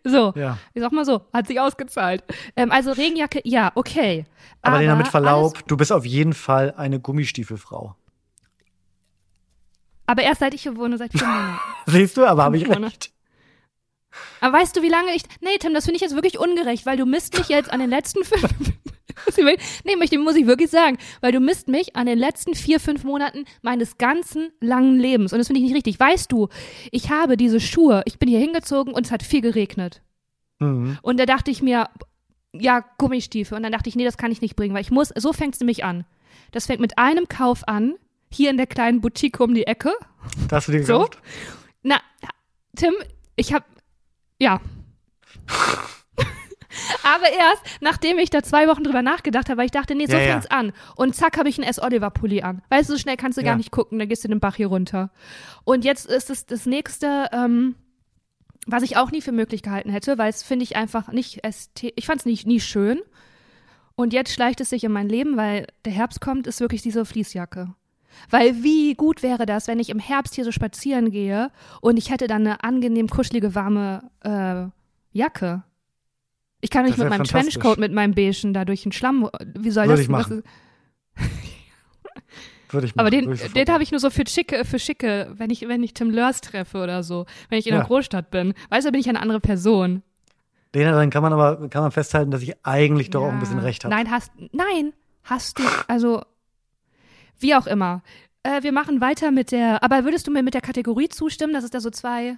So, 0.10 0.34
ja. 0.38 0.58
ich 0.74 0.82
sag 0.82 0.94
mal 0.94 1.04
so, 1.04 1.26
hat 1.34 1.48
sich 1.48 1.60
ausgezahlt. 1.60 2.24
Ähm, 2.56 2.72
also 2.72 2.94
Regenjacke, 2.94 3.42
ja, 3.44 3.74
okay. 3.76 4.26
Aber, 4.62 4.76
aber 4.76 4.82
Lena, 4.82 4.96
mit 4.96 5.10
Verlaub, 5.10 5.68
du 5.68 5.76
bist 5.76 5.92
auf 5.92 6.06
jeden 6.06 6.34
Fall 6.34 6.74
eine 6.78 7.02
Gummistiefelfrau. 7.02 7.96
Aber 10.06 10.24
erst 10.24 10.40
seit 10.40 10.54
ich 10.54 10.64
hier 10.64 10.78
wohne, 10.78 10.98
seit 10.98 11.12
vier 11.12 11.22
Monaten. 11.28 11.60
Siehst 11.88 12.16
du, 12.16 12.26
aber 12.26 12.44
habe 12.44 12.56
ich 12.56 12.70
recht. 12.70 13.11
Aber 14.40 14.58
weißt 14.58 14.76
du, 14.76 14.82
wie 14.82 14.90
lange 14.90 15.16
ich. 15.16 15.24
Nee, 15.42 15.58
Tim, 15.60 15.74
das 15.74 15.86
finde 15.86 15.96
ich 15.96 16.02
jetzt 16.02 16.16
wirklich 16.16 16.40
ungerecht, 16.40 16.86
weil 16.86 16.98
du 16.98 17.06
misst 17.06 17.38
mich 17.38 17.50
jetzt 17.50 17.72
an 17.72 17.80
den 17.80 17.90
letzten 17.90 18.24
fünf. 18.24 18.52
nee, 19.86 19.96
möchte, 19.96 20.18
muss 20.18 20.36
ich 20.36 20.48
wirklich 20.48 20.70
sagen, 20.70 20.98
weil 21.22 21.32
du 21.32 21.40
misst 21.40 21.68
mich 21.68 21.96
an 21.96 22.06
den 22.06 22.18
letzten 22.18 22.56
vier, 22.56 22.80
fünf 22.80 23.04
Monaten 23.04 23.46
meines 23.62 23.98
ganzen 23.98 24.52
langen 24.60 25.00
Lebens. 25.00 25.34
Und 25.34 25.40
das 25.40 25.48
finde 25.48 25.62
ich 25.62 25.68
nicht 25.68 25.76
richtig. 25.76 26.00
Weißt 26.00 26.32
du, 26.32 26.50
ich 26.92 27.10
habe 27.10 27.38
diese 27.38 27.60
Schuhe, 27.60 28.02
ich 28.06 28.20
bin 28.20 28.30
hier 28.30 28.40
hingezogen 28.40 28.94
und 28.94 29.06
es 29.06 29.12
hat 29.12 29.24
viel 29.24 29.42
geregnet. 29.42 30.02
Mhm. 30.60 30.98
Und 31.02 31.20
da 31.20 31.26
dachte 31.26 31.52
ich 31.52 31.62
mir, 31.62 31.90
ja, 32.54 32.84
Gummistiefel. 32.98 33.56
Und 33.56 33.64
dann 33.64 33.72
dachte 33.72 33.90
ich, 33.90 33.96
nee, 33.96 34.04
das 34.04 34.18
kann 34.18 34.32
ich 34.32 34.42
nicht 34.42 34.56
bringen, 34.56 34.74
weil 34.74 34.82
ich 34.82 34.92
muss, 34.92 35.10
so 35.16 35.34
fängt 35.34 35.56
es 35.56 35.60
nämlich 35.60 35.84
an. 35.84 36.06
Das 36.52 36.66
fängt 36.66 36.82
mit 36.82 36.98
einem 36.98 37.28
Kauf 37.28 37.68
an, 37.68 37.96
hier 38.32 38.50
in 38.50 38.58
der 38.58 38.68
kleinen 38.68 39.02
Boutique 39.02 39.40
um 39.40 39.54
die 39.54 39.68
Ecke. 39.68 39.94
Da 40.48 40.58
hast 40.58 40.68
du 40.68 40.72
gekauft? 40.72 41.16
So. 41.16 41.20
Na, 41.84 42.00
Tim, 42.76 42.94
ich 43.36 43.54
habe, 43.54 43.66
ja, 44.42 44.60
Aber 47.04 47.30
erst, 47.30 47.64
nachdem 47.82 48.18
ich 48.18 48.30
da 48.30 48.44
zwei 48.44 48.68
Wochen 48.68 48.84
drüber 48.84 49.02
nachgedacht 49.02 49.50
habe, 49.50 49.58
weil 49.58 49.66
ich 49.66 49.72
dachte, 49.72 49.96
nee, 49.96 50.06
so 50.06 50.14
ja, 50.14 50.20
fängt's 50.20 50.48
ja. 50.50 50.58
an. 50.58 50.74
Und 50.96 51.16
zack, 51.16 51.38
habe 51.38 51.50
ich 51.50 51.58
einen 51.58 51.68
S. 51.68 51.82
Oliver-Pulli 51.82 52.42
an. 52.42 52.62
Weißt 52.70 52.90
du, 52.90 52.94
so 52.94 53.00
schnell 53.00 53.18
kannst 53.18 53.38
du 53.38 53.42
ja. 53.42 53.50
gar 53.50 53.58
nicht 53.58 53.72
gucken, 53.72 54.00
dann 54.00 54.08
gehst 54.08 54.24
du 54.24 54.28
den 54.28 54.40
Bach 54.40 54.56
hier 54.56 54.68
runter. 54.68 55.12
Und 55.64 55.84
jetzt 55.86 56.06
ist 56.06 56.30
es 56.30 56.46
das 56.46 56.66
nächste, 56.66 57.28
ähm, 57.34 57.76
was 58.68 58.84
ich 58.84 58.98
auch 58.98 59.12
nie 59.12 59.22
für 59.22 59.32
möglich 59.32 59.64
gehalten 59.64 59.90
hätte, 59.90 60.18
weil 60.18 60.30
es 60.30 60.44
finde 60.44 60.64
ich 60.64 60.76
einfach 60.76 61.12
nicht 61.12 61.44
ästhetisch, 61.44 61.94
ich 61.98 62.06
fand 62.06 62.22
es 62.22 62.26
nie, 62.26 62.40
nie 62.46 62.60
schön. 62.60 63.02
Und 63.96 64.14
jetzt 64.14 64.34
schleicht 64.34 64.62
es 64.62 64.70
sich 64.70 64.84
in 64.84 64.92
mein 64.92 65.10
Leben, 65.10 65.38
weil 65.38 65.68
der 65.86 65.94
Herbst 65.94 66.22
kommt, 66.22 66.48
ist 66.48 66.62
wirklich 66.62 66.82
diese 66.82 67.06
Fließjacke. 67.06 67.76
Weil 68.30 68.64
wie 68.64 68.94
gut 68.96 69.24
wäre 69.24 69.46
das, 69.46 69.68
wenn 69.68 69.80
ich 69.80 69.90
im 69.90 70.00
Herbst 70.00 70.36
hier 70.36 70.44
so 70.44 70.52
spazieren 70.52 71.12
gehe 71.12 71.52
und 71.82 71.98
ich 71.98 72.10
hätte 72.10 72.28
dann 72.28 72.46
eine 72.46 72.64
angenehm 72.64 73.08
kuschelige, 73.08 73.56
warme 73.56 74.10
äh, 74.22 74.68
Jacke. 75.18 75.64
Ich 76.62 76.70
kann 76.70 76.86
nicht 76.86 76.98
mit 76.98 77.10
meinem 77.10 77.24
Trenchcoat, 77.24 77.80
mit 77.80 77.92
meinem 77.92 78.14
Beigen 78.14 78.54
da 78.54 78.66
durch 78.66 78.84
den 78.84 78.92
Schlamm. 78.92 79.30
Wie 79.58 79.72
soll 79.72 79.88
Würde 79.88 79.94
das? 79.94 80.02
Ich 80.02 80.10
machen. 80.10 80.44
Würde 82.70 82.88
ich 82.88 82.96
machen. 82.96 83.00
Aber 83.00 83.10
den, 83.10 83.38
den 83.56 83.68
habe 83.68 83.84
ich 83.84 83.92
nur 83.92 84.00
so 84.00 84.10
für 84.10 84.24
schicke, 84.28 84.64
für 84.64 84.80
schicke, 84.80 85.34
wenn 85.36 85.50
ich, 85.50 85.68
wenn 85.68 85.82
ich 85.84 85.94
Tim 85.94 86.12
Lörs 86.12 86.42
treffe 86.42 86.78
oder 86.78 87.04
so, 87.04 87.26
wenn 87.50 87.58
ich 87.60 87.68
in 87.68 87.74
ja. 87.74 87.80
der 87.80 87.88
Großstadt 87.88 88.30
bin. 88.32 88.54
Weißt 88.70 88.88
du, 88.88 88.92
bin 88.92 89.02
ich 89.02 89.10
eine 89.10 89.20
andere 89.20 89.40
Person. 89.40 90.04
Den 90.74 90.86
dann 90.86 91.10
kann 91.10 91.22
man 91.22 91.34
aber 91.34 91.68
kann 91.70 91.82
man 91.82 91.92
festhalten, 91.92 92.32
dass 92.32 92.42
ich 92.42 92.54
eigentlich 92.64 93.10
doch 93.10 93.22
ja. 93.22 93.28
auch 93.28 93.34
ein 93.34 93.40
bisschen 93.40 93.60
recht 93.60 93.84
habe. 93.84 93.94
Nein, 93.94 94.10
hast 94.10 94.32
nein, 94.54 94.94
hast 95.24 95.60
du 95.60 95.64
also 95.88 96.22
wie 97.42 97.56
auch 97.56 97.68
immer. 97.68 98.04
Äh, 98.44 98.64
wir 98.64 98.72
machen 98.72 99.02
weiter 99.02 99.32
mit 99.32 99.52
der. 99.52 99.84
Aber 99.84 100.04
würdest 100.04 100.28
du 100.28 100.32
mir 100.32 100.44
mit 100.44 100.54
der 100.54 100.62
Kategorie 100.62 101.10
zustimmen, 101.10 101.54
dass 101.54 101.64
es 101.64 101.72
da 101.72 101.80
so 101.80 101.90
zwei? 101.90 102.38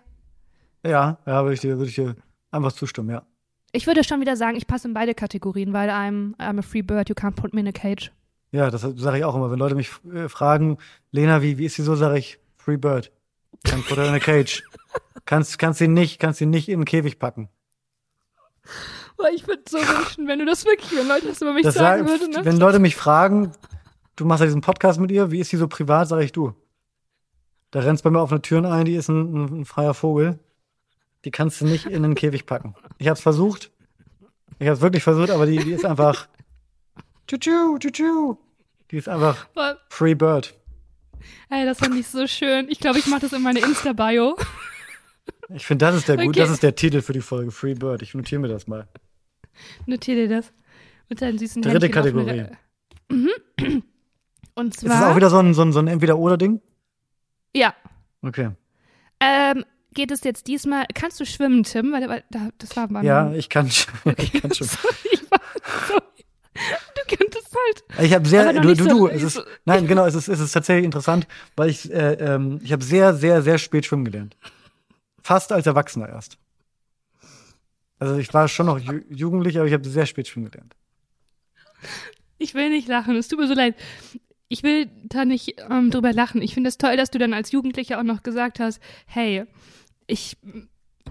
Ja, 0.86 1.18
ja, 1.26 1.44
würde 1.44 1.54
ich 1.54 1.62
dir, 1.62 1.78
würde 1.78 1.90
ich 1.90 1.96
dir 1.96 2.16
einfach 2.52 2.74
zustimmen, 2.74 3.10
ja. 3.10 3.24
Ich 3.72 3.88
würde 3.88 4.04
schon 4.04 4.22
wieder 4.22 4.36
sagen, 4.36 4.56
ich 4.56 4.68
passe 4.68 4.88
in 4.88 4.94
beide 4.94 5.16
Kategorien, 5.16 5.74
weil 5.74 5.90
I'm, 5.90 6.36
I'm 6.38 6.60
a 6.60 6.62
free 6.62 6.84
bird, 6.84 7.10
you 7.10 7.16
can't 7.16 7.36
put 7.36 7.54
me 7.54 7.62
in 7.62 7.68
a 7.68 7.72
cage. 7.72 8.12
Ja, 8.52 8.70
das 8.70 8.82
sage 8.82 9.18
ich 9.18 9.26
auch 9.26 9.36
immer. 9.36 9.50
Wenn 9.50 9.58
Leute 9.58 9.74
mich 9.74 9.90
äh, 10.14 10.30
fragen, 10.30 10.78
Lena, 11.12 11.42
wie, 11.42 11.58
wie 11.58 11.66
ist 11.66 11.76
sie 11.76 11.82
so, 11.82 11.96
sage 11.96 12.20
ich, 12.20 12.40
free 12.58 12.78
bird. 12.78 13.12
Can't 13.66 13.88
put 13.88 13.98
her 13.98 14.08
in 14.08 14.14
a 14.14 14.20
cage. 14.20 14.64
kannst, 15.26 15.58
kannst 15.58 15.80
sie 15.80 15.88
nicht, 15.88 16.20
kannst 16.20 16.38
sie 16.40 16.46
nicht 16.46 16.70
in 16.70 16.76
einen 16.76 16.86
Käfig 16.86 17.18
packen. 17.18 17.50
Boah, 19.18 19.30
ich 19.34 19.48
würde 19.48 19.64
so 19.68 19.78
wünschen, 19.78 20.28
wenn 20.28 20.40
du 20.40 20.46
das 20.46 20.66
wirklich, 20.66 20.92
wenn 20.96 21.08
Leute 21.08 21.28
das 21.28 21.42
über 21.42 21.54
mich 21.54 21.64
das 21.64 21.76
sagen 21.76 22.08
würden. 22.08 22.30
Ne? 22.32 22.46
Wenn 22.46 22.58
Leute 22.58 22.80
mich 22.80 22.96
fragen, 22.96 23.52
du 24.16 24.26
machst 24.26 24.42
ja 24.42 24.46
diesen 24.46 24.62
Podcast 24.62 25.00
mit 25.00 25.12
ihr, 25.12 25.32
wie 25.32 25.40
ist 25.40 25.50
sie 25.50 25.58
so 25.58 25.68
privat, 25.68 26.08
sage 26.08 26.24
ich 26.24 26.32
du. 26.32 26.54
Da 27.72 27.80
rennst 27.80 28.04
bei 28.04 28.10
mir 28.10 28.22
auf 28.22 28.32
eine 28.32 28.42
Türen 28.42 28.66
ein, 28.66 28.86
die 28.86 28.96
ist 28.96 29.10
ein, 29.10 29.34
ein, 29.34 29.62
ein 29.62 29.66
freier 29.66 29.94
Vogel. 29.94 30.40
Die 31.26 31.32
kannst 31.32 31.62
du 31.62 31.66
nicht 31.66 31.86
in 31.86 32.04
den 32.04 32.16
Käfig 32.16 32.46
packen. 32.46 32.76
Ich 32.98 33.08
habe 33.08 33.16
es 33.16 33.22
versucht. 33.22 33.72
Ich 34.60 34.68
habe 34.68 34.76
es 34.76 34.82
wirklich 34.82 35.04
versucht, 35.04 35.32
aber 35.32 35.46
die, 35.46 35.58
die 35.58 35.72
ist 35.72 35.86
einfach. 35.86 36.28
Tschu, 37.28 37.78
tschu, 37.80 38.38
Die 38.92 38.98
ist 38.98 39.10
einfach 39.10 39.48
Was? 39.54 39.78
Free 39.90 40.14
Bird. 40.14 40.54
Ey, 41.50 41.66
das 41.66 41.80
fand 41.80 41.96
ich 41.96 42.08
so 42.08 42.28
schön. 42.28 42.68
Ich 42.70 42.80
glaube, 42.80 43.00
ich 43.00 43.08
mache 43.08 43.22
das 43.22 43.34
in 43.34 43.42
meine 43.42 43.60
Insta-Bio. 43.60 44.36
Ich 45.50 45.66
finde, 45.66 45.86
das 45.86 45.96
ist 45.96 46.08
der 46.08 46.16
okay. 46.16 46.26
gut, 46.26 46.38
das 46.38 46.50
ist 46.50 46.64
der 46.64 46.76
Titel 46.76 47.02
für 47.02 47.14
die 47.14 47.22
Folge, 47.22 47.52
Free 47.52 47.76
Bird. 47.76 48.02
Ich 48.02 48.14
notiere 48.14 48.42
mir 48.42 48.50
das 48.50 48.68
mal. 48.68 48.88
Notiere 49.86 50.28
dir 50.28 50.36
das. 50.36 50.52
Mit 51.10 51.22
deinen 51.22 51.38
süßen 51.38 51.62
Dritte 51.62 51.86
Händchen 51.86 51.92
Kategorie. 51.92 52.46
Mhm. 53.10 53.84
Und 54.56 54.74
zwar. 54.76 54.94
Ist 54.94 55.02
das 55.02 55.12
auch 55.12 55.16
wieder 55.16 55.30
so 55.30 55.40
ein, 55.40 55.54
so 55.54 55.62
ein, 55.64 55.74
so 55.74 55.80
ein 55.80 55.88
Entweder-Oder-Ding? 55.88 56.62
Ja. 57.56 57.74
Okay. 58.22 58.52
Ähm, 59.20 59.66
geht 59.94 60.12
es 60.12 60.24
jetzt 60.24 60.48
diesmal, 60.48 60.86
kannst 60.94 61.20
du 61.20 61.26
schwimmen, 61.26 61.64
Tim? 61.64 61.92
Weil, 61.92 62.10
weil 62.10 62.24
das 62.58 62.76
war 62.76 62.88
beim 62.88 63.04
Ja, 63.04 63.32
ich 63.34 63.50
kann, 63.50 63.70
okay. 64.06 64.16
ich 64.34 64.42
kann 64.42 64.54
schwimmen. 64.54 64.70
sorry, 64.70 65.20
sorry. 65.88 66.02
Du 66.96 67.16
könntest 67.16 67.56
halt. 67.56 68.06
Ich 68.06 68.14
habe 68.14 68.28
sehr, 68.28 68.54
du, 68.54 68.76
du, 68.76 68.88
du, 68.88 69.08
es 69.08 69.24
ist, 69.24 69.44
nein, 69.66 69.88
genau, 69.88 70.06
es 70.06 70.14
ist, 70.16 70.28
es 70.28 70.40
ist 70.40 70.52
tatsächlich 70.52 70.86
interessant, 70.86 71.28
weil 71.56 71.70
ich, 71.70 71.92
äh, 71.92 72.14
ähm, 72.14 72.60
ich 72.64 72.72
habe 72.72 72.84
sehr, 72.84 73.14
sehr, 73.16 73.42
sehr 73.42 73.58
spät 73.58 73.86
schwimmen 73.86 74.06
gelernt. 74.06 74.38
Fast 75.22 75.52
als 75.52 75.66
Erwachsener 75.66 76.10
erst. 76.10 76.38
Also 77.98 78.18
ich 78.18 78.34
war 78.34 78.48
schon 78.48 78.68
noch 78.68 78.80
jugendlich, 79.10 79.58
aber 79.58 79.68
ich 79.68 79.74
habe 79.74 79.88
sehr 79.88 80.06
spät 80.06 80.28
schwimmen 80.28 80.52
gelernt. 80.52 80.76
Ich 82.38 82.54
will 82.54 82.70
nicht 82.70 82.88
lachen, 82.88 83.16
es 83.16 83.28
tut 83.28 83.40
mir 83.40 83.48
so 83.48 83.54
leid 83.54 83.76
ich 84.54 84.62
will 84.62 84.88
da 85.06 85.26
nicht 85.26 85.56
ähm, 85.72 85.90
drüber 85.90 86.14
lachen. 86.14 86.44
Ich 86.44 86.54
finde 86.54 86.68
es 86.68 86.78
das 86.78 86.88
toll, 86.88 86.96
dass 86.96 87.10
du 87.10 87.18
dann 87.18 87.34
als 87.34 87.52
Jugendlicher 87.52 88.00
auch 88.00 88.04
noch 88.04 88.22
gesagt 88.22 88.60
hast, 88.60 88.80
hey, 89.08 89.46
ich 90.06 90.38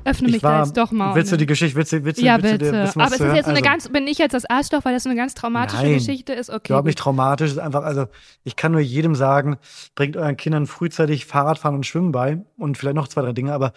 öffne 0.04 0.30
mich 0.30 0.44
war, 0.44 0.58
da 0.58 0.64
jetzt 0.64 0.76
doch 0.76 0.92
mal. 0.92 1.16
Willst 1.16 1.32
du 1.32 1.36
die 1.36 1.46
Geschichte, 1.46 1.76
willst 1.76 1.92
du, 1.92 2.04
willst 2.04 2.20
du, 2.20 2.24
ja, 2.24 2.40
willst 2.40 2.60
bitte. 2.60 2.70
Du 2.70 3.00
Aber 3.00 3.14
es 3.14 3.20
ist 3.20 3.34
jetzt 3.34 3.46
so 3.46 3.50
eine 3.50 3.58
also, 3.58 3.62
ganz, 3.62 3.88
bin 3.88 4.06
ich 4.06 4.18
jetzt 4.18 4.32
das 4.32 4.44
Arschloch, 4.44 4.84
weil 4.84 4.94
das 4.94 5.02
so 5.02 5.08
eine 5.08 5.18
ganz 5.18 5.34
traumatische 5.34 5.82
nein, 5.82 5.94
Geschichte 5.94 6.32
ist? 6.32 6.50
Okay. 6.50 6.68
Überhaupt 6.68 6.86
nicht 6.86 6.98
traumatisch, 6.98 7.50
ist 7.50 7.58
einfach, 7.58 7.82
also 7.82 8.06
ich 8.44 8.54
kann 8.54 8.70
nur 8.70 8.80
jedem 8.80 9.16
sagen, 9.16 9.56
bringt 9.96 10.16
euren 10.16 10.36
Kindern 10.36 10.68
frühzeitig 10.68 11.26
Fahrradfahren 11.26 11.74
und 11.74 11.84
Schwimmen 11.84 12.12
bei 12.12 12.44
und 12.56 12.78
vielleicht 12.78 12.96
noch 12.96 13.08
zwei, 13.08 13.22
drei 13.22 13.32
Dinge, 13.32 13.52
aber 13.52 13.72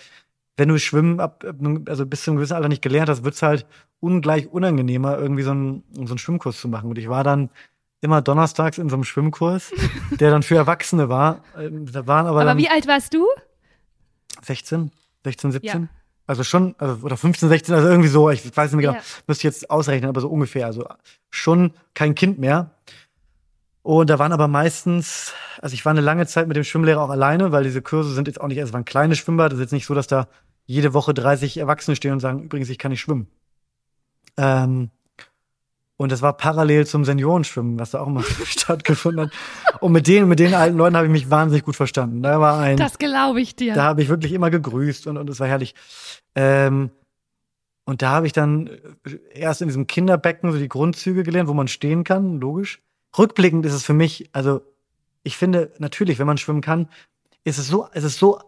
wenn 0.58 0.70
du 0.70 0.78
Schwimmen 0.78 1.20
ab, 1.20 1.44
also 1.88 2.06
bis 2.06 2.24
zu 2.24 2.32
einem 2.32 2.38
gewissen 2.38 2.54
Alter 2.54 2.70
nicht 2.70 2.84
gelernt 2.84 3.10
hast, 3.10 3.24
wird's 3.24 3.42
halt 3.42 3.66
ungleich 4.00 4.48
unangenehmer, 4.48 5.18
irgendwie 5.18 5.42
so 5.42 5.52
einen, 5.52 5.84
so 5.92 6.02
einen 6.02 6.18
Schwimmkurs 6.20 6.62
zu 6.62 6.68
machen. 6.68 6.90
Und 6.90 6.98
ich 6.98 7.10
war 7.10 7.24
dann 7.24 7.50
immer 8.06 8.22
donnerstags 8.22 8.78
in 8.78 8.90
so 8.90 8.96
einem 8.96 9.04
Schwimmkurs, 9.04 9.72
der 10.12 10.32
dann 10.32 10.44
für 10.44 10.56
Erwachsene 10.56 11.10
war. 11.10 11.44
Ähm, 11.58 11.92
da 11.92 12.08
waren 12.08 12.28
aber. 12.28 12.42
Aber 12.42 12.58
wie 12.58 12.70
alt 12.70 12.88
warst 12.88 13.14
du? 13.14 13.28
16, 14.42 14.92
16, 15.24 15.52
17. 15.52 15.82
Ja. 15.82 15.88
Also 16.28 16.44
schon, 16.44 16.76
also, 16.80 17.06
oder 17.06 17.18
15, 17.18 17.50
16, 17.50 17.76
also 17.76 17.88
irgendwie 17.88 18.10
so, 18.10 18.30
ich 18.32 18.44
weiß 18.46 18.72
nicht 18.72 18.82
mehr 18.82 18.94
genau, 18.94 19.04
ja. 19.04 19.06
müsste 19.28 19.48
ich 19.48 19.54
jetzt 19.54 19.70
ausrechnen, 19.70 20.10
aber 20.10 20.22
so 20.22 20.30
ungefähr, 20.30 20.66
also 20.66 20.88
schon 21.30 21.74
kein 21.94 22.16
Kind 22.16 22.40
mehr. 22.40 22.72
Und 23.84 24.10
da 24.10 24.18
waren 24.18 24.32
aber 24.32 24.48
meistens, 24.48 25.34
also 25.62 25.76
ich 25.76 25.86
war 25.86 25.92
eine 25.92 26.02
lange 26.02 26.26
Zeit 26.26 26.48
mit 26.48 26.58
dem 26.58 26.64
Schwimmlehrer 26.64 27.02
auch 27.02 27.12
alleine, 27.12 27.52
weil 27.52 27.64
diese 27.64 27.84
Kurse 27.84 28.12
sind 28.12 28.28
jetzt 28.28 28.42
auch 28.42 28.48
nicht, 28.48 28.58
also 28.58 28.70
es 28.70 28.74
waren 28.74 28.86
kleine 28.86 29.16
Schwimmbad, 29.16 29.52
das 29.52 29.60
ist 29.60 29.66
jetzt 29.66 29.74
nicht 29.74 29.86
so, 29.86 29.94
dass 29.94 30.08
da 30.08 30.28
jede 30.66 30.96
Woche 30.96 31.14
30 31.14 31.58
Erwachsene 31.58 31.96
stehen 31.96 32.14
und 32.14 32.20
sagen, 32.20 32.42
übrigens, 32.42 32.70
ich 32.70 32.80
kann 32.80 32.90
nicht 32.90 33.02
schwimmen. 33.02 33.28
Ähm, 34.38 34.90
und 35.98 36.12
das 36.12 36.22
war 36.22 36.34
parallel 36.34 36.86
zum 36.86 37.06
Seniorenschwimmen, 37.06 37.80
was 37.80 37.92
da 37.92 38.02
auch 38.02 38.08
mal 38.08 38.24
stattgefunden 38.46 39.26
hat. 39.26 39.32
Und 39.80 39.94
mit 39.94 40.08
denen, 40.08 40.28
mit 40.28 40.40
den 40.40 40.54
alten 40.54 40.78
Leuten 40.78 40.96
habe 40.98 41.06
ich 41.06 41.12
mich 41.12 41.30
wahnsinnig 41.30 41.64
gut 41.64 41.76
verstanden. 41.76 42.22
Da 42.22 42.40
war 42.40 42.60
ein. 42.60 42.78
Das 42.78 42.98
glaube 42.98 43.42
ich 43.42 43.56
dir. 43.56 43.74
Da 43.74 43.84
habe 43.84 44.02
ich 44.02 44.10
wirklich 44.10 44.34
immer 44.34 44.50
gegrüßt 44.50 45.08
und, 45.08 45.18
und 45.18 45.30
es 45.30 45.40
war 45.40 45.48
herrlich. 45.48 45.74
Ähm, 46.36 46.92
und 47.86 48.02
da 48.02 48.10
habe 48.10 48.28
ich 48.28 48.34
dann 48.34 48.70
erst 49.34 49.62
in 49.62 49.68
diesem 49.68 49.88
Kinderbecken 49.88 50.52
so 50.52 50.58
die 50.58 50.68
Grundzüge 50.68 51.24
gelernt, 51.24 51.48
wo 51.48 51.54
man 51.54 51.68
stehen 51.68 52.04
kann, 52.04 52.40
logisch. 52.40 52.82
Rückblickend 53.18 53.66
ist 53.66 53.74
es 53.74 53.86
für 53.86 53.94
mich, 53.94 54.30
also 54.34 54.62
ich 55.24 55.38
finde 55.38 55.72
natürlich, 55.78 56.20
wenn 56.20 56.28
man 56.28 56.38
schwimmen 56.38 56.62
kann, 56.62 56.90
ist 57.44 57.60
es 57.60 57.68
so, 57.68 57.88
ist 57.94 58.04
es 58.04 58.18
so 58.18 58.40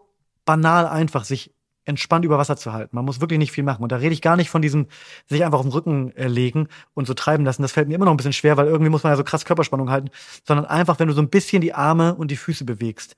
banal 0.44 0.86
einfach, 0.86 1.24
sich 1.24 1.54
entspannt 1.88 2.24
über 2.24 2.38
Wasser 2.38 2.56
zu 2.56 2.72
halten. 2.72 2.94
Man 2.94 3.04
muss 3.04 3.20
wirklich 3.20 3.38
nicht 3.38 3.50
viel 3.50 3.64
machen. 3.64 3.82
Und 3.82 3.90
da 3.90 3.96
rede 3.96 4.12
ich 4.12 4.22
gar 4.22 4.36
nicht 4.36 4.50
von 4.50 4.62
diesem 4.62 4.86
sich 5.26 5.44
einfach 5.44 5.58
auf 5.58 5.64
den 5.64 5.72
Rücken 5.72 6.14
äh, 6.16 6.28
legen 6.28 6.68
und 6.94 7.06
so 7.06 7.14
treiben 7.14 7.44
lassen. 7.44 7.62
Das 7.62 7.72
fällt 7.72 7.88
mir 7.88 7.94
immer 7.94 8.04
noch 8.04 8.12
ein 8.12 8.18
bisschen 8.18 8.34
schwer, 8.34 8.56
weil 8.56 8.66
irgendwie 8.66 8.90
muss 8.90 9.02
man 9.02 9.12
ja 9.12 9.16
so 9.16 9.24
krass 9.24 9.44
Körperspannung 9.44 9.90
halten. 9.90 10.10
Sondern 10.46 10.66
einfach, 10.66 10.98
wenn 10.98 11.08
du 11.08 11.14
so 11.14 11.22
ein 11.22 11.30
bisschen 11.30 11.62
die 11.62 11.74
Arme 11.74 12.14
und 12.14 12.30
die 12.30 12.36
Füße 12.36 12.64
bewegst, 12.64 13.16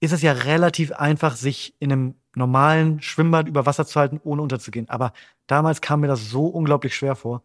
ist 0.00 0.12
es 0.12 0.22
ja 0.22 0.32
relativ 0.32 0.92
einfach, 0.92 1.36
sich 1.36 1.74
in 1.78 1.92
einem 1.92 2.14
normalen 2.34 3.02
Schwimmbad 3.02 3.48
über 3.48 3.66
Wasser 3.66 3.86
zu 3.86 3.98
halten, 3.98 4.20
ohne 4.22 4.42
unterzugehen. 4.42 4.88
Aber 4.88 5.12
damals 5.46 5.80
kam 5.80 6.00
mir 6.00 6.06
das 6.06 6.30
so 6.30 6.46
unglaublich 6.46 6.94
schwer 6.94 7.16
vor. 7.16 7.42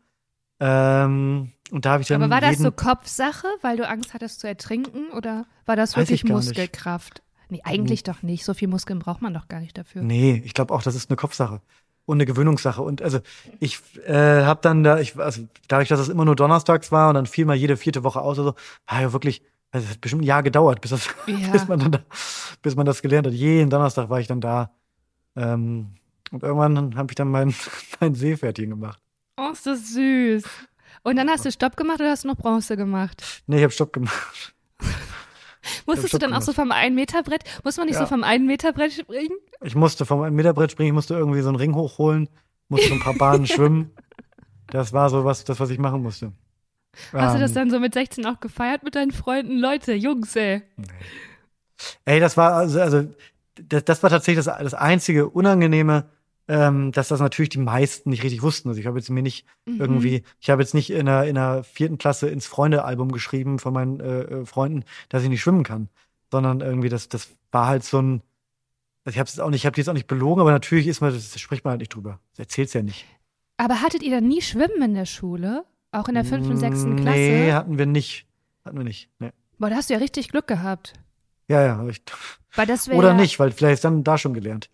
Ähm, 0.60 1.52
und 1.72 1.86
da 1.86 1.94
habe 1.94 2.02
ich 2.02 2.08
dann. 2.08 2.22
Aber 2.22 2.34
war 2.34 2.42
das 2.42 2.60
so 2.60 2.72
Kopfsache, 2.72 3.48
weil 3.62 3.76
du 3.76 3.88
Angst 3.88 4.14
hattest 4.14 4.40
zu 4.40 4.48
ertrinken? 4.48 5.10
Oder 5.12 5.46
war 5.66 5.76
das 5.76 5.98
wirklich 5.98 6.24
Muskelkraft? 6.24 7.23
Nee, 7.50 7.62
eigentlich 7.64 8.02
hm. 8.02 8.14
doch 8.14 8.24
nicht. 8.24 8.46
So 8.46 8.54
viel 8.54 8.68
Muskeln 8.68 9.00
braucht 9.00 9.22
man 9.22 9.34
doch 9.34 9.48
gar 9.48 9.60
nicht 9.60 9.78
dafür. 9.78 10.02
Nee, 10.02 10.42
ich 10.46 10.54
glaube 10.54 10.74
auch, 10.74 10.82
das 10.82 10.96
ist 10.96 11.10
eine 11.10 11.18
Kopfsache 11.18 11.62
und 12.06 12.18
eine 12.18 12.26
Gewöhnungssache. 12.26 12.82
Und 12.82 13.02
also 13.02 13.20
ich 13.60 13.80
äh, 14.06 14.44
habe 14.44 14.60
dann 14.62 14.84
da, 14.84 15.00
ich, 15.00 15.18
also 15.18 15.48
dadurch, 15.68 15.90
dass 15.90 16.00
es 16.00 16.10
immer 16.10 16.26
nur 16.26 16.36
donnerstags 16.36 16.92
war 16.92 17.10
und 17.10 17.16
dann 17.16 17.26
fiel 17.26 17.46
mal 17.46 17.56
jede 17.56 17.78
vierte 17.78 18.04
Woche 18.04 18.22
aus, 18.22 18.38
also 18.38 18.56
war 18.88 19.02
ja 19.02 19.14
wirklich, 19.14 19.42
also 19.72 19.86
es 19.86 19.92
hat 19.92 20.02
bestimmt 20.02 20.24
ein 20.24 20.28
Jahr 20.28 20.44
gedauert, 20.44 20.82
bis, 20.82 20.92
das, 20.92 21.08
ja. 21.28 21.52
bis, 21.52 21.68
man 21.68 21.80
dann 21.80 21.92
da, 21.94 22.00
bis 22.62 22.76
man 22.76 22.86
das 22.86 23.02
gelernt 23.02 23.28
hat. 23.28 23.34
Jeden 23.34 23.70
Donnerstag 23.70 24.10
war 24.10 24.20
ich 24.20 24.28
dann 24.28 24.42
da. 24.42 24.72
Ähm, 25.36 25.96
und 26.32 26.44
irgendwann 26.44 26.96
habe 26.96 27.12
ich 27.12 27.16
dann 27.16 27.30
mein, 27.30 27.54
mein 28.00 28.16
Seepferdchen 28.16 28.72
gemacht. 28.72 29.00
Oh, 29.38 29.52
ist 29.52 29.66
das 29.66 29.94
süß. 29.94 30.44
Und 31.04 31.16
dann 31.16 31.30
hast 31.30 31.46
du 31.46 31.52
Stopp 31.52 31.76
gemacht 31.76 32.00
oder 32.00 32.12
hast 32.12 32.24
du 32.24 32.28
noch 32.30 32.38
Bronze 32.38 32.78
gemacht? 32.78 33.44
Nee, 33.48 33.58
ich 33.58 33.64
habe 33.64 33.74
Stopp 33.74 33.94
gemacht. 33.94 34.54
Musstest 35.86 36.14
du 36.14 36.18
dann 36.18 36.34
auch 36.34 36.42
so 36.42 36.54
vom 36.54 36.72
1-Meter-Brett, 36.72 37.44
muss 37.64 37.78
man 37.78 37.88
nicht 37.88 37.96
ja. 37.96 38.02
so 38.02 38.08
vom 38.08 38.24
1-Meter-Brett 38.24 38.94
springen? 38.94 39.38
Ich 39.62 39.76
musste 39.76 40.06
vom 40.06 40.22
1-Meter-Brett 40.22 40.72
springen, 40.72 40.88
ich 40.88 40.94
musste 40.94 41.16
irgendwie 41.16 41.42
so 41.42 41.50
einen 41.50 41.58
Ring 41.58 41.76
hochholen, 41.76 42.30
musste 42.70 42.90
so 42.90 42.94
ein 42.96 43.00
paar 43.00 43.16
Bahnen 43.16 43.48
schwimmen. 43.48 43.92
Das 44.68 44.94
war 44.94 45.10
so 45.10 45.26
was, 45.26 45.44
das, 45.44 45.60
was 45.60 45.70
ich 45.70 45.80
machen 45.80 46.02
musste. 46.02 46.34
Hast 47.12 47.34
um, 47.34 47.40
du 47.40 47.42
das 47.42 47.52
ähm. 47.52 47.56
dann 47.56 47.70
so 47.72 47.80
mit 47.80 47.94
16 47.94 48.26
auch 48.26 48.40
gefeiert 48.40 48.84
mit 48.84 48.96
deinen 48.96 49.12
Freunden? 49.12 49.58
Leute, 49.58 49.94
Jungs, 49.94 50.36
ey. 50.36 50.64
Nee. 50.78 50.86
Ey, 52.06 52.20
das 52.20 52.38
war, 52.38 52.54
also, 52.54 52.80
also 52.80 53.08
das, 53.56 53.84
das 53.86 54.04
war 54.04 54.10
tatsächlich 54.10 54.46
das, 54.46 54.58
das 54.58 54.74
einzige 54.74 55.30
Unangenehme 55.30 56.06
ähm, 56.48 56.92
dass 56.92 57.08
das 57.08 57.20
natürlich 57.20 57.50
die 57.50 57.60
meisten 57.60 58.10
nicht 58.10 58.24
richtig 58.24 58.42
wussten. 58.42 58.70
Also 58.70 58.80
ich 58.80 58.88
habe 58.88 58.98
jetzt 58.98 59.10
mir 59.10 59.22
nicht 59.22 59.46
mhm. 59.66 59.80
irgendwie, 59.80 60.24
ich 60.40 60.50
habe 60.50 60.62
jetzt 60.62 60.74
nicht 60.74 60.90
in 60.90 61.08
einer, 61.08 61.26
in 61.26 61.38
einer 61.38 61.64
vierten 61.64 61.98
Klasse 61.98 62.30
ins 62.30 62.48
Freunde-Album 62.48 63.12
geschrieben 63.12 63.60
von 63.60 63.74
meinen 63.74 64.00
äh, 64.00 64.22
äh 64.22 64.46
Freunden, 64.46 64.84
dass 65.10 65.24
ich 65.24 65.30
nicht 65.30 65.42
schwimmen 65.42 65.64
kann, 65.64 65.90
sondern 66.32 66.62
irgendwie 66.62 66.90
das, 66.90 67.10
das 67.10 67.30
war 67.52 67.68
halt 67.68 67.84
so 67.84 68.02
ein, 68.02 68.22
also 69.06 69.16
ich 69.16 69.20
habe 69.20 69.28
es 69.28 69.40
auch 69.40 69.50
nicht, 69.50 69.62
ich 69.62 69.66
habe 69.66 69.76
die 69.76 69.82
jetzt 69.82 69.90
auch 69.90 69.94
nicht 69.94 70.08
belogen, 70.08 70.42
aber 70.42 70.52
natürlich 70.52 70.88
ist 70.88 71.02
man, 71.02 71.14
das 71.14 71.40
spricht 71.40 71.64
man 71.64 71.72
halt 71.72 71.80
nicht 71.80 71.94
drüber. 71.94 72.20
Das 72.32 72.40
erzählt's 72.40 72.74
ja 72.74 72.82
nicht. 72.82 73.06
Aber 73.58 73.82
hattet 73.82 74.02
ihr 74.04 74.12
dann 74.12 74.28
nie 74.28 74.42
Schwimmen 74.42 74.82
in 74.82 74.94
der 74.94 75.06
Schule? 75.06 75.66
Auch 75.92 76.08
in 76.08 76.16
der 76.16 76.26
fünften, 76.26 76.58
sechsten 76.58 76.96
Klasse? 76.96 77.18
Nee, 77.18 77.54
hatten 77.54 77.78
wir 77.78 77.86
nicht. 77.86 78.26
Hatten 78.66 78.78
wir 78.78 78.84
nicht. 78.84 79.10
Nee. 79.20 79.32
Boah, 79.60 79.70
da 79.70 79.76
hast 79.76 79.90
du 79.90 79.94
ja 79.94 80.00
richtig 80.00 80.30
Glück 80.30 80.48
gehabt. 80.48 80.94
Ja, 81.48 81.62
ja. 81.62 81.88
Ich, 81.88 82.02
weil 82.56 82.66
das 82.66 82.90
Oder 82.90 83.14
nicht, 83.14 83.40
weil 83.40 83.52
vielleicht 83.52 83.84
dann 83.84 84.04
da 84.04 84.18
schon 84.18 84.34
gelernt. 84.34 84.70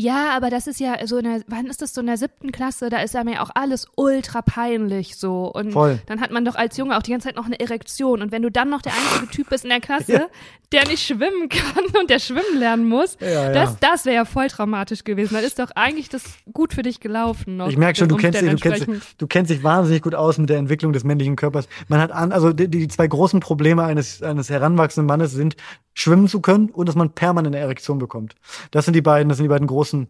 Ja, 0.00 0.30
aber 0.36 0.48
das 0.48 0.68
ist 0.68 0.78
ja 0.78 1.04
so 1.08 1.18
in 1.18 1.24
der, 1.24 1.40
wann 1.48 1.66
ist 1.66 1.82
das 1.82 1.92
so 1.92 2.00
in 2.00 2.06
der 2.06 2.16
siebten 2.16 2.52
Klasse? 2.52 2.88
Da 2.88 2.98
ist 3.02 3.14
ja 3.14 3.24
mir 3.24 3.42
auch 3.42 3.50
alles 3.56 3.88
ultra 3.96 4.42
peinlich 4.42 5.16
so. 5.16 5.50
Und 5.52 5.72
Voll. 5.72 5.98
dann 6.06 6.20
hat 6.20 6.30
man 6.30 6.44
doch 6.44 6.54
als 6.54 6.76
Junge 6.76 6.96
auch 6.96 7.02
die 7.02 7.10
ganze 7.10 7.26
Zeit 7.26 7.34
noch 7.34 7.46
eine 7.46 7.58
Erektion. 7.58 8.22
Und 8.22 8.30
wenn 8.30 8.42
du 8.42 8.48
dann 8.48 8.70
noch 8.70 8.80
der 8.80 8.92
einzige 8.92 9.26
Typ 9.32 9.50
bist 9.50 9.64
in 9.64 9.70
der 9.70 9.80
Klasse, 9.80 10.12
ja. 10.12 10.26
der 10.70 10.86
nicht 10.86 11.04
schwimmen 11.04 11.48
kann 11.48 11.84
und 12.00 12.10
der 12.10 12.20
schwimmen 12.20 12.60
lernen 12.60 12.88
muss, 12.88 13.16
ja, 13.20 13.50
das, 13.50 13.76
das 13.80 14.04
wäre 14.04 14.14
ja 14.14 14.24
voll 14.24 14.46
traumatisch 14.46 15.02
gewesen. 15.02 15.34
Dann 15.34 15.42
ist 15.42 15.58
doch 15.58 15.72
eigentlich 15.74 16.08
das 16.08 16.22
gut 16.52 16.74
für 16.74 16.82
dich 16.82 17.00
gelaufen. 17.00 17.56
Noch 17.56 17.68
ich 17.68 17.76
merke 17.76 17.98
schon, 17.98 18.08
du 18.08 18.14
kennst, 18.14 18.40
dich, 18.40 18.48
du, 18.48 18.56
kennst, 18.56 19.20
du 19.20 19.26
kennst 19.26 19.50
dich 19.50 19.64
wahnsinnig 19.64 20.02
gut 20.02 20.14
aus 20.14 20.38
mit 20.38 20.48
der 20.48 20.58
Entwicklung 20.58 20.92
des 20.92 21.02
männlichen 21.02 21.34
Körpers. 21.34 21.66
Man 21.88 22.00
hat 22.00 22.12
an, 22.12 22.30
also 22.30 22.52
die, 22.52 22.68
die 22.68 22.86
zwei 22.86 23.08
großen 23.08 23.40
Probleme 23.40 23.82
eines, 23.82 24.22
eines 24.22 24.48
heranwachsenden 24.48 25.08
Mannes 25.08 25.32
sind, 25.32 25.56
schwimmen 25.98 26.28
zu 26.28 26.40
können 26.40 26.70
und 26.70 26.88
dass 26.88 26.94
man 26.94 27.10
permanent 27.10 27.54
eine 27.54 27.64
Erektion 27.64 27.98
bekommt. 27.98 28.34
Das 28.70 28.84
sind 28.84 28.94
die 28.94 29.02
beiden, 29.02 29.28
das 29.28 29.38
sind 29.38 29.44
die 29.44 29.48
beiden 29.48 29.66
großen 29.66 30.08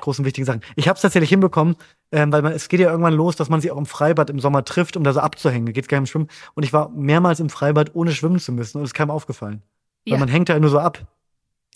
großen 0.00 0.24
wichtigen 0.24 0.44
Sachen. 0.44 0.62
Ich 0.74 0.88
habe 0.88 0.96
es 0.96 1.02
tatsächlich 1.02 1.30
hinbekommen, 1.30 1.76
ähm, 2.10 2.32
weil 2.32 2.42
man, 2.42 2.52
es 2.52 2.68
geht 2.68 2.80
ja 2.80 2.90
irgendwann 2.90 3.14
los, 3.14 3.36
dass 3.36 3.48
man 3.48 3.60
sich 3.60 3.70
auch 3.70 3.78
im 3.78 3.86
Freibad 3.86 4.30
im 4.30 4.40
Sommer 4.40 4.64
trifft, 4.64 4.96
um 4.96 5.04
da 5.04 5.12
so 5.12 5.20
abzuhängen. 5.20 5.66
Da 5.66 5.72
geht's 5.72 5.86
gar 5.86 6.00
nicht 6.00 6.08
um 6.14 6.26
Schwimmen. 6.26 6.28
Und 6.54 6.64
ich 6.64 6.72
war 6.72 6.88
mehrmals 6.88 7.38
im 7.38 7.48
Freibad, 7.48 7.94
ohne 7.94 8.10
schwimmen 8.10 8.40
zu 8.40 8.52
müssen. 8.52 8.78
Und 8.78 8.84
es 8.84 8.94
kam 8.94 9.10
aufgefallen. 9.10 9.62
Ja. 10.04 10.14
Weil 10.14 10.20
man 10.20 10.28
hängt 10.28 10.48
da 10.48 10.58
nur 10.58 10.70
so 10.70 10.80
ab. 10.80 11.06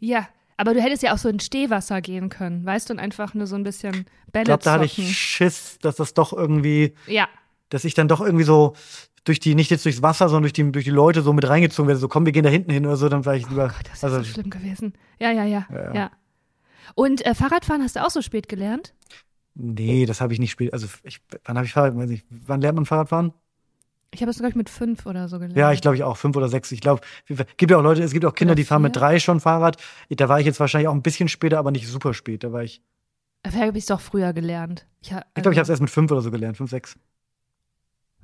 Ja, 0.00 0.28
aber 0.56 0.74
du 0.74 0.82
hättest 0.82 1.02
ja 1.02 1.14
auch 1.14 1.18
so 1.18 1.28
in 1.28 1.40
Stehwasser 1.40 2.00
gehen 2.00 2.28
können, 2.28 2.64
weißt 2.66 2.88
du, 2.88 2.94
und 2.94 2.98
einfach 2.98 3.34
nur 3.34 3.46
so 3.46 3.56
ein 3.56 3.62
bisschen 3.62 4.06
Bälle 4.32 4.42
Ich 4.42 4.46
glaube, 4.46 4.64
da 4.64 4.72
hatte 4.72 4.84
ich 4.84 5.16
Schiss, 5.16 5.78
dass 5.80 5.96
das 5.96 6.14
doch 6.14 6.32
irgendwie, 6.32 6.94
ja. 7.06 7.28
dass 7.68 7.84
ich 7.84 7.94
dann 7.94 8.08
doch 8.08 8.20
irgendwie 8.20 8.44
so 8.44 8.74
durch 9.26 9.40
die, 9.40 9.54
nicht 9.54 9.70
jetzt 9.70 9.84
durchs 9.84 10.02
Wasser, 10.02 10.28
sondern 10.28 10.44
durch 10.44 10.52
die, 10.52 10.70
durch 10.70 10.84
die 10.84 10.90
Leute 10.90 11.20
so 11.20 11.32
mit 11.32 11.46
reingezogen 11.46 11.88
werde. 11.88 11.98
So, 11.98 12.08
komm, 12.08 12.24
wir 12.24 12.32
gehen 12.32 12.44
da 12.44 12.48
hinten 12.48 12.70
hin 12.70 12.86
oder 12.86 12.96
so, 12.96 13.08
dann 13.08 13.26
war 13.26 13.34
ich 13.34 13.48
lieber. 13.48 13.66
Oh 13.66 13.76
Gott, 13.76 13.88
das 13.88 13.98
ist 13.98 14.04
also, 14.04 14.18
so 14.18 14.24
schlimm 14.24 14.50
gewesen. 14.50 14.94
Ja, 15.18 15.32
ja, 15.32 15.44
ja, 15.44 15.66
ja. 15.70 15.94
ja. 15.94 16.10
Und 16.94 17.26
äh, 17.26 17.34
Fahrradfahren 17.34 17.82
hast 17.82 17.96
du 17.96 18.04
auch 18.04 18.10
so 18.10 18.22
spät 18.22 18.48
gelernt? 18.48 18.94
Nee, 19.54 20.06
das 20.06 20.20
habe 20.20 20.32
ich 20.32 20.38
nicht 20.38 20.52
spät. 20.52 20.72
Also 20.72 20.86
ich, 21.02 21.20
wann 21.44 21.56
habe 21.56 21.66
ich 21.66 21.72
Fahrrad? 21.72 21.96
Weiß 21.96 22.10
ich, 22.10 22.24
wann 22.30 22.60
lernt 22.60 22.76
man 22.76 22.86
Fahrradfahren? 22.86 23.32
Ich 24.12 24.20
habe 24.20 24.30
es, 24.30 24.36
glaube 24.36 24.50
ich, 24.50 24.56
mit 24.56 24.70
fünf 24.70 25.06
oder 25.06 25.28
so 25.28 25.38
gelernt. 25.38 25.56
Ja, 25.56 25.72
ich 25.72 25.80
glaube 25.80 25.96
ich 25.96 26.04
auch, 26.04 26.16
fünf 26.16 26.36
oder 26.36 26.48
sechs. 26.48 26.70
Ich 26.70 26.80
glaube, 26.80 27.02
gibt 27.56 27.70
ja 27.70 27.78
auch 27.78 27.82
Leute, 27.82 28.02
es 28.04 28.12
gibt 28.12 28.24
auch 28.24 28.34
Kinder, 28.34 28.54
die 28.54 28.64
fahren 28.64 28.82
mit 28.82 28.94
drei 28.94 29.18
schon 29.18 29.40
Fahrrad. 29.40 29.82
Da 30.08 30.28
war 30.28 30.38
ich 30.38 30.46
jetzt 30.46 30.60
wahrscheinlich 30.60 30.86
auch 30.86 30.94
ein 30.94 31.02
bisschen 31.02 31.28
später, 31.28 31.58
aber 31.58 31.72
nicht 31.72 31.88
super 31.88 32.14
spät. 32.14 32.44
Da 32.44 32.52
war 32.52 32.62
ich. 32.62 32.80
Vielleicht 33.44 33.66
habe 33.66 33.78
ich 33.78 33.82
es 33.82 33.88
doch 33.88 34.00
früher 34.00 34.32
gelernt. 34.32 34.86
Ich, 35.02 35.12
also, 35.12 35.24
ich 35.36 35.42
glaube, 35.42 35.52
ich 35.52 35.58
habe 35.58 35.64
es 35.64 35.68
erst 35.68 35.82
mit 35.82 35.90
fünf 35.90 36.12
oder 36.12 36.20
so 36.20 36.30
gelernt, 36.30 36.56
fünf, 36.56 36.70
sechs. 36.70 36.96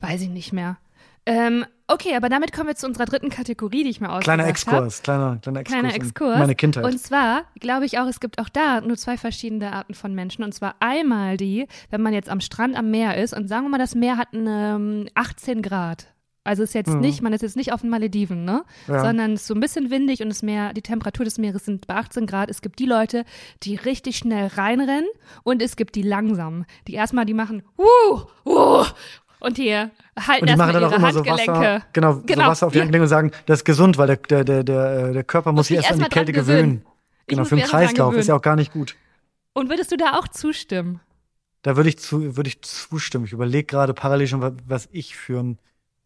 Weiß 0.00 0.20
ich 0.20 0.28
nicht 0.28 0.52
mehr. 0.52 0.78
Ähm, 1.24 1.64
okay, 1.86 2.16
aber 2.16 2.28
damit 2.28 2.52
kommen 2.52 2.68
wir 2.68 2.74
zu 2.74 2.86
unserer 2.86 3.04
dritten 3.04 3.30
Kategorie, 3.30 3.84
die 3.84 3.90
ich 3.90 4.00
mir 4.00 4.08
ausgedacht 4.08 4.24
Kleiner 4.24 4.48
Exkurs, 4.48 5.02
kleiner, 5.02 5.38
kleiner 5.38 5.60
Exkurs. 5.60 5.78
Kleiner 5.78 5.94
Exkurs. 5.94 6.38
Meine 6.38 6.54
Kindheit. 6.54 6.84
Und 6.84 6.98
zwar 6.98 7.42
glaube 7.60 7.86
ich 7.86 7.98
auch, 7.98 8.06
es 8.06 8.18
gibt 8.18 8.40
auch 8.40 8.48
da 8.48 8.80
nur 8.80 8.96
zwei 8.96 9.16
verschiedene 9.16 9.72
Arten 9.72 9.94
von 9.94 10.14
Menschen. 10.14 10.42
Und 10.42 10.52
zwar 10.52 10.74
einmal 10.80 11.36
die, 11.36 11.68
wenn 11.90 12.02
man 12.02 12.12
jetzt 12.12 12.28
am 12.28 12.40
Strand 12.40 12.76
am 12.76 12.90
Meer 12.90 13.16
ist 13.16 13.34
und 13.34 13.48
sagen 13.48 13.64
wir 13.64 13.70
mal, 13.70 13.78
das 13.78 13.94
Meer 13.94 14.16
hat 14.16 14.28
eine 14.32 15.06
18 15.14 15.58
ähm, 15.58 15.62
Grad. 15.62 16.08
Also 16.44 16.64
ist 16.64 16.74
jetzt 16.74 16.92
mhm. 16.92 17.00
nicht, 17.00 17.22
man 17.22 17.32
ist 17.32 17.42
jetzt 17.42 17.56
nicht 17.56 17.72
auf 17.72 17.82
den 17.82 17.90
Malediven, 17.90 18.44
ne? 18.44 18.64
Ja. 18.88 19.00
Sondern 19.00 19.34
es 19.34 19.42
ist 19.42 19.46
so 19.46 19.54
ein 19.54 19.60
bisschen 19.60 19.90
windig 19.90 20.22
und 20.22 20.28
das 20.28 20.42
Meer, 20.42 20.72
die 20.72 20.82
Temperatur 20.82 21.24
des 21.24 21.38
Meeres 21.38 21.64
sind 21.64 21.86
bei 21.86 21.94
18 21.94 22.26
Grad. 22.26 22.50
Es 22.50 22.62
gibt 22.62 22.80
die 22.80 22.86
Leute, 22.86 23.24
die 23.62 23.76
richtig 23.76 24.16
schnell 24.16 24.48
reinrennen 24.48 25.08
und 25.44 25.62
es 25.62 25.76
gibt 25.76 25.94
die 25.94 26.02
langsamen, 26.02 26.66
die 26.88 26.94
erstmal, 26.94 27.26
die 27.26 27.34
machen, 27.34 27.62
uh, 27.78 28.22
uh, 28.44 28.84
und 29.42 29.58
die 29.58 29.74
halten 29.74 29.90
und 30.42 30.48
die 30.48 30.56
machen 30.56 30.74
dann 30.74 30.84
auch 30.84 30.92
immer 30.92 31.12
so 31.12 31.26
Wasser, 31.26 31.82
genau, 31.92 32.22
genau, 32.26 32.44
so 32.44 32.50
Wasser 32.50 32.66
auf 32.68 32.72
die 32.72 32.80
Handgelenke 32.80 33.04
und 33.04 33.08
sagen, 33.08 33.32
das 33.46 33.60
ist 33.60 33.64
gesund, 33.64 33.98
weil 33.98 34.06
der, 34.06 34.16
der, 34.16 34.44
der, 34.44 34.64
der, 34.64 35.12
der 35.12 35.24
Körper 35.24 35.52
muss 35.52 35.66
sich 35.66 35.76
erst 35.76 35.92
an 35.92 35.98
die 35.98 36.04
Kälte 36.04 36.32
gewöhnen. 36.32 36.84
Genau, 37.26 37.44
für 37.44 37.56
den 37.56 37.64
Kreislauf 37.64 38.14
ist 38.14 38.28
ja 38.28 38.36
auch 38.36 38.42
gar 38.42 38.56
nicht 38.56 38.72
gut. 38.72 38.96
Und 39.52 39.68
würdest 39.68 39.92
du 39.92 39.96
da 39.96 40.18
auch 40.18 40.28
zustimmen? 40.28 41.00
Da 41.62 41.76
würde 41.76 41.88
ich, 41.88 41.98
zu, 41.98 42.36
würde 42.36 42.48
ich 42.48 42.62
zustimmen. 42.62 43.24
Ich 43.24 43.32
überlege 43.32 43.64
gerade 43.64 43.94
parallel 43.94 44.26
schon, 44.26 44.56
was 44.66 44.88
ich 44.90 45.16
für 45.16 45.40
ein 45.40 45.58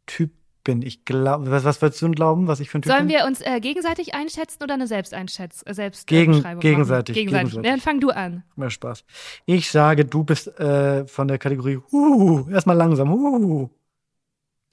Typ 0.07 0.31
bin. 0.66 0.83
Ich 0.83 1.07
glaube, 1.07 1.50
was, 1.50 1.64
was 1.64 1.81
würdest 1.81 2.02
du 2.02 2.11
glauben, 2.11 2.48
was 2.48 2.61
ich 2.61 2.68
für 2.68 2.79
ein 2.79 2.83
Typ 2.83 2.92
Sollen 2.92 3.07
bin? 3.07 3.16
wir 3.16 3.24
uns 3.24 3.40
äh, 3.40 3.61
gegenseitig 3.61 4.14
einschätzen 4.14 4.62
oder 4.62 4.74
eine 4.74 4.87
Selbsteinschätzung? 4.87 5.66
Äh, 5.66 5.74
Selbst 5.74 6.07
Gegen, 6.07 6.33
gegenseitig, 6.33 6.61
gegenseitig. 6.61 7.14
gegenseitig. 7.14 7.62
Dann 7.62 7.81
fang 7.81 8.00
du 8.00 8.11
an. 8.11 8.42
Mehr 8.57 8.68
Spaß. 8.70 9.05
Ich 9.46 9.70
sage, 9.70 10.05
du 10.05 10.24
bist 10.24 10.48
äh, 10.59 11.07
von 11.07 11.29
der 11.29 11.38
Kategorie, 11.38 11.79
uh, 11.92 12.50
erstmal 12.50 12.76
langsam, 12.76 13.12
uh. 13.12 13.70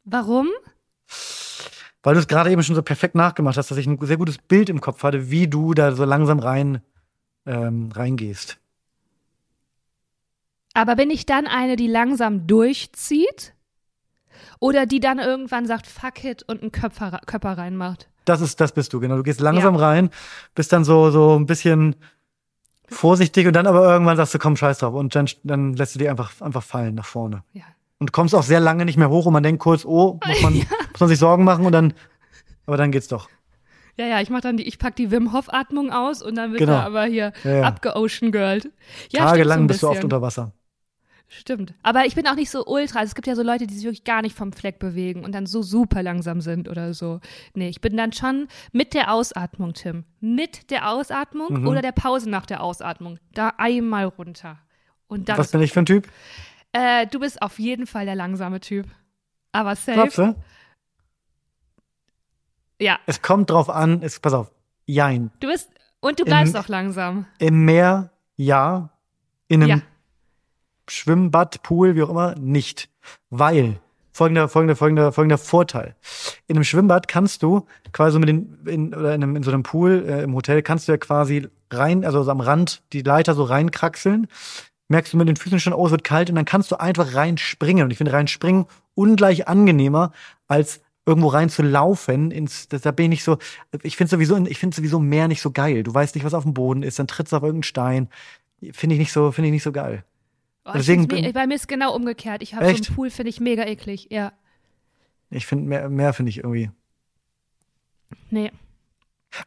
Warum? 0.03 0.49
Weil 2.01 2.15
du 2.15 2.19
es 2.19 2.27
gerade 2.27 2.51
eben 2.51 2.63
schon 2.63 2.75
so 2.75 2.81
perfekt 2.81 3.15
nachgemacht 3.15 3.55
hast, 3.55 3.71
dass 3.71 3.77
ich 3.77 3.87
ein 3.87 3.97
sehr 4.01 4.17
gutes 4.17 4.37
Bild 4.37 4.69
im 4.69 4.81
Kopf 4.81 5.03
hatte, 5.03 5.29
wie 5.29 5.47
du 5.47 5.73
da 5.73 5.93
so 5.93 6.03
langsam 6.03 6.39
rein 6.39 6.81
ähm, 7.45 7.89
reingehst. 7.93 8.57
Aber 10.73 10.95
bin 10.95 11.11
ich 11.11 11.25
dann 11.25 11.45
eine, 11.45 11.75
die 11.75 11.87
langsam 11.87 12.47
durchzieht? 12.47 13.53
Oder 14.59 14.85
die 14.85 14.99
dann 14.99 15.19
irgendwann 15.19 15.65
sagt, 15.65 15.87
fuck 15.87 16.23
it 16.23 16.43
und 16.43 16.61
einen 16.61 16.71
Köpfer, 16.71 17.19
Köpfer 17.25 17.57
reinmacht. 17.57 18.09
Das 18.25 18.41
ist, 18.41 18.61
das 18.61 18.71
bist 18.71 18.93
du, 18.93 18.99
genau. 18.99 19.17
Du 19.17 19.23
gehst 19.23 19.41
langsam 19.41 19.75
ja. 19.75 19.81
rein, 19.81 20.09
bist 20.55 20.71
dann 20.71 20.83
so, 20.83 21.11
so 21.11 21.37
ein 21.37 21.45
bisschen 21.45 21.95
vorsichtig 22.87 23.47
und 23.47 23.53
dann 23.53 23.67
aber 23.67 23.91
irgendwann 23.91 24.17
sagst 24.17 24.33
du, 24.33 24.39
komm, 24.39 24.55
scheiß 24.55 24.79
drauf. 24.79 24.93
Und 24.93 25.15
dann, 25.15 25.27
dann 25.43 25.73
lässt 25.73 25.95
du 25.95 25.99
die 25.99 26.09
einfach, 26.09 26.41
einfach 26.41 26.63
fallen 26.63 26.95
nach 26.95 27.05
vorne. 27.05 27.43
Ja. 27.53 27.63
Und 27.99 28.11
kommst 28.11 28.35
auch 28.35 28.43
sehr 28.43 28.59
lange 28.59 28.85
nicht 28.85 28.97
mehr 28.97 29.09
hoch 29.09 29.25
und 29.25 29.33
man 29.33 29.43
denkt 29.43 29.61
kurz, 29.61 29.85
oh, 29.85 30.19
muss 30.25 30.41
man, 30.41 30.55
ja. 30.55 30.65
muss 30.91 30.99
man 30.99 31.09
sich 31.09 31.19
Sorgen 31.19 31.43
machen 31.43 31.65
und 31.65 31.71
dann, 31.71 31.93
aber 32.65 32.77
dann 32.77 32.91
geht's 32.91 33.07
doch. 33.07 33.29
Ja, 33.95 34.07
ja, 34.07 34.21
ich 34.21 34.29
mach 34.29 34.41
dann 34.41 34.57
die, 34.57 34.63
ich 34.63 34.79
pack 34.79 34.95
die 34.95 35.11
Wim 35.11 35.33
Hof 35.33 35.53
Atmung 35.53 35.91
aus 35.91 36.23
und 36.23 36.35
dann 36.35 36.51
wird 36.51 36.61
genau. 36.61 36.73
da 36.73 36.83
aber 36.83 37.05
hier 37.05 37.31
ja, 37.43 37.57
ja. 37.57 37.63
abgeocean 37.63 38.31
girled. 38.31 38.71
Ja, 39.11 39.25
Tagelang 39.25 39.61
so 39.61 39.67
bist 39.67 39.83
du 39.83 39.89
oft 39.89 40.03
unter 40.03 40.21
Wasser. 40.21 40.51
Stimmt. 41.27 41.73
Aber 41.81 42.05
ich 42.05 42.13
bin 42.13 42.27
auch 42.27 42.35
nicht 42.35 42.51
so 42.51 42.65
ultra. 42.65 42.99
Also 42.99 43.11
es 43.11 43.15
gibt 43.15 43.27
ja 43.27 43.35
so 43.35 43.41
Leute, 43.41 43.65
die 43.65 43.73
sich 43.73 43.83
wirklich 43.83 44.03
gar 44.03 44.21
nicht 44.21 44.35
vom 44.35 44.53
Fleck 44.53 44.77
bewegen 44.77 45.25
und 45.25 45.33
dann 45.33 45.45
so 45.45 45.63
super 45.63 46.03
langsam 46.03 46.41
sind 46.41 46.69
oder 46.69 46.93
so. 46.93 47.21
Nee, 47.55 47.69
ich 47.69 47.81
bin 47.81 47.97
dann 47.97 48.13
schon 48.13 48.47
mit 48.71 48.93
der 48.93 49.11
Ausatmung, 49.11 49.73
Tim. 49.73 50.03
Mit 50.19 50.69
der 50.69 50.89
Ausatmung 50.89 51.61
mhm. 51.61 51.67
oder 51.67 51.81
der 51.81 51.91
Pause 51.91 52.29
nach 52.29 52.45
der 52.45 52.61
Ausatmung. 52.61 53.17
Da 53.33 53.53
einmal 53.57 54.05
runter. 54.05 54.59
Und 55.07 55.27
dann 55.29 55.37
Was 55.37 55.51
bin 55.51 55.61
ich 55.61 55.71
für 55.71 55.79
ein 55.79 55.85
Typ? 55.87 56.07
Äh, 56.71 57.07
du 57.07 57.19
bist 57.19 57.41
auf 57.41 57.57
jeden 57.59 57.87
Fall 57.87 58.05
der 58.05 58.15
langsame 58.15 58.59
Typ. 58.59 58.87
Aber 59.51 59.75
safe. 59.75 59.93
Glaubst 59.93 60.17
du? 60.17 60.35
Ja. 62.79 62.99
Es 63.05 63.21
kommt 63.21 63.49
drauf 63.49 63.69
an, 63.69 64.01
es, 64.01 64.19
pass 64.19 64.33
auf, 64.33 64.51
jein. 64.85 65.31
Du 65.39 65.47
bist, 65.47 65.69
und 65.99 66.19
du 66.19 66.25
bleibst 66.25 66.55
Im, 66.55 66.61
auch 66.61 66.67
langsam. 66.67 67.25
Im 67.39 67.63
Meer, 67.65 68.11
ja. 68.35 68.89
In 69.47 69.63
einem 69.63 69.79
ja. 69.79 69.85
Schwimmbad, 70.87 71.63
Pool, 71.63 71.95
wie 71.95 72.03
auch 72.03 72.09
immer, 72.09 72.35
nicht. 72.35 72.89
Weil, 73.29 73.79
folgender, 74.11 74.47
folgender, 74.47 74.75
folgender, 74.75 75.11
folgender 75.11 75.37
Vorteil. 75.37 75.95
In 76.47 76.55
einem 76.55 76.63
Schwimmbad 76.63 77.07
kannst 77.07 77.43
du 77.43 77.65
quasi 77.91 78.19
mit 78.19 78.29
den, 78.29 78.59
in, 78.65 78.93
oder 78.93 79.15
in, 79.15 79.23
einem, 79.23 79.35
in 79.35 79.43
so 79.43 79.51
einem 79.51 79.63
Pool 79.63 80.05
äh, 80.07 80.23
im 80.23 80.35
Hotel 80.35 80.61
kannst 80.61 80.87
du 80.87 80.91
ja 80.91 80.97
quasi 80.97 81.47
rein, 81.71 82.05
also 82.05 82.23
so 82.23 82.31
am 82.31 82.41
Rand 82.41 82.83
die 82.93 83.01
Leiter 83.01 83.33
so 83.33 83.43
reinkraxeln. 83.43 84.27
Merkst 84.89 85.13
du 85.13 85.17
mit 85.17 85.27
den 85.27 85.37
Füßen 85.37 85.59
schon, 85.59 85.73
oh, 85.73 85.85
es 85.85 85.91
wird 85.91 86.03
kalt 86.03 86.29
und 86.29 86.35
dann 86.35 86.45
kannst 86.45 86.71
du 86.71 86.79
einfach 86.79 87.15
reinspringen. 87.15 87.85
Und 87.85 87.91
ich 87.91 87.97
finde 87.97 88.13
reinspringen 88.13 88.65
ungleich 88.95 89.47
angenehmer 89.47 90.11
als 90.47 90.81
irgendwo 91.05 91.27
rein 91.29 91.49
zu 91.49 91.63
laufen 91.63 92.31
ins 92.31 92.67
da 92.69 92.91
bin 92.91 93.05
ich 93.05 93.09
nicht 93.09 93.23
so 93.23 93.37
ich 93.81 93.97
finde 93.97 94.11
sowieso 94.11 94.37
ich 94.45 94.57
finde 94.57 94.75
sowieso 94.75 94.99
mehr 94.99 95.27
nicht 95.27 95.41
so 95.41 95.51
geil 95.51 95.83
du 95.83 95.93
weißt 95.93 96.15
nicht 96.15 96.23
was 96.23 96.33
auf 96.33 96.43
dem 96.43 96.53
Boden 96.53 96.83
ist 96.83 96.97
dann 96.99 97.07
trittst 97.07 97.33
du 97.33 97.37
auf 97.37 97.43
irgendeinen 97.43 97.63
Stein 97.63 98.09
finde 98.71 98.95
ich 98.95 98.99
nicht 98.99 99.11
so 99.11 99.31
finde 99.31 99.49
ich 99.49 99.53
nicht 99.53 99.63
so 99.63 99.73
geil 99.73 100.05
Oh, 100.65 100.71
Deswegen 100.73 101.07
bin, 101.07 101.33
bei 101.33 101.45
mir 101.45 101.55
ist 101.55 101.67
genau 101.67 101.93
umgekehrt. 101.93 102.41
Ich 102.41 102.53
habe 102.53 102.65
so 102.65 102.71
einen 102.71 102.95
Pool, 102.95 103.09
finde 103.09 103.29
ich 103.29 103.39
mega 103.39 103.63
eklig, 103.65 104.07
ja. 104.09 104.31
Ich 105.29 105.45
finde 105.45 105.65
mehr, 105.67 105.89
mehr 105.89 106.13
finde 106.13 106.29
ich 106.29 106.37
irgendwie. 106.37 106.71
Nee. 108.29 108.51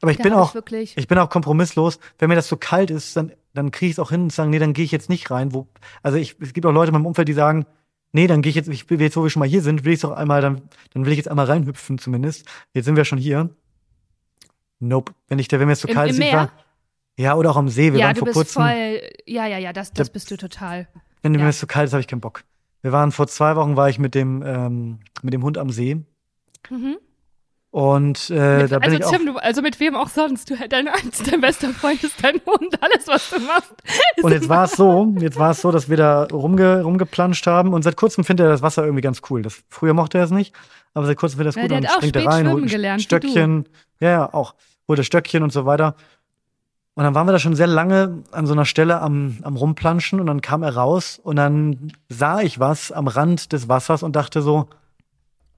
Aber 0.01 0.11
ich 0.11 0.19
bin 0.19 0.33
auch, 0.33 0.55
ich, 0.55 0.97
ich, 0.97 1.09
bin 1.09 1.19
auch 1.19 1.31
kompromisslos. 1.31 2.01
Wenn 2.19 2.29
mir 2.29 2.35
das 2.35 2.49
so 2.49 2.57
kalt 2.57 2.91
ist, 2.91 3.17
dann, 3.17 3.33
dann 3.55 3.71
kriege 3.71 3.91
ich 3.91 3.93
es 3.95 3.99
auch 3.99 4.11
hin 4.11 4.23
und 4.23 4.33
sagen, 4.33 4.51
nee, 4.51 4.59
dann 4.59 4.73
gehe 4.73 4.85
ich 4.85 4.91
jetzt 4.91 5.09
nicht 5.09 5.31
rein. 5.31 5.55
Wo, 5.55 5.69
also 6.03 6.19
ich, 6.19 6.37
es 6.41 6.53
gibt 6.53 6.67
auch 6.67 6.73
Leute 6.73 6.89
in 6.89 6.95
meinem 6.95 7.07
Umfeld, 7.07 7.29
die 7.29 7.33
sagen, 7.33 7.67
nee, 8.13 8.27
dann 8.27 8.43
gehe 8.43 8.51
ich 8.51 8.57
jetzt, 8.57 8.69
ich 8.69 8.85
jetzt, 8.91 9.17
wo 9.17 9.23
wir 9.23 9.31
schon 9.31 9.41
mal 9.41 9.49
hier 9.49 9.63
sind, 9.63 9.85
will 9.85 9.93
ich 9.93 10.01
doch 10.01 10.11
einmal, 10.11 10.41
dann, 10.41 10.63
dann 10.93 11.05
will 11.05 11.13
ich 11.13 11.19
jetzt 11.19 11.29
einmal 11.29 11.47
reinhüpfen 11.47 11.99
zumindest. 11.99 12.47
Jetzt 12.73 12.85
sind 12.85 12.97
wir 12.97 13.05
schon 13.05 13.19
hier. 13.19 13.51
Nope. 14.81 15.15
Wenn 15.29 15.39
ich, 15.39 15.51
wenn 15.51 15.61
mir 15.61 15.69
das 15.69 15.81
so 15.81 15.89
Im, 15.89 15.95
kalt 15.95 16.11
ist, 16.11 16.19
Meer? 16.19 16.51
Ja, 17.19 17.35
oder 17.35 17.51
auch 17.51 17.57
am 17.57 17.69
See. 17.69 17.93
Wir 17.93 18.01
ja, 18.01 18.07
waren 18.07 18.15
du 18.15 18.25
vor 18.25 18.33
kurzem. 18.33 18.63
voll. 18.63 19.01
Ja, 19.27 19.47
ja, 19.47 19.59
ja, 19.59 19.73
das, 19.73 19.93
das 19.93 20.11
bist 20.11 20.31
du 20.31 20.37
total. 20.37 20.87
Wenn 21.23 21.35
Ja. 21.35 21.41
mir 21.43 21.49
ist 21.49 21.61
zu 21.61 21.67
kalt 21.67 21.87
ist, 21.89 21.93
habe 21.93 22.01
ich 22.01 22.09
keinen 22.09 22.21
Bock. 22.21 22.45
Wir 22.83 22.93
waren 22.93 23.11
vor 23.11 23.27
zwei 23.27 23.57
Wochen 23.57 23.75
war 23.77 23.89
ich 23.89 23.99
mit 23.99 24.15
dem 24.15 24.43
ähm, 24.47 24.99
mit 25.23 25.33
dem 25.35 25.43
Hund 25.43 25.59
am 25.59 25.71
See 25.71 26.03
Mhm. 26.71 26.99
und 27.71 28.31
äh, 28.31 28.63
Mit, 28.63 28.73
da 28.73 28.79
bin 28.79 28.91
also 28.91 28.97
ich 28.97 29.05
auch. 29.05 29.11
Tim, 29.13 29.27
du, 29.27 29.37
also 29.37 29.63
mit 29.63 29.81
wem 29.81 29.95
auch 29.97 30.09
sonst. 30.09 30.51
Du, 30.51 30.57
dein, 30.69 30.89
dein 31.31 31.41
bester 31.41 31.71
Freund 31.71 32.03
ist 32.05 32.23
dein 32.23 32.41
Hund. 32.47 32.81
Alles, 32.83 33.07
was 33.07 33.31
du 33.31 33.41
machst. 33.41 33.75
Und 34.23 34.33
jetzt 34.33 34.49
war 34.49 34.65
es 34.65 34.73
so, 34.73 35.15
jetzt 35.19 35.39
war 35.39 35.51
es 35.53 35.61
so, 35.63 35.71
dass 35.73 35.89
wir 35.89 35.97
da 35.97 36.25
rumge, 36.25 36.83
rumgeplanscht 36.83 37.47
haben 37.47 37.73
und 37.73 37.83
seit 37.83 37.97
kurzem 37.97 38.25
findet 38.25 38.47
er 38.47 38.51
das 38.51 38.63
Wasser 38.63 38.85
irgendwie 38.85 39.03
ganz 39.03 39.21
cool. 39.31 39.43
Das, 39.43 39.63
früher 39.69 39.95
mochte 39.95 40.19
er 40.19 40.25
es 40.25 40.31
nicht, 40.31 40.55
aber 40.95 41.07
seit 41.07 41.17
kurzem 41.17 41.39
findet 41.39 41.57
er 41.57 41.63
es 41.63 41.63
Ja, 41.63 41.63
gut. 41.63 41.71
der 41.71 41.79
und 41.79 41.85
hat 41.87 41.91
auch 41.93 41.97
springt 41.99 42.17
er 42.17 42.23
spät 42.23 42.33
rein, 42.33 42.47
schwimmen 42.47 42.67
gelernt, 42.67 43.03
Stöckchen. 43.03 43.69
Ja, 44.01 44.11
ja, 44.11 44.35
auch. 44.35 44.55
Holt 44.89 44.99
das 45.01 45.07
Stöckchen 45.07 45.43
und 45.43 45.53
so 45.53 45.67
weiter. 45.67 45.97
Und 46.97 47.05
dann 47.05 47.15
waren 47.15 47.29
wir 47.29 47.33
da 47.33 47.39
schon 47.39 47.55
sehr 47.55 47.67
lange 47.67 48.23
an 48.33 48.47
so 48.47 48.55
einer 48.55 48.65
Stelle 48.65 49.03
am, 49.03 49.37
am 49.43 49.55
Rumplanschen 49.55 50.19
und 50.19 50.27
dann 50.27 50.41
kam 50.41 50.63
er 50.63 50.75
raus 50.77 51.21
und 51.23 51.37
dann 51.37 51.93
sah 52.09 52.41
ich 52.41 52.59
was 52.59 52.91
am 52.91 53.07
Rand 53.07 53.53
des 53.53 53.69
Wassers 53.69 54.03
und 54.03 54.17
dachte 54.17 54.41
so, 54.41 54.67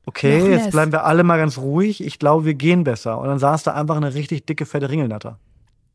okay, 0.04 0.50
jetzt 0.50 0.72
bleiben 0.72 0.90
wir 0.90 1.04
alle 1.04 1.22
mal 1.22 1.38
ganz 1.38 1.56
ruhig. 1.56 2.02
Ich 2.02 2.18
glaube, 2.18 2.44
wir 2.44 2.54
gehen 2.54 2.82
besser. 2.82 3.18
Und 3.18 3.28
dann 3.28 3.38
saß 3.38 3.62
da 3.62 3.74
einfach 3.74 3.96
eine 3.96 4.14
richtig 4.14 4.46
dicke, 4.46 4.66
fette 4.66 4.90
Ringelnatter. 4.90 5.38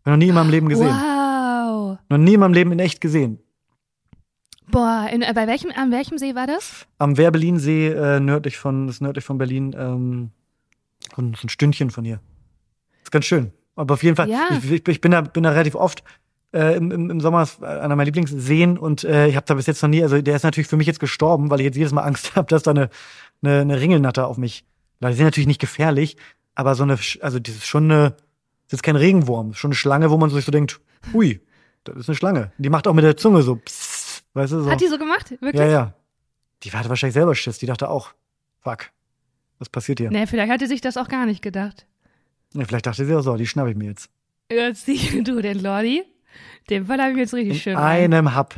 Hab 0.05 0.11
noch 0.11 0.17
nie 0.17 0.29
in 0.29 0.35
meinem 0.35 0.49
Leben 0.49 0.69
gesehen. 0.69 0.95
Wow. 0.95 1.97
Noch 2.07 2.17
nie 2.17 2.35
in 2.35 2.39
meinem 2.39 2.53
Leben 2.53 2.71
in 2.71 2.79
echt 2.79 3.01
gesehen. 3.01 3.39
Boah, 4.71 5.09
in, 5.11 5.23
äh, 5.23 5.33
bei 5.35 5.45
welchem, 5.45 5.71
an 5.75 5.91
welchem 5.91 6.17
See 6.19 6.35
war 6.35 6.47
das? 6.47 6.87
Am 6.99 7.17
Werbelinsee, 7.17 7.89
äh, 7.89 8.21
nördlich 8.21 8.57
von, 8.57 8.87
das 8.87 8.97
ist 8.97 9.01
nördlich 9.01 9.25
von 9.25 9.37
Berlin, 9.37 9.75
ähm, 9.77 10.31
so 11.17 11.21
ein 11.21 11.49
Stündchen 11.49 11.91
von 11.91 12.05
hier. 12.05 12.21
Ist 13.03 13.11
ganz 13.11 13.25
schön. 13.25 13.51
Aber 13.76 13.95
auf 13.95 14.03
jeden 14.03 14.15
Fall, 14.15 14.30
Ja. 14.30 14.49
ich, 14.51 14.88
ich, 14.88 15.01
bin 15.01 15.11
da, 15.11 15.21
bin 15.21 15.43
da 15.43 15.49
relativ 15.51 15.76
oft 15.76 16.03
äh, 16.53 16.76
im, 16.78 16.91
im, 16.91 17.19
Sommer 17.19 17.47
einer 17.61 17.95
meiner 17.95 18.05
Lieblingsseen 18.05 18.78
und 18.78 19.03
äh, 19.03 19.28
ich 19.28 19.36
habe 19.36 19.45
da 19.45 19.55
bis 19.55 19.65
jetzt 19.65 19.82
noch 19.82 19.89
nie, 19.89 20.03
also 20.03 20.21
der 20.21 20.36
ist 20.36 20.43
natürlich 20.43 20.67
für 20.67 20.78
mich 20.78 20.88
jetzt 20.88 20.99
gestorben, 20.99 21.49
weil 21.49 21.59
ich 21.59 21.65
jetzt 21.65 21.78
jedes 21.78 21.91
Mal 21.91 22.03
Angst 22.03 22.36
habe, 22.36 22.47
dass 22.47 22.63
da 22.63 22.71
eine, 22.71 22.89
eine, 23.41 23.61
eine 23.61 23.80
Ringelnatter 23.80 24.28
auf 24.28 24.38
mich. 24.38 24.65
Die 25.01 25.13
sind 25.13 25.26
natürlich 25.26 25.47
nicht 25.47 25.59
gefährlich, 25.59 26.15
aber 26.55 26.76
so 26.76 26.84
eine, 26.84 26.97
also 27.21 27.39
das 27.39 27.55
ist 27.55 27.65
schon 27.65 27.91
eine, 27.91 28.11
das 28.67 28.78
ist 28.78 28.84
kein 28.84 28.95
Regenwurm, 28.95 29.53
schon 29.53 29.69
eine 29.69 29.76
Schlange, 29.76 30.09
wo 30.11 30.17
man 30.17 30.30
sich 30.30 30.45
so 30.45 30.51
denkt, 30.51 30.80
hui, 31.11 31.41
das 31.84 31.97
ist 31.97 32.09
eine 32.09 32.15
Schlange. 32.15 32.51
Die 32.57 32.69
macht 32.69 32.88
auch 32.88 32.93
mit 32.93 33.03
der 33.03 33.17
Zunge 33.17 33.41
so, 33.41 33.55
psst, 33.57 34.24
weißt 34.34 34.53
du, 34.53 34.61
so. 34.61 34.71
Hat 34.71 34.80
die 34.80 34.88
so 34.88 34.97
gemacht? 34.97 35.32
Wirklich? 35.32 35.55
Ja, 35.55 35.67
ja. 35.67 35.93
Die 36.63 36.71
hatte 36.71 36.89
wahrscheinlich 36.89 37.15
selber 37.15 37.36
Schiss. 37.36 37.57
Die 37.57 37.65
dachte 37.65 37.89
auch, 37.89 38.13
fuck, 38.61 38.91
was 39.59 39.67
passiert 39.69 39.99
hier? 39.99 40.09
Nee, 40.09 40.28
vielleicht 40.28 40.51
hat 40.51 40.61
die 40.61 40.67
sich 40.67 40.80
das 40.80 40.95
auch 40.95 41.09
gar 41.09 41.26
nicht 41.26 41.41
gedacht. 41.41 41.86
Ja, 42.53 42.65
vielleicht 42.65 42.85
dachte 42.85 43.05
sie 43.05 43.15
auch 43.15 43.21
so, 43.21 43.35
die 43.35 43.47
schnapp 43.47 43.67
ich 43.67 43.75
mir 43.75 43.89
jetzt. 43.89 44.09
Jetzt 44.51 44.85
sieh 44.85 45.23
du 45.23 45.41
den 45.41 45.61
Lordi. 45.61 46.03
Den 46.69 46.85
Fall 46.85 46.99
habe 46.99 47.09
ich 47.11 47.15
mir 47.15 47.21
jetzt 47.21 47.33
richtig 47.33 47.53
In 47.55 47.59
schön 47.59 47.77
rein. 47.77 48.13
einem 48.13 48.35
Hub. 48.35 48.55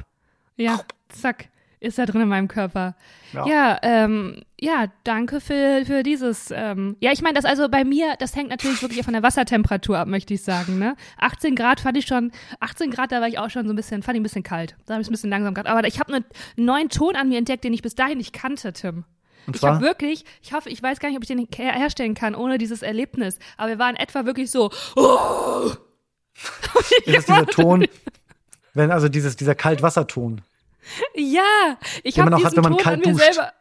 Ja, 0.57 0.81
zack. 1.09 1.49
Ist 1.81 1.97
da 1.99 2.05
drin 2.05 2.21
in 2.21 2.29
meinem 2.29 2.47
Körper. 2.47 2.95
Ja. 3.33 3.45
Ja, 3.45 3.79
ähm, 3.83 4.41
ja, 4.59 4.87
danke 5.03 5.39
für, 5.39 5.83
für 5.85 6.01
dieses. 6.03 6.49
Ähm, 6.51 6.95
ja, 6.99 7.11
ich 7.11 7.21
meine, 7.21 7.35
das 7.35 7.45
also 7.45 7.69
bei 7.69 7.83
mir, 7.83 8.15
das 8.17 8.35
hängt 8.35 8.49
natürlich 8.49 8.81
wirklich 8.81 9.03
von 9.03 9.13
der 9.13 9.21
Wassertemperatur 9.21 9.99
ab, 9.99 10.07
möchte 10.07 10.33
ich 10.33 10.41
sagen. 10.41 10.79
Ne? 10.79 10.95
18 11.17 11.53
Grad 11.55 11.81
fand 11.81 11.97
ich 11.97 12.05
schon, 12.05 12.31
18 12.59 12.89
Grad, 12.91 13.11
da 13.11 13.21
war 13.21 13.27
ich 13.27 13.37
auch 13.37 13.49
schon 13.49 13.67
so 13.67 13.73
ein 13.73 13.75
bisschen, 13.75 14.01
fand 14.01 14.15
ich 14.15 14.21
ein 14.21 14.23
bisschen 14.23 14.41
kalt. 14.43 14.75
Da 14.85 14.93
habe 14.93 15.01
ich 15.01 15.05
es 15.07 15.11
ein 15.11 15.13
bisschen 15.13 15.29
langsam 15.29 15.53
gehabt. 15.53 15.69
Aber 15.69 15.85
ich 15.85 15.99
habe 15.99 16.13
einen 16.13 16.25
neuen 16.55 16.89
Ton 16.89 17.15
an 17.15 17.29
mir 17.29 17.37
entdeckt, 17.37 17.63
den 17.63 17.73
ich 17.73 17.81
bis 17.81 17.93
dahin 17.93 18.17
nicht 18.17 18.33
kannte, 18.33 18.73
Tim. 18.73 19.03
Und 19.47 19.55
Ich 19.55 19.63
habe 19.63 19.81
wirklich, 19.81 20.25
ich 20.41 20.53
hoffe, 20.53 20.69
ich 20.69 20.81
weiß 20.81 20.99
gar 20.99 21.09
nicht, 21.09 21.17
ob 21.17 21.23
ich 21.23 21.27
den 21.27 21.47
her 21.55 21.73
herstellen 21.73 22.13
kann 22.15 22.35
ohne 22.35 22.57
dieses 22.57 22.81
Erlebnis. 22.81 23.37
Aber 23.57 23.69
wir 23.69 23.79
waren 23.79 23.95
etwa 23.95 24.25
wirklich 24.25 24.51
so, 24.51 24.71
oh, 24.95 25.71
ist 27.05 27.07
das 27.17 27.25
dieser 27.25 27.45
Ton, 27.47 27.87
wenn, 28.73 28.91
also 28.91 29.07
dieses, 29.09 29.35
dieser 29.35 29.55
Kaltwasserton. 29.55 30.41
ja, 31.15 31.77
ich 32.03 32.17
man 32.17 32.25
habe 32.27 32.35
diesen 32.37 32.45
hat, 32.47 32.55
wenn 32.55 32.63
man 32.63 32.73
Ton 32.73 32.81
kalt 32.83 33.05
an 33.05 33.11
mir 33.11 33.17
duscht. 33.17 33.33
selber. 33.33 33.51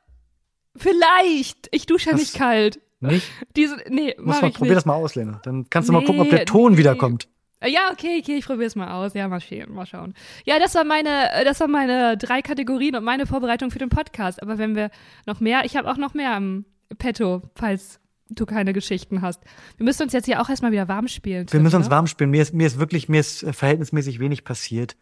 Vielleicht. 0.76 1.68
Ich 1.70 1.86
dusche 1.86 2.06
ja 2.06 2.12
Das- 2.12 2.20
nicht 2.20 2.34
kalt. 2.34 2.80
Nicht? 3.00 3.26
Diese, 3.54 3.76
nee, 3.90 4.14
Muss 4.16 4.36
mach 4.36 4.42
mal, 4.42 4.48
ich 4.48 4.54
probier 4.54 4.70
nicht. 4.70 4.76
das 4.78 4.86
mal 4.86 4.94
aus, 4.94 5.14
Lena. 5.14 5.38
Dann 5.44 5.68
kannst 5.68 5.88
du 5.90 5.92
mal 5.92 6.00
gucken, 6.04 6.20
ob 6.22 6.26
Nee, 6.28 6.36
der 6.36 6.46
Ton 6.46 6.72
nee. 6.72 6.78
wiederkommt. 6.78 7.28
Äh, 7.64 7.70
Ja, 7.72 7.90
okay, 7.92 8.20
okay, 8.22 8.36
ich 8.36 8.46
probiere 8.46 8.66
es 8.66 8.76
mal 8.76 8.92
aus. 8.92 9.14
Ja, 9.14 9.28
mal 9.28 9.40
schauen, 9.40 9.72
mal 9.72 9.86
schauen. 9.86 10.14
Ja, 10.44 10.58
das 10.58 10.74
war 10.74 10.84
meine, 10.84 11.32
äh, 11.32 11.44
das 11.44 11.60
waren 11.60 11.70
meine 11.70 12.16
drei 12.16 12.42
Kategorien 12.42 12.96
und 12.96 13.04
meine 13.04 13.26
Vorbereitung 13.26 13.70
für 13.70 13.78
den 13.78 13.88
Podcast. 13.88 14.42
Aber 14.42 14.58
wenn 14.58 14.74
wir 14.76 14.90
noch 15.26 15.40
mehr, 15.40 15.64
ich 15.64 15.76
habe 15.76 15.90
auch 15.90 15.96
noch 15.96 16.14
mehr 16.14 16.36
im 16.36 16.64
Petto, 16.98 17.42
falls 17.54 18.00
du 18.30 18.46
keine 18.46 18.72
Geschichten 18.72 19.22
hast. 19.22 19.42
Wir 19.76 19.84
müssen 19.84 20.02
uns 20.02 20.12
jetzt 20.12 20.24
hier 20.26 20.40
auch 20.40 20.48
erstmal 20.48 20.72
wieder 20.72 20.88
warm 20.88 21.08
spielen. 21.08 21.46
Wir 21.50 21.60
müssen 21.60 21.76
uns 21.76 21.86
ne? 21.86 21.90
warm 21.90 22.06
spielen. 22.06 22.30
Mir 22.30 22.42
ist, 22.42 22.54
mir 22.54 22.66
ist 22.66 22.78
wirklich, 22.78 23.08
mir 23.08 23.20
ist 23.20 23.42
äh, 23.42 23.52
verhältnismäßig 23.52 24.18
wenig 24.18 24.44
passiert. 24.44 24.96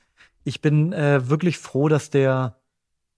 Ich 0.44 0.60
bin 0.60 0.92
äh, 0.92 1.28
wirklich 1.28 1.58
froh, 1.58 1.88
dass 1.88 2.10
der, 2.10 2.56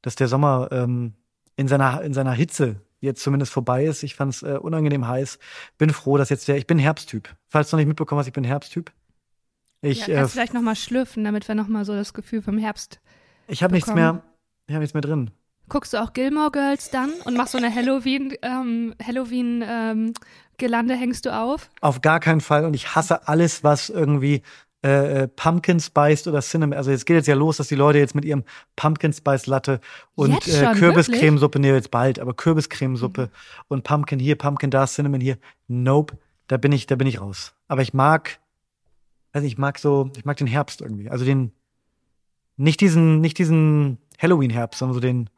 dass 0.03 0.15
der 0.15 0.29
Sommer 0.29 0.69
ähm, 0.73 1.15
in 1.57 1.69
seiner, 1.69 2.03
in 2.03 2.13
seiner 2.13 2.33
Hitze 2.33 2.77
jetzt 3.01 3.23
zumindest 3.23 3.53
vorbei 3.53 3.85
ist. 3.85 4.03
Ich 4.03 4.15
fand 4.15 4.35
es 4.35 4.43
äh, 4.43 4.59
unangenehm 4.61 5.07
heiß. 5.07 5.39
Bin 5.79 5.91
froh, 5.91 6.17
dass 6.17 6.29
jetzt 6.29 6.49
der, 6.49 6.57
ich 6.57 6.67
bin 6.67 6.79
Herbsttyp. 6.79 7.35
Falls 7.49 7.71
du 7.71 7.77
noch 7.77 7.81
nicht 7.81 7.89
mitbekommen 7.89 8.19
hast, 8.19 8.27
ich 8.27 8.33
bin 8.33 8.45
Herbsttyp. 8.45 8.93
Ich, 9.85 10.07
ja, 10.07 10.15
äh, 10.15 10.17
kannst 10.17 10.33
du 10.33 10.39
vielleicht 10.39 10.55
nochmal 10.55 10.77
schlürfen, 10.77 11.25
damit 11.25 11.47
wir 11.49 11.55
nochmal 11.55 11.85
so 11.85 11.95
das 11.95 12.15
Gefühl 12.15 12.43
vom 12.43 12.59
Herbst. 12.59 13.01
ich 13.49 13.63
habe 13.63 13.75
nichts 13.75 13.93
mehr, 13.93 14.23
ich 14.67 14.75
habe 14.75 14.81
nichts 14.81 14.95
mehr 14.95 15.03
drin. 15.03 15.31
Guckst 15.69 15.95
du 15.95 16.03
auch 16.03 16.13
Gilmore 16.13 16.51
Girls 16.51 16.91
dann 16.91 17.11
und 17.25 17.37
machst 17.37 17.53
so 17.53 17.59
eine 17.59 17.75
Halloween, 17.75 18.35
ähm, 18.43 18.95
Halloween, 19.03 19.65
ähm, 19.67 20.13
Gelande 20.57 20.95
hängst 20.95 21.27
du 21.27 21.35
auf? 21.35 21.71
Auf 21.81 22.01
gar 22.01 22.21
keinen 22.21 22.41
Fall. 22.41 22.65
Und 22.65 22.75
ich 22.75 22.95
hasse 22.95 23.27
alles, 23.27 23.65
was 23.65 23.89
irgendwie 23.89 24.43
äh, 24.85 25.23
äh, 25.23 25.29
Pumpkin 25.29 25.81
Spiced 25.81 26.27
oder 26.27 26.41
Cinnamon. 26.43 26.77
Also 26.77 26.91
jetzt 26.91 27.07
geht 27.07 27.17
jetzt 27.17 27.27
ja 27.27 27.35
los, 27.35 27.57
dass 27.57 27.69
die 27.69 27.75
Leute 27.75 27.99
jetzt 27.99 28.15
mit 28.15 28.27
ihrem 28.27 28.45
Pumpkin 28.77 29.15
Spice 29.15 29.47
Latte 29.47 29.81
und 30.15 30.47
äh, 30.47 30.65
schon, 30.65 30.75
Kürbiscremesuppe, 30.75 31.59
nee, 31.59 31.73
jetzt 31.73 31.91
bald, 31.91 32.19
aber 32.19 32.35
Kürbiscremesuppe 32.35 33.31
und 33.69 33.83
Pumpkin 33.83 34.19
hier, 34.19 34.37
Pumpkin 34.37 34.71
da, 34.71 34.87
Cinnamon 34.87 35.23
hier. 35.23 35.39
Nope, 35.69 36.19
da 36.49 36.59
bin 36.59 36.71
ich, 36.73 36.87
da 36.87 36.97
bin 36.97 37.07
ich 37.07 37.21
raus. 37.21 37.55
Aber 37.67 37.81
ich 37.81 37.95
mag, 37.95 38.39
also 39.35 39.47
ich 39.47 39.59
mag 39.59 39.79
so, 39.79 40.11
ich 40.17 40.25
mag 40.25 40.37
den 40.39 40.47
Herbst 40.47 40.81
irgendwie. 40.81 41.11
Also 41.11 41.25
den, 41.27 41.53
nicht 42.57 42.81
diesen, 42.81 43.21
nicht 43.21 43.37
diesen 43.39 43.99
Halloween-Herbst, 44.19 44.79
sondern 44.79 44.95
so 44.95 45.01
den, 45.01 45.29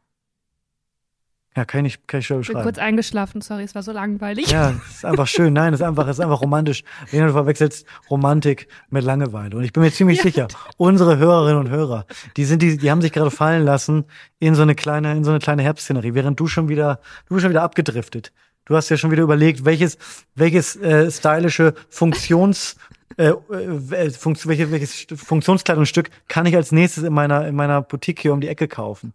ja, 1.56 1.64
kann 1.64 1.78
ich, 1.86 1.94
nicht- 1.96 2.06
kann 2.08 2.20
ich 2.20 2.26
schon 2.26 2.42
Ich 2.42 2.46
bin 2.48 2.52
beschreiben. 2.54 2.64
kurz 2.68 2.78
eingeschlafen, 2.78 3.40
sorry, 3.40 3.62
es 3.62 3.74
war 3.74 3.82
so 3.82 3.90
langweilig. 3.92 4.50
Ja, 4.50 4.74
es 4.90 4.96
ist 4.96 5.04
einfach 5.06 5.26
schön. 5.26 5.54
Nein, 5.54 5.72
es 5.72 5.80
ist 5.80 5.86
einfach, 5.86 6.06
es 6.06 6.18
ist 6.18 6.20
einfach 6.20 6.42
romantisch. 6.42 6.84
Lena, 7.10 7.28
du 7.28 7.32
verwechselst 7.32 7.86
Romantik 8.10 8.68
mit 8.90 9.02
Langeweile. 9.04 9.56
Und 9.56 9.64
ich 9.64 9.72
bin 9.72 9.82
mir 9.82 9.90
ziemlich 9.90 10.18
Ja. 10.18 10.22
sicher, 10.24 10.48
unsere 10.76 11.16
Hörerinnen 11.16 11.58
und 11.58 11.70
Hörer, 11.70 12.04
die 12.36 12.44
sind, 12.44 12.60
die, 12.60 12.76
die 12.76 12.90
haben 12.90 13.00
sich 13.00 13.12
gerade 13.12 13.30
fallen 13.30 13.64
lassen 13.64 14.04
in 14.38 14.54
so 14.54 14.60
eine 14.60 14.74
kleine, 14.74 15.16
in 15.16 15.24
so 15.24 15.30
eine 15.30 15.40
kleine 15.40 15.62
Herbstszenerie, 15.62 16.12
während 16.12 16.38
du 16.38 16.46
schon 16.46 16.68
wieder, 16.68 17.00
du 17.26 17.34
bist 17.34 17.42
schon 17.42 17.50
wieder 17.50 17.62
abgedriftet. 17.62 18.32
Du 18.66 18.76
hast 18.76 18.90
ja 18.90 18.98
schon 18.98 19.10
wieder 19.10 19.22
überlegt, 19.22 19.64
welches, 19.64 19.96
welches 20.34 20.76
äh, 20.76 21.10
stylische 21.10 21.72
Funktions, 21.88 22.76
äh, 23.16 23.28
äh, 23.30 24.10
Funkt, 24.10 24.46
welches, 24.46 24.70
welches 24.70 25.06
Funktionskleidungsstück 25.14 26.10
kann 26.28 26.46
ich 26.46 26.54
als 26.56 26.72
nächstes 26.72 27.04
in 27.04 27.12
meiner, 27.12 27.46
in 27.46 27.54
meiner 27.54 27.82
Boutique 27.82 28.20
hier 28.20 28.32
um 28.32 28.40
die 28.40 28.48
Ecke 28.48 28.68
kaufen? 28.68 29.12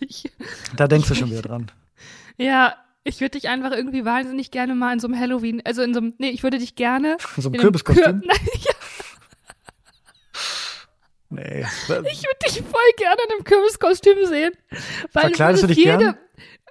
Ich, 0.00 0.30
Da 0.76 0.88
denkst 0.88 1.08
du 1.08 1.14
schon 1.14 1.30
wieder 1.30 1.42
dran. 1.42 1.70
ja, 2.36 2.74
ich 3.04 3.20
würde 3.20 3.38
dich 3.38 3.48
einfach 3.48 3.72
irgendwie 3.72 4.04
wahnsinnig 4.04 4.50
gerne 4.52 4.74
mal 4.76 4.92
in 4.92 5.00
so 5.00 5.08
einem 5.08 5.18
Halloween, 5.18 5.60
also 5.64 5.82
in 5.82 5.92
so 5.94 6.00
einem, 6.00 6.14
nee, 6.18 6.30
ich 6.30 6.42
würde 6.44 6.58
dich 6.58 6.74
gerne. 6.76 7.16
In 7.36 7.42
so 7.42 7.48
einem 7.48 7.54
in 7.54 7.60
einem 7.60 7.70
Kür- 7.74 7.82
Kürbiskostüm? 7.84 8.22
Nein, 8.26 8.38
ja, 8.64 8.72
Nee. 11.30 11.60
ich 11.70 11.88
würde 11.88 12.38
dich 12.46 12.56
voll 12.62 12.90
gerne 12.98 13.16
in 13.26 13.32
einem 13.34 13.44
Kürbiskostüm 13.44 14.26
sehen. 14.26 14.52
Weil 15.14 15.22
Verkleidest 15.22 15.62
du 15.62 15.66
dich 15.68 15.78
jede, 15.78 16.18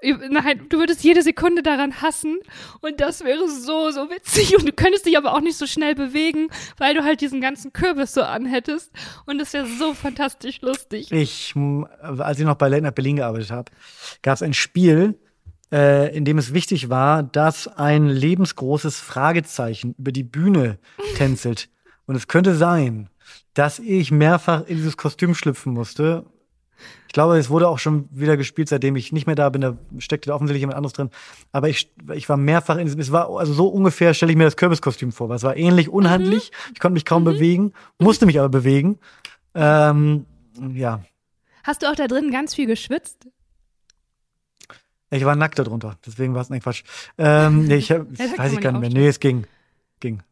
Nein, 0.03 0.65
du 0.69 0.79
würdest 0.79 1.03
jede 1.03 1.21
Sekunde 1.21 1.61
daran 1.61 2.01
hassen 2.01 2.39
und 2.81 2.99
das 2.99 3.23
wäre 3.23 3.47
so, 3.47 3.91
so 3.91 4.09
witzig 4.09 4.57
und 4.57 4.67
du 4.67 4.73
könntest 4.73 5.05
dich 5.05 5.17
aber 5.17 5.33
auch 5.33 5.41
nicht 5.41 5.57
so 5.57 5.67
schnell 5.67 5.95
bewegen, 5.95 6.47
weil 6.77 6.95
du 6.95 7.03
halt 7.03 7.21
diesen 7.21 7.39
ganzen 7.41 7.71
Kürbis 7.71 8.13
so 8.13 8.23
anhättest 8.23 8.91
und 9.25 9.37
das 9.37 9.53
wäre 9.53 9.67
so 9.67 9.93
fantastisch 9.93 10.61
lustig. 10.61 11.11
Ich, 11.11 11.55
m, 11.55 11.87
als 12.01 12.39
ich 12.39 12.45
noch 12.45 12.55
bei 12.55 12.67
Late 12.67 12.83
Night 12.83 12.95
Berlin 12.95 13.17
gearbeitet 13.17 13.51
habe, 13.51 13.71
gab 14.23 14.35
es 14.35 14.41
ein 14.41 14.53
Spiel, 14.53 15.19
äh, 15.71 16.15
in 16.15 16.25
dem 16.25 16.37
es 16.37 16.53
wichtig 16.53 16.89
war, 16.89 17.23
dass 17.23 17.67
ein 17.67 18.07
lebensgroßes 18.07 18.99
Fragezeichen 18.99 19.95
über 19.97 20.11
die 20.11 20.23
Bühne 20.23 20.79
tänzelt. 21.15 21.69
Und 22.05 22.15
es 22.15 22.27
könnte 22.27 22.55
sein, 22.55 23.09
dass 23.53 23.79
ich 23.79 24.11
mehrfach 24.11 24.65
in 24.65 24.77
dieses 24.77 24.97
Kostüm 24.97 25.35
schlüpfen 25.35 25.73
musste. 25.73 26.25
Ich 27.07 27.13
glaube, 27.13 27.37
es 27.37 27.49
wurde 27.49 27.67
auch 27.67 27.79
schon 27.79 28.07
wieder 28.11 28.37
gespielt, 28.37 28.69
seitdem 28.69 28.95
ich 28.95 29.11
nicht 29.11 29.27
mehr 29.27 29.35
da 29.35 29.49
bin. 29.49 29.61
Da 29.61 29.77
steckte 29.97 30.29
da 30.29 30.35
offensichtlich 30.35 30.61
jemand 30.61 30.77
anderes 30.77 30.93
drin. 30.93 31.09
Aber 31.51 31.67
ich, 31.67 31.91
ich 32.13 32.29
war 32.29 32.37
mehrfach 32.37 32.77
in 32.77 32.85
diesem, 32.85 33.01
es 33.01 33.11
war 33.11 33.29
also 33.29 33.53
so 33.53 33.67
ungefähr, 33.67 34.13
stelle 34.13 34.31
ich 34.31 34.37
mir 34.37 34.45
das 34.45 34.55
Kürbiskostüm 34.57 35.11
vor, 35.11 35.27
weil 35.29 35.35
es 35.35 35.43
war 35.43 35.57
ähnlich 35.57 35.89
unhandlich. 35.89 36.51
Ich 36.73 36.79
konnte 36.79 36.93
mich 36.93 37.05
kaum 37.05 37.23
bewegen, 37.23 37.73
musste 37.99 38.25
mich 38.25 38.39
aber 38.39 38.49
bewegen. 38.49 38.99
Ähm, 39.53 40.25
ja, 40.73 41.01
Hast 41.63 41.83
du 41.83 41.89
auch 41.89 41.95
da 41.95 42.07
drin 42.07 42.31
ganz 42.31 42.55
viel 42.55 42.65
geschwitzt? 42.65 43.27
Ich 45.11 45.25
war 45.25 45.35
nackt 45.35 45.59
darunter, 45.59 45.97
deswegen 46.05 46.33
war 46.33 46.41
es 46.41 46.49
nicht 46.49 46.63
Quatsch. 46.63 46.83
Ähm, 47.17 47.65
nee, 47.65 47.75
ich 47.75 47.91
hab, 47.91 48.07
Ja, 48.17 48.37
weiß 48.37 48.53
ich 48.53 48.61
gar 48.61 48.71
nicht 48.71 48.81
mehr. 48.81 48.89
Nee, 48.89 49.07
es 49.07 49.19
ging. 49.19 49.45
Ging. 49.99 50.23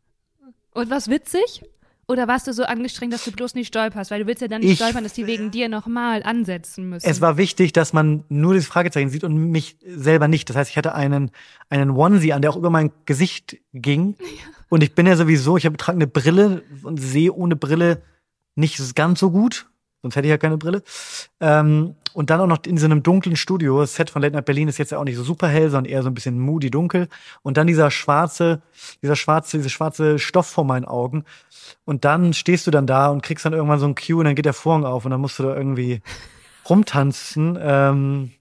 Und 0.72 0.90
was 0.90 1.10
witzig? 1.10 1.64
Oder 2.10 2.28
warst 2.28 2.48
du 2.48 2.54
so 2.54 2.64
angestrengt, 2.64 3.14
dass 3.14 3.24
du 3.24 3.32
bloß 3.32 3.54
nicht 3.54 3.68
stolperst? 3.68 4.10
Weil 4.10 4.22
du 4.22 4.26
willst 4.26 4.42
ja 4.42 4.48
dann 4.48 4.62
nicht 4.62 4.72
ich, 4.72 4.78
stolpern, 4.78 5.04
dass 5.04 5.14
die 5.14 5.28
wegen 5.28 5.52
dir 5.52 5.70
nochmal 5.70 6.24
ansetzen 6.24 6.90
müssen. 6.90 7.08
Es 7.08 7.22
war 7.22 7.38
wichtig, 7.38 7.72
dass 7.72 7.94
man 7.94 8.24
nur 8.30 8.56
das 8.56 8.66
Fragezeichen 8.66 9.10
sieht 9.10 9.24
und 9.24 9.52
mich 9.52 9.78
selber 9.86 10.28
nicht. 10.28 10.50
Das 10.50 10.56
heißt, 10.56 10.72
ich 10.72 10.78
hatte 10.78 10.96
einen, 10.96 11.30
einen 11.70 11.92
Onesie 11.92 12.34
an, 12.34 12.42
der 12.42 12.50
auch 12.50 12.58
über 12.58 12.72
mein 12.72 12.92
Gesicht 13.06 13.58
ging. 13.74 14.16
Ja. 14.30 14.46
Und 14.72 14.84
ich 14.84 14.94
bin 14.94 15.08
ja 15.08 15.16
sowieso, 15.16 15.58
ich 15.58 15.66
habe 15.66 15.78
trage 15.78 15.96
eine 15.96 16.06
Brille 16.06 16.62
und 16.84 17.02
sehe 17.02 17.34
ohne 17.34 17.56
Brille 17.56 18.04
nicht 18.56 18.96
ganz 18.96 19.20
so 19.20 19.32
gut. 19.32 19.68
Sonst 20.02 20.16
hätte 20.16 20.28
ich 20.28 20.32
ja 20.32 20.38
keine 20.38 20.58
Brille. 20.58 20.82
Ähm, 21.42 21.96
und 22.14 22.30
dann 22.30 22.40
auch 22.40 22.48
noch 22.48 22.60
in 22.66 22.78
so 22.78 22.86
einem 22.86 23.04
dunklen 23.04 23.36
Studio. 23.36 23.82
Das 23.82 23.96
Set 23.96 24.10
von 24.10 24.22
Late 24.22 24.36
Night 24.36 24.46
Berlin 24.46 24.68
ist 24.68 24.78
jetzt 24.78 24.92
ja 24.92 24.98
auch 24.98 25.04
nicht 25.04 25.18
so 25.18 25.24
super 25.24 25.48
hell, 25.48 25.70
sondern 25.70 25.92
eher 25.92 26.04
so 26.04 26.10
ein 26.10 26.14
bisschen 26.14 26.40
moody 26.40 26.72
dunkel. 26.72 27.08
Und 27.42 27.58
dann 27.58 27.68
dieser 27.68 27.92
schwarze, 27.92 28.62
dieser 29.02 29.16
schwarze, 29.16 29.58
diese 29.58 29.70
schwarze 29.70 30.18
Stoff 30.20 30.48
vor 30.48 30.64
meinen 30.64 30.86
Augen. 30.86 31.26
Und 31.86 32.06
dann 32.06 32.34
stehst 32.34 32.66
du 32.66 32.72
dann 32.72 32.88
da 32.88 33.10
und 33.10 33.24
kriegst 33.24 33.46
dann 33.46 33.54
irgendwann 33.54 33.80
so 33.80 33.88
ein 33.88 33.96
Cue 33.96 34.18
und 34.18 34.26
dann 34.26 34.36
geht 34.36 34.46
der 34.46 34.54
Vorhang 34.54 34.86
auf 34.86 35.06
und 35.06 35.12
dann 35.12 35.22
musst 35.22 35.38
du 35.40 35.44
da 35.44 35.56
irgendwie 35.56 36.02
rumtanzen. 36.70 37.58
Ähm, 37.62 38.32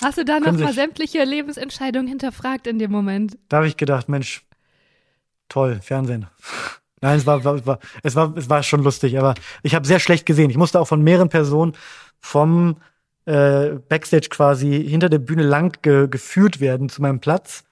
Hast 0.00 0.18
du 0.18 0.24
da 0.24 0.40
noch 0.40 0.52
mal 0.52 0.72
sämtliche 0.72 1.24
Lebensentscheidungen 1.24 2.06
hinterfragt 2.06 2.66
in 2.66 2.78
dem 2.78 2.90
Moment? 2.90 3.38
Da 3.48 3.58
habe 3.58 3.68
ich 3.68 3.76
gedacht, 3.76 4.08
Mensch, 4.08 4.44
toll, 5.48 5.80
Fernsehen. 5.82 6.26
Nein, 7.02 7.18
es 7.18 7.26
war, 7.26 7.44
war, 7.44 7.56
es 7.56 7.66
war, 7.66 7.78
es 8.02 8.14
war, 8.14 8.36
es 8.36 8.48
war 8.48 8.62
schon 8.62 8.82
lustig, 8.82 9.18
aber 9.18 9.34
ich 9.62 9.74
habe 9.74 9.86
sehr 9.86 9.98
schlecht 9.98 10.24
gesehen. 10.24 10.50
Ich 10.50 10.56
musste 10.56 10.80
auch 10.80 10.86
von 10.86 11.02
mehreren 11.02 11.28
Personen 11.28 11.72
vom 12.20 12.76
äh, 13.26 13.70
Backstage 13.88 14.28
quasi 14.30 14.86
hinter 14.88 15.08
der 15.08 15.18
Bühne 15.18 15.42
lang 15.42 15.76
ge 15.82 16.06
geführt 16.08 16.60
werden 16.60 16.88
zu 16.88 17.02
meinem 17.02 17.18
Platz. 17.20 17.64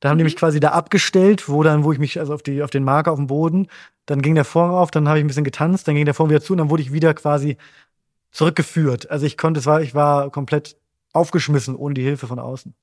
Da 0.00 0.08
haben 0.08 0.16
mhm. 0.16 0.18
die 0.18 0.24
mich 0.24 0.36
quasi 0.36 0.58
da 0.58 0.70
abgestellt, 0.70 1.48
wo 1.48 1.62
dann, 1.62 1.84
wo 1.84 1.92
ich 1.92 2.00
mich, 2.00 2.18
also 2.18 2.34
auf 2.34 2.42
die, 2.42 2.64
auf 2.64 2.70
den 2.70 2.82
Marker 2.82 3.12
auf 3.12 3.18
dem 3.18 3.28
Boden, 3.28 3.68
dann 4.06 4.22
ging 4.22 4.34
der 4.34 4.44
Vorhang 4.44 4.72
auf, 4.74 4.90
dann 4.90 5.08
habe 5.08 5.18
ich 5.18 5.24
ein 5.24 5.28
bisschen 5.28 5.44
getanzt, 5.44 5.86
dann 5.86 5.94
ging 5.94 6.04
der 6.04 6.14
Vorhang 6.14 6.30
wieder 6.30 6.42
zu 6.42 6.52
und 6.52 6.58
dann 6.58 6.68
wurde 6.68 6.82
ich 6.82 6.92
wieder 6.92 7.14
quasi 7.14 7.56
zurückgeführt. 8.32 9.08
Also 9.08 9.24
ich 9.24 9.38
konnte, 9.38 9.60
es 9.60 9.66
war, 9.66 9.82
ich 9.82 9.94
war 9.94 10.30
komplett 10.30 10.76
aufgeschmissen 11.12 11.76
ohne 11.76 11.94
die 11.94 12.02
Hilfe 12.02 12.26
von 12.26 12.40
außen. 12.40 12.74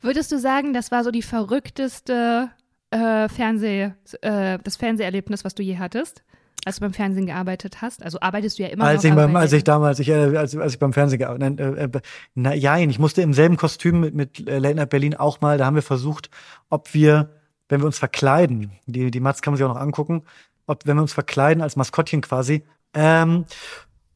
Würdest 0.00 0.32
du 0.32 0.38
sagen, 0.38 0.72
das 0.72 0.90
war 0.90 1.04
so 1.04 1.10
die 1.10 1.22
verrückteste 1.22 2.50
äh, 2.92 3.28
Fernseh, 3.28 3.92
äh, 4.20 4.58
das 4.62 4.76
Fernseherlebnis, 4.76 5.44
was 5.44 5.54
du 5.54 5.62
je 5.62 5.78
hattest? 5.78 6.22
als 6.64 6.76
du 6.76 6.82
beim 6.82 6.92
Fernsehen 6.92 7.26
gearbeitet 7.26 7.82
hast? 7.82 8.02
Also 8.02 8.20
arbeitest 8.20 8.58
du 8.58 8.62
ja 8.62 8.68
immer 8.68 8.84
als 8.84 9.02
noch. 9.02 9.10
Ich 9.10 9.16
beim, 9.16 9.34
als 9.36 9.52
ich 9.52 9.64
damals, 9.64 9.98
ich, 9.98 10.08
äh, 10.08 10.36
als, 10.36 10.56
als 10.56 10.74
ich 10.74 10.78
beim 10.78 10.92
Fernsehen 10.92 11.18
gearbeitet 11.18 11.58
äh, 11.58 11.84
äh, 11.84 12.00
na, 12.34 12.54
nein, 12.54 12.90
ich 12.90 12.98
musste 12.98 13.22
im 13.22 13.34
selben 13.34 13.56
Kostüm 13.56 14.00
mit, 14.00 14.14
mit 14.14 14.48
äh, 14.48 14.58
Late 14.58 14.76
Night 14.76 14.90
Berlin 14.90 15.14
auch 15.16 15.40
mal, 15.40 15.58
da 15.58 15.66
haben 15.66 15.74
wir 15.74 15.82
versucht, 15.82 16.30
ob 16.70 16.94
wir, 16.94 17.30
wenn 17.68 17.80
wir 17.80 17.86
uns 17.86 17.98
verkleiden, 17.98 18.72
die, 18.86 19.10
die 19.10 19.20
Mats 19.20 19.42
kann 19.42 19.52
man 19.52 19.56
sich 19.56 19.64
auch 19.64 19.74
noch 19.74 19.80
angucken, 19.80 20.22
ob, 20.66 20.86
wenn 20.86 20.96
wir 20.96 21.02
uns 21.02 21.12
verkleiden 21.12 21.62
als 21.62 21.74
Maskottchen 21.76 22.20
quasi, 22.20 22.62
ähm, 22.94 23.44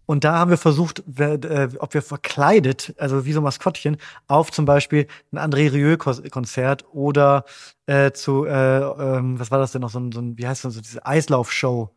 und 0.06 0.24
da 0.24 0.38
haben 0.38 0.50
wir 0.50 0.56
versucht, 0.56 1.02
äh, 1.18 1.68
ob 1.78 1.94
wir 1.94 2.02
verkleidet, 2.02 2.94
also 2.98 3.26
wie 3.26 3.32
so 3.32 3.40
Maskottchen, 3.40 3.98
auf 4.28 4.50
zum 4.52 4.64
Beispiel 4.64 5.06
ein 5.32 5.38
André 5.38 5.72
Rieu-Konzert 5.72 6.84
oder 6.92 7.44
äh, 7.86 8.12
zu, 8.12 8.44
äh, 8.46 8.78
ähm, 8.78 9.38
was 9.38 9.50
war 9.50 9.58
das 9.58 9.72
denn 9.72 9.82
noch, 9.82 9.90
so 9.90 9.98
ein, 9.98 10.12
so 10.12 10.20
ein 10.20 10.38
wie 10.38 10.46
heißt 10.46 10.64
das, 10.64 10.74
so 10.74 10.80
diese 10.80 11.04
Eislaufshow 11.04 11.90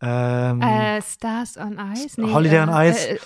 ähm, 0.00 0.60
äh, 0.62 1.02
Stars 1.02 1.56
on 1.56 1.78
Ice? 1.92 2.20
Nee, 2.20 2.32
Holiday 2.32 2.60
on 2.60 2.68
äh, 2.68 2.90
Ice. 2.90 3.08
Äh, 3.08 3.18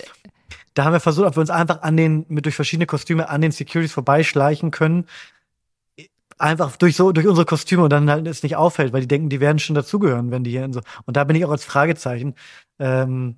da 0.74 0.84
haben 0.84 0.92
wir 0.92 1.00
versucht, 1.00 1.26
ob 1.26 1.36
wir 1.36 1.40
uns 1.40 1.50
einfach 1.50 1.82
an 1.82 1.96
den, 1.96 2.24
mit 2.28 2.46
durch 2.46 2.54
verschiedene 2.54 2.86
Kostüme 2.86 3.28
an 3.28 3.42
den 3.42 3.52
Securities 3.52 3.92
vorbeischleichen 3.92 4.70
können. 4.70 5.06
Einfach 6.38 6.76
durch 6.76 6.96
so, 6.96 7.12
durch 7.12 7.26
unsere 7.26 7.44
Kostüme 7.44 7.84
und 7.84 7.90
dann 7.90 8.10
halt 8.10 8.26
es 8.26 8.42
nicht 8.42 8.56
auffällt, 8.56 8.92
weil 8.92 9.02
die 9.02 9.08
denken, 9.08 9.28
die 9.28 9.40
werden 9.40 9.58
schon 9.58 9.74
dazugehören, 9.74 10.30
wenn 10.30 10.44
die 10.44 10.50
hier 10.50 10.64
in 10.64 10.72
so. 10.72 10.80
Und 11.04 11.16
da 11.16 11.24
bin 11.24 11.36
ich 11.36 11.44
auch 11.44 11.50
als 11.50 11.64
Fragezeichen. 11.64 12.34
Ähm, 12.78 13.36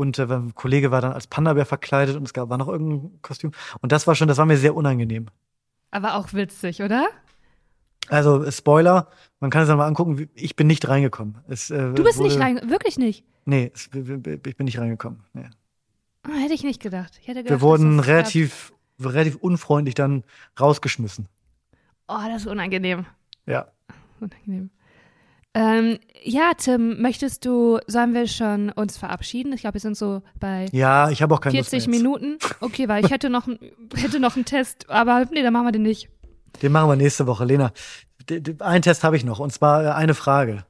und 0.00 0.18
äh, 0.18 0.22
ein 0.22 0.54
Kollege 0.54 0.90
war 0.90 1.02
dann 1.02 1.12
als 1.12 1.26
Panda-Bär 1.26 1.66
verkleidet 1.66 2.16
und 2.16 2.24
es 2.24 2.32
gab, 2.32 2.48
war 2.48 2.56
noch 2.56 2.68
irgendein 2.68 3.20
Kostüm. 3.20 3.52
Und 3.82 3.92
das 3.92 4.06
war 4.06 4.14
schon, 4.14 4.28
das 4.28 4.38
war 4.38 4.46
mir 4.46 4.56
sehr 4.56 4.74
unangenehm. 4.74 5.26
Aber 5.90 6.14
auch 6.14 6.32
witzig, 6.32 6.82
oder? 6.82 7.08
Also 8.08 8.50
Spoiler, 8.50 9.08
man 9.40 9.50
kann 9.50 9.62
es 9.62 9.68
dann 9.68 9.76
mal 9.76 9.86
angucken, 9.86 10.28
ich 10.34 10.56
bin 10.56 10.66
nicht 10.66 10.88
reingekommen. 10.88 11.38
Es, 11.48 11.70
äh, 11.70 11.92
du 11.92 12.02
bist 12.02 12.18
wurde, 12.18 12.28
nicht 12.28 12.40
reingekommen, 12.40 12.72
wirklich 12.72 12.96
nicht? 12.96 13.24
Nee, 13.44 13.70
es, 13.74 13.90
ich 13.92 14.56
bin 14.56 14.64
nicht 14.64 14.78
reingekommen. 14.78 15.22
Nee. 15.34 15.50
Oh, 16.26 16.32
hätte 16.32 16.54
ich 16.54 16.64
nicht 16.64 16.80
gedacht. 16.80 17.18
Ich 17.20 17.28
hätte 17.28 17.42
gedacht 17.42 17.60
Wir 17.60 17.60
wurden 17.60 18.00
relativ, 18.00 18.72
relativ 18.98 19.36
unfreundlich 19.36 19.94
dann 19.94 20.24
rausgeschmissen. 20.58 21.28
Oh, 22.08 22.18
das 22.26 22.42
ist 22.42 22.46
unangenehm. 22.48 23.04
Ja. 23.46 23.68
Unangenehm. 24.18 24.70
Ähm, 25.52 25.98
ja, 26.22 26.52
Tim, 26.56 27.02
möchtest 27.02 27.44
du, 27.44 27.80
sollen 27.86 28.14
wir 28.14 28.28
schon 28.28 28.70
uns 28.70 28.96
verabschieden? 28.96 29.52
Ich 29.52 29.62
glaube, 29.62 29.74
wir 29.74 29.80
sind 29.80 29.96
so 29.96 30.22
bei 30.38 30.68
ja, 30.70 31.10
ich 31.10 31.24
auch 31.24 31.42
40 31.42 31.88
Minuten. 31.88 32.38
Okay, 32.60 32.88
weil 32.88 33.04
ich 33.04 33.10
hätte 33.10 33.30
noch, 33.30 33.48
hätte 33.96 34.20
noch 34.20 34.36
einen 34.36 34.44
Test, 34.44 34.88
aber 34.88 35.26
nee, 35.32 35.42
dann 35.42 35.52
machen 35.52 35.66
wir 35.66 35.72
den 35.72 35.82
nicht. 35.82 36.08
Den 36.62 36.72
machen 36.72 36.88
wir 36.88 36.96
nächste 36.96 37.26
Woche, 37.26 37.44
Lena. 37.44 37.72
Einen 38.60 38.82
Test 38.82 39.02
habe 39.02 39.16
ich 39.16 39.24
noch, 39.24 39.40
und 39.40 39.52
zwar 39.52 39.84
äh, 39.84 39.88
eine 39.88 40.14
Frage. 40.14 40.64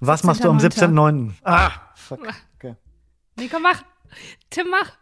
Was 0.00 0.22
machst 0.22 0.44
du 0.44 0.50
am 0.50 0.58
17.9.? 0.58 1.30
Ah, 1.44 1.70
fuck. 1.94 2.20
Okay. 2.56 2.74
Nee, 3.38 3.48
komm, 3.50 3.62
mach. 3.62 3.82
Tim, 4.50 4.66
mach. 4.70 4.92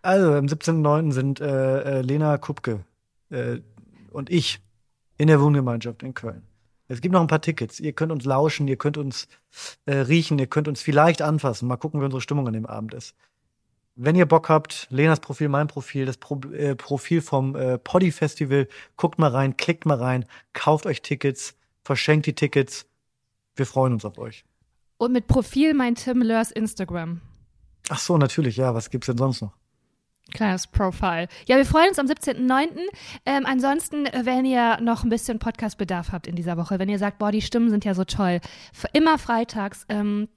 Also, 0.00 0.32
am 0.32 0.46
17.9. 0.46 1.12
sind 1.12 1.40
äh, 1.40 1.98
äh, 1.98 2.00
Lena 2.02 2.38
Kupke 2.38 2.84
äh, 3.30 3.58
und 4.10 4.30
ich 4.30 4.60
in 5.18 5.28
der 5.28 5.40
Wohngemeinschaft 5.40 6.02
in 6.02 6.14
Köln. 6.14 6.47
Es 6.88 7.02
gibt 7.02 7.12
noch 7.12 7.20
ein 7.20 7.26
paar 7.26 7.42
Tickets. 7.42 7.80
Ihr 7.80 7.92
könnt 7.92 8.10
uns 8.10 8.24
lauschen, 8.24 8.66
ihr 8.66 8.76
könnt 8.76 8.96
uns 8.96 9.28
äh, 9.84 9.94
riechen, 9.94 10.38
ihr 10.38 10.46
könnt 10.46 10.68
uns 10.68 10.80
vielleicht 10.80 11.20
anfassen. 11.20 11.68
Mal 11.68 11.76
gucken, 11.76 12.00
wie 12.00 12.04
unsere 12.04 12.22
Stimmung 12.22 12.46
an 12.46 12.54
dem 12.54 12.66
Abend 12.66 12.94
ist. 12.94 13.14
Wenn 13.94 14.16
ihr 14.16 14.26
Bock 14.26 14.48
habt, 14.48 14.86
Lenas 14.90 15.20
Profil, 15.20 15.48
mein 15.48 15.66
Profil, 15.66 16.06
das 16.06 16.16
Pro 16.16 16.40
äh, 16.52 16.74
Profil 16.76 17.20
vom 17.20 17.54
äh, 17.56 17.78
Poddy 17.78 18.10
Festival, 18.10 18.68
guckt 18.96 19.18
mal 19.18 19.30
rein, 19.30 19.56
klickt 19.56 19.86
mal 19.86 19.98
rein, 19.98 20.24
kauft 20.52 20.86
euch 20.86 21.02
Tickets, 21.02 21.56
verschenkt 21.84 22.26
die 22.26 22.34
Tickets. 22.34 22.86
Wir 23.56 23.66
freuen 23.66 23.92
uns 23.92 24.04
auf 24.04 24.16
euch. 24.18 24.44
Und 24.98 25.12
mit 25.12 25.26
Profil 25.26 25.74
mein 25.74 25.94
Tim 25.94 26.22
Lörs 26.22 26.50
Instagram. 26.52 27.20
Ach 27.88 27.98
so, 27.98 28.18
natürlich, 28.18 28.56
ja. 28.56 28.74
Was 28.74 28.90
gibt's 28.90 29.06
denn 29.06 29.18
sonst 29.18 29.42
noch? 29.42 29.57
Kleines 30.32 30.66
Profile. 30.66 31.28
Ja, 31.46 31.56
wir 31.56 31.64
freuen 31.64 31.88
uns 31.88 31.98
am 31.98 32.06
17.09. 32.06 32.68
Ähm, 33.24 33.46
ansonsten, 33.46 34.06
äh, 34.06 34.20
wenn 34.24 34.44
ihr 34.44 34.78
noch 34.80 35.04
ein 35.04 35.08
bisschen 35.08 35.38
Podcastbedarf 35.38 36.12
habt 36.12 36.26
in 36.26 36.36
dieser 36.36 36.56
Woche, 36.56 36.78
wenn 36.78 36.88
ihr 36.88 36.98
sagt, 36.98 37.18
boah, 37.18 37.32
die 37.32 37.42
Stimmen 37.42 37.70
sind 37.70 37.84
ja 37.84 37.94
so 37.94 38.04
toll, 38.04 38.40
immer 38.92 39.18
freitags 39.18 39.86
ähm, 39.88 40.28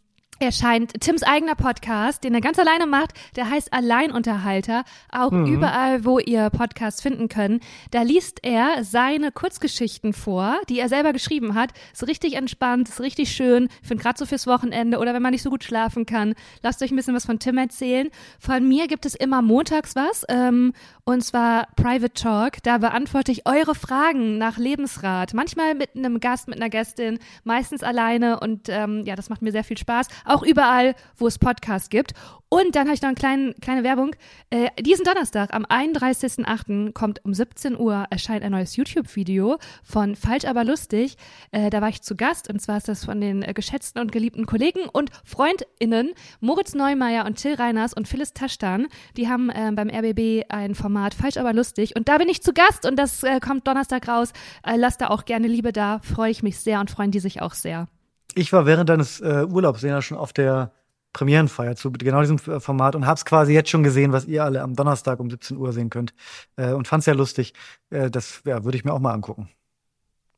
erscheint 0.41 0.99
Tims 1.01 1.23
eigener 1.23 1.55
Podcast, 1.55 2.23
den 2.23 2.33
er 2.33 2.41
ganz 2.41 2.59
alleine 2.59 2.85
macht. 2.85 3.11
Der 3.35 3.49
heißt 3.49 3.73
Alleinunterhalter. 3.73 4.83
Auch 5.11 5.31
mhm. 5.31 5.45
überall, 5.45 6.05
wo 6.05 6.19
ihr 6.19 6.49
Podcasts 6.49 7.01
finden 7.01 7.29
könnt. 7.29 7.63
Da 7.91 8.01
liest 8.01 8.39
er 8.43 8.83
seine 8.83 9.31
Kurzgeschichten 9.31 10.13
vor, 10.13 10.57
die 10.69 10.79
er 10.79 10.89
selber 10.89 11.13
geschrieben 11.13 11.55
hat. 11.55 11.71
Ist 11.93 12.07
richtig 12.07 12.35
entspannt, 12.35 12.89
ist 12.89 13.01
richtig 13.01 13.31
schön. 13.31 13.69
Ich 13.81 13.87
finde 13.87 14.03
gerade 14.03 14.17
so 14.17 14.25
fürs 14.25 14.47
Wochenende 14.47 14.99
oder 14.99 15.13
wenn 15.13 15.21
man 15.21 15.31
nicht 15.31 15.43
so 15.43 15.49
gut 15.49 15.63
schlafen 15.63 16.05
kann. 16.05 16.33
Lasst 16.63 16.81
euch 16.81 16.91
ein 16.91 16.95
bisschen 16.95 17.15
was 17.15 17.25
von 17.25 17.39
Tim 17.39 17.57
erzählen. 17.57 18.09
Von 18.39 18.67
mir 18.67 18.87
gibt 18.87 19.05
es 19.05 19.15
immer 19.15 19.41
montags 19.41 19.95
was. 19.95 20.25
Ähm, 20.29 20.73
und 21.03 21.23
zwar 21.23 21.67
Private 21.75 22.13
Talk. 22.13 22.63
Da 22.63 22.77
beantworte 22.77 23.31
ich 23.31 23.47
eure 23.47 23.75
Fragen 23.75 24.37
nach 24.37 24.57
Lebensrat. 24.57 25.33
Manchmal 25.33 25.75
mit 25.75 25.95
einem 25.95 26.19
Gast, 26.19 26.47
mit 26.47 26.57
einer 26.57 26.69
Gästin, 26.69 27.19
meistens 27.43 27.83
alleine. 27.83 28.39
Und 28.39 28.69
ähm, 28.69 29.03
ja, 29.05 29.15
das 29.15 29.29
macht 29.29 29.41
mir 29.41 29.51
sehr 29.51 29.63
viel 29.63 29.77
Spaß 29.77 30.07
auch 30.31 30.43
überall, 30.43 30.95
wo 31.17 31.27
es 31.27 31.37
Podcasts 31.37 31.89
gibt. 31.89 32.13
Und 32.53 32.75
dann 32.75 32.87
habe 32.87 32.95
ich 32.95 33.01
noch 33.01 33.07
eine 33.07 33.15
kleine, 33.15 33.53
kleine 33.61 33.83
Werbung. 33.85 34.13
Äh, 34.49 34.69
diesen 34.81 35.05
Donnerstag, 35.05 35.53
am 35.53 35.63
31.08. 35.63 36.91
kommt 36.91 37.23
um 37.23 37.33
17 37.33 37.79
Uhr, 37.79 38.05
erscheint 38.09 38.43
ein 38.43 38.51
neues 38.51 38.75
YouTube-Video 38.75 39.57
von 39.83 40.17
Falsch 40.17 40.43
aber 40.43 40.65
lustig. 40.65 41.15
Äh, 41.51 41.69
da 41.69 41.79
war 41.79 41.87
ich 41.87 42.01
zu 42.01 42.17
Gast 42.17 42.49
und 42.49 42.61
zwar 42.61 42.75
ist 42.75 42.89
das 42.89 43.05
von 43.05 43.21
den 43.21 43.41
äh, 43.41 43.53
geschätzten 43.53 44.01
und 44.01 44.11
geliebten 44.11 44.45
Kollegen 44.45 44.81
und 44.91 45.11
FreundInnen 45.23 46.11
Moritz 46.41 46.73
Neumeier 46.73 47.25
und 47.25 47.35
Till 47.35 47.53
Reiners 47.53 47.93
und 47.93 48.09
Phyllis 48.09 48.33
Taschtan. 48.33 48.87
Die 49.15 49.29
haben 49.29 49.49
äh, 49.49 49.71
beim 49.73 49.89
RBB 49.89 50.47
ein 50.49 50.75
Format 50.75 51.13
Falsch 51.13 51.37
aber 51.37 51.53
lustig 51.53 51.95
und 51.95 52.09
da 52.09 52.17
bin 52.17 52.27
ich 52.27 52.43
zu 52.43 52.51
Gast 52.51 52.85
und 52.85 52.97
das 52.97 53.23
äh, 53.23 53.39
kommt 53.39 53.65
Donnerstag 53.65 54.09
raus. 54.09 54.33
Äh, 54.63 54.75
lasst 54.75 54.99
da 54.99 55.07
auch 55.07 55.23
gerne 55.23 55.47
Liebe 55.47 55.71
da, 55.71 55.99
freue 55.99 56.31
ich 56.31 56.43
mich 56.43 56.59
sehr 56.59 56.81
und 56.81 56.91
freuen 56.91 57.11
die 57.11 57.21
sich 57.21 57.41
auch 57.41 57.53
sehr. 57.53 57.87
Ich 58.35 58.53
war 58.53 58.65
während 58.65 58.89
deines 58.89 59.19
äh, 59.21 59.45
Urlaubs 59.49 59.81
ja 59.81 60.01
schon 60.01 60.17
auf 60.17 60.33
der 60.33 60.71
Premierenfeier 61.13 61.75
zu 61.75 61.91
genau 61.91 62.21
diesem 62.21 62.37
äh, 62.47 62.59
Format 62.59 62.95
und 62.95 63.05
hab's 63.05 63.25
quasi 63.25 63.53
jetzt 63.53 63.69
schon 63.69 63.83
gesehen, 63.83 64.11
was 64.11 64.25
ihr 64.25 64.43
alle 64.43 64.61
am 64.61 64.75
Donnerstag 64.75 65.19
um 65.19 65.29
17 65.29 65.57
Uhr 65.57 65.73
sehen 65.73 65.89
könnt. 65.89 66.13
Äh, 66.55 66.71
und 66.71 66.87
fand's 66.87 67.05
sehr 67.05 67.15
lustig. 67.15 67.53
Äh, 67.89 68.09
das 68.09 68.41
ja, 68.45 68.63
würde 68.63 68.77
ich 68.77 68.85
mir 68.85 68.93
auch 68.93 68.99
mal 68.99 69.13
angucken. 69.13 69.49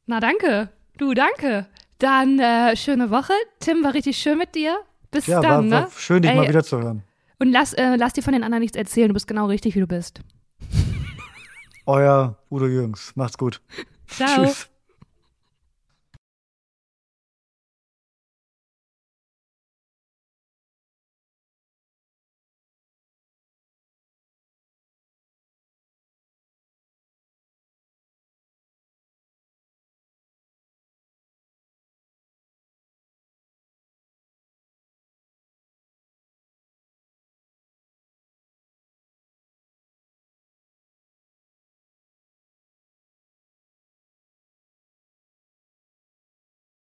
Na 0.06 0.20
danke. 0.20 0.70
Du, 0.98 1.14
danke. 1.14 1.68
Dann 2.00 2.40
äh, 2.40 2.76
schöne 2.76 3.12
Woche. 3.12 3.34
Tim, 3.60 3.84
war 3.84 3.94
richtig 3.94 4.18
schön 4.18 4.38
mit 4.38 4.56
dir. 4.56 4.78
Bis 5.12 5.28
ja, 5.28 5.42
dann. 5.42 5.70
War, 5.72 5.82
war 5.82 5.88
ne? 5.88 5.92
schön, 5.96 6.22
dich 6.22 6.32
Ey, 6.32 6.38
mal 6.38 6.50
wieder 6.50 6.64
zu 6.64 6.82
hören. 6.82 7.04
Und 7.40 7.52
lass, 7.52 7.74
äh, 7.74 7.96
lass 7.96 8.14
dir 8.14 8.24
von 8.24 8.34
den 8.34 8.44
anderen 8.44 8.62
nichts 8.62 8.78
erzählen. 8.78 9.10
Du 9.10 9.14
bist 9.14 9.28
genau 9.28 9.48
richtig, 9.48 9.76
wie 9.76 9.80
du 9.80 9.88
bist. 9.88 10.22
Euer 11.86 12.38
Udo 12.50 12.68
Jürgens. 12.68 13.14
Macht's 13.16 13.38
gut. 13.38 13.62
Ciao. 14.08 14.46
Tschüss. 14.46 14.70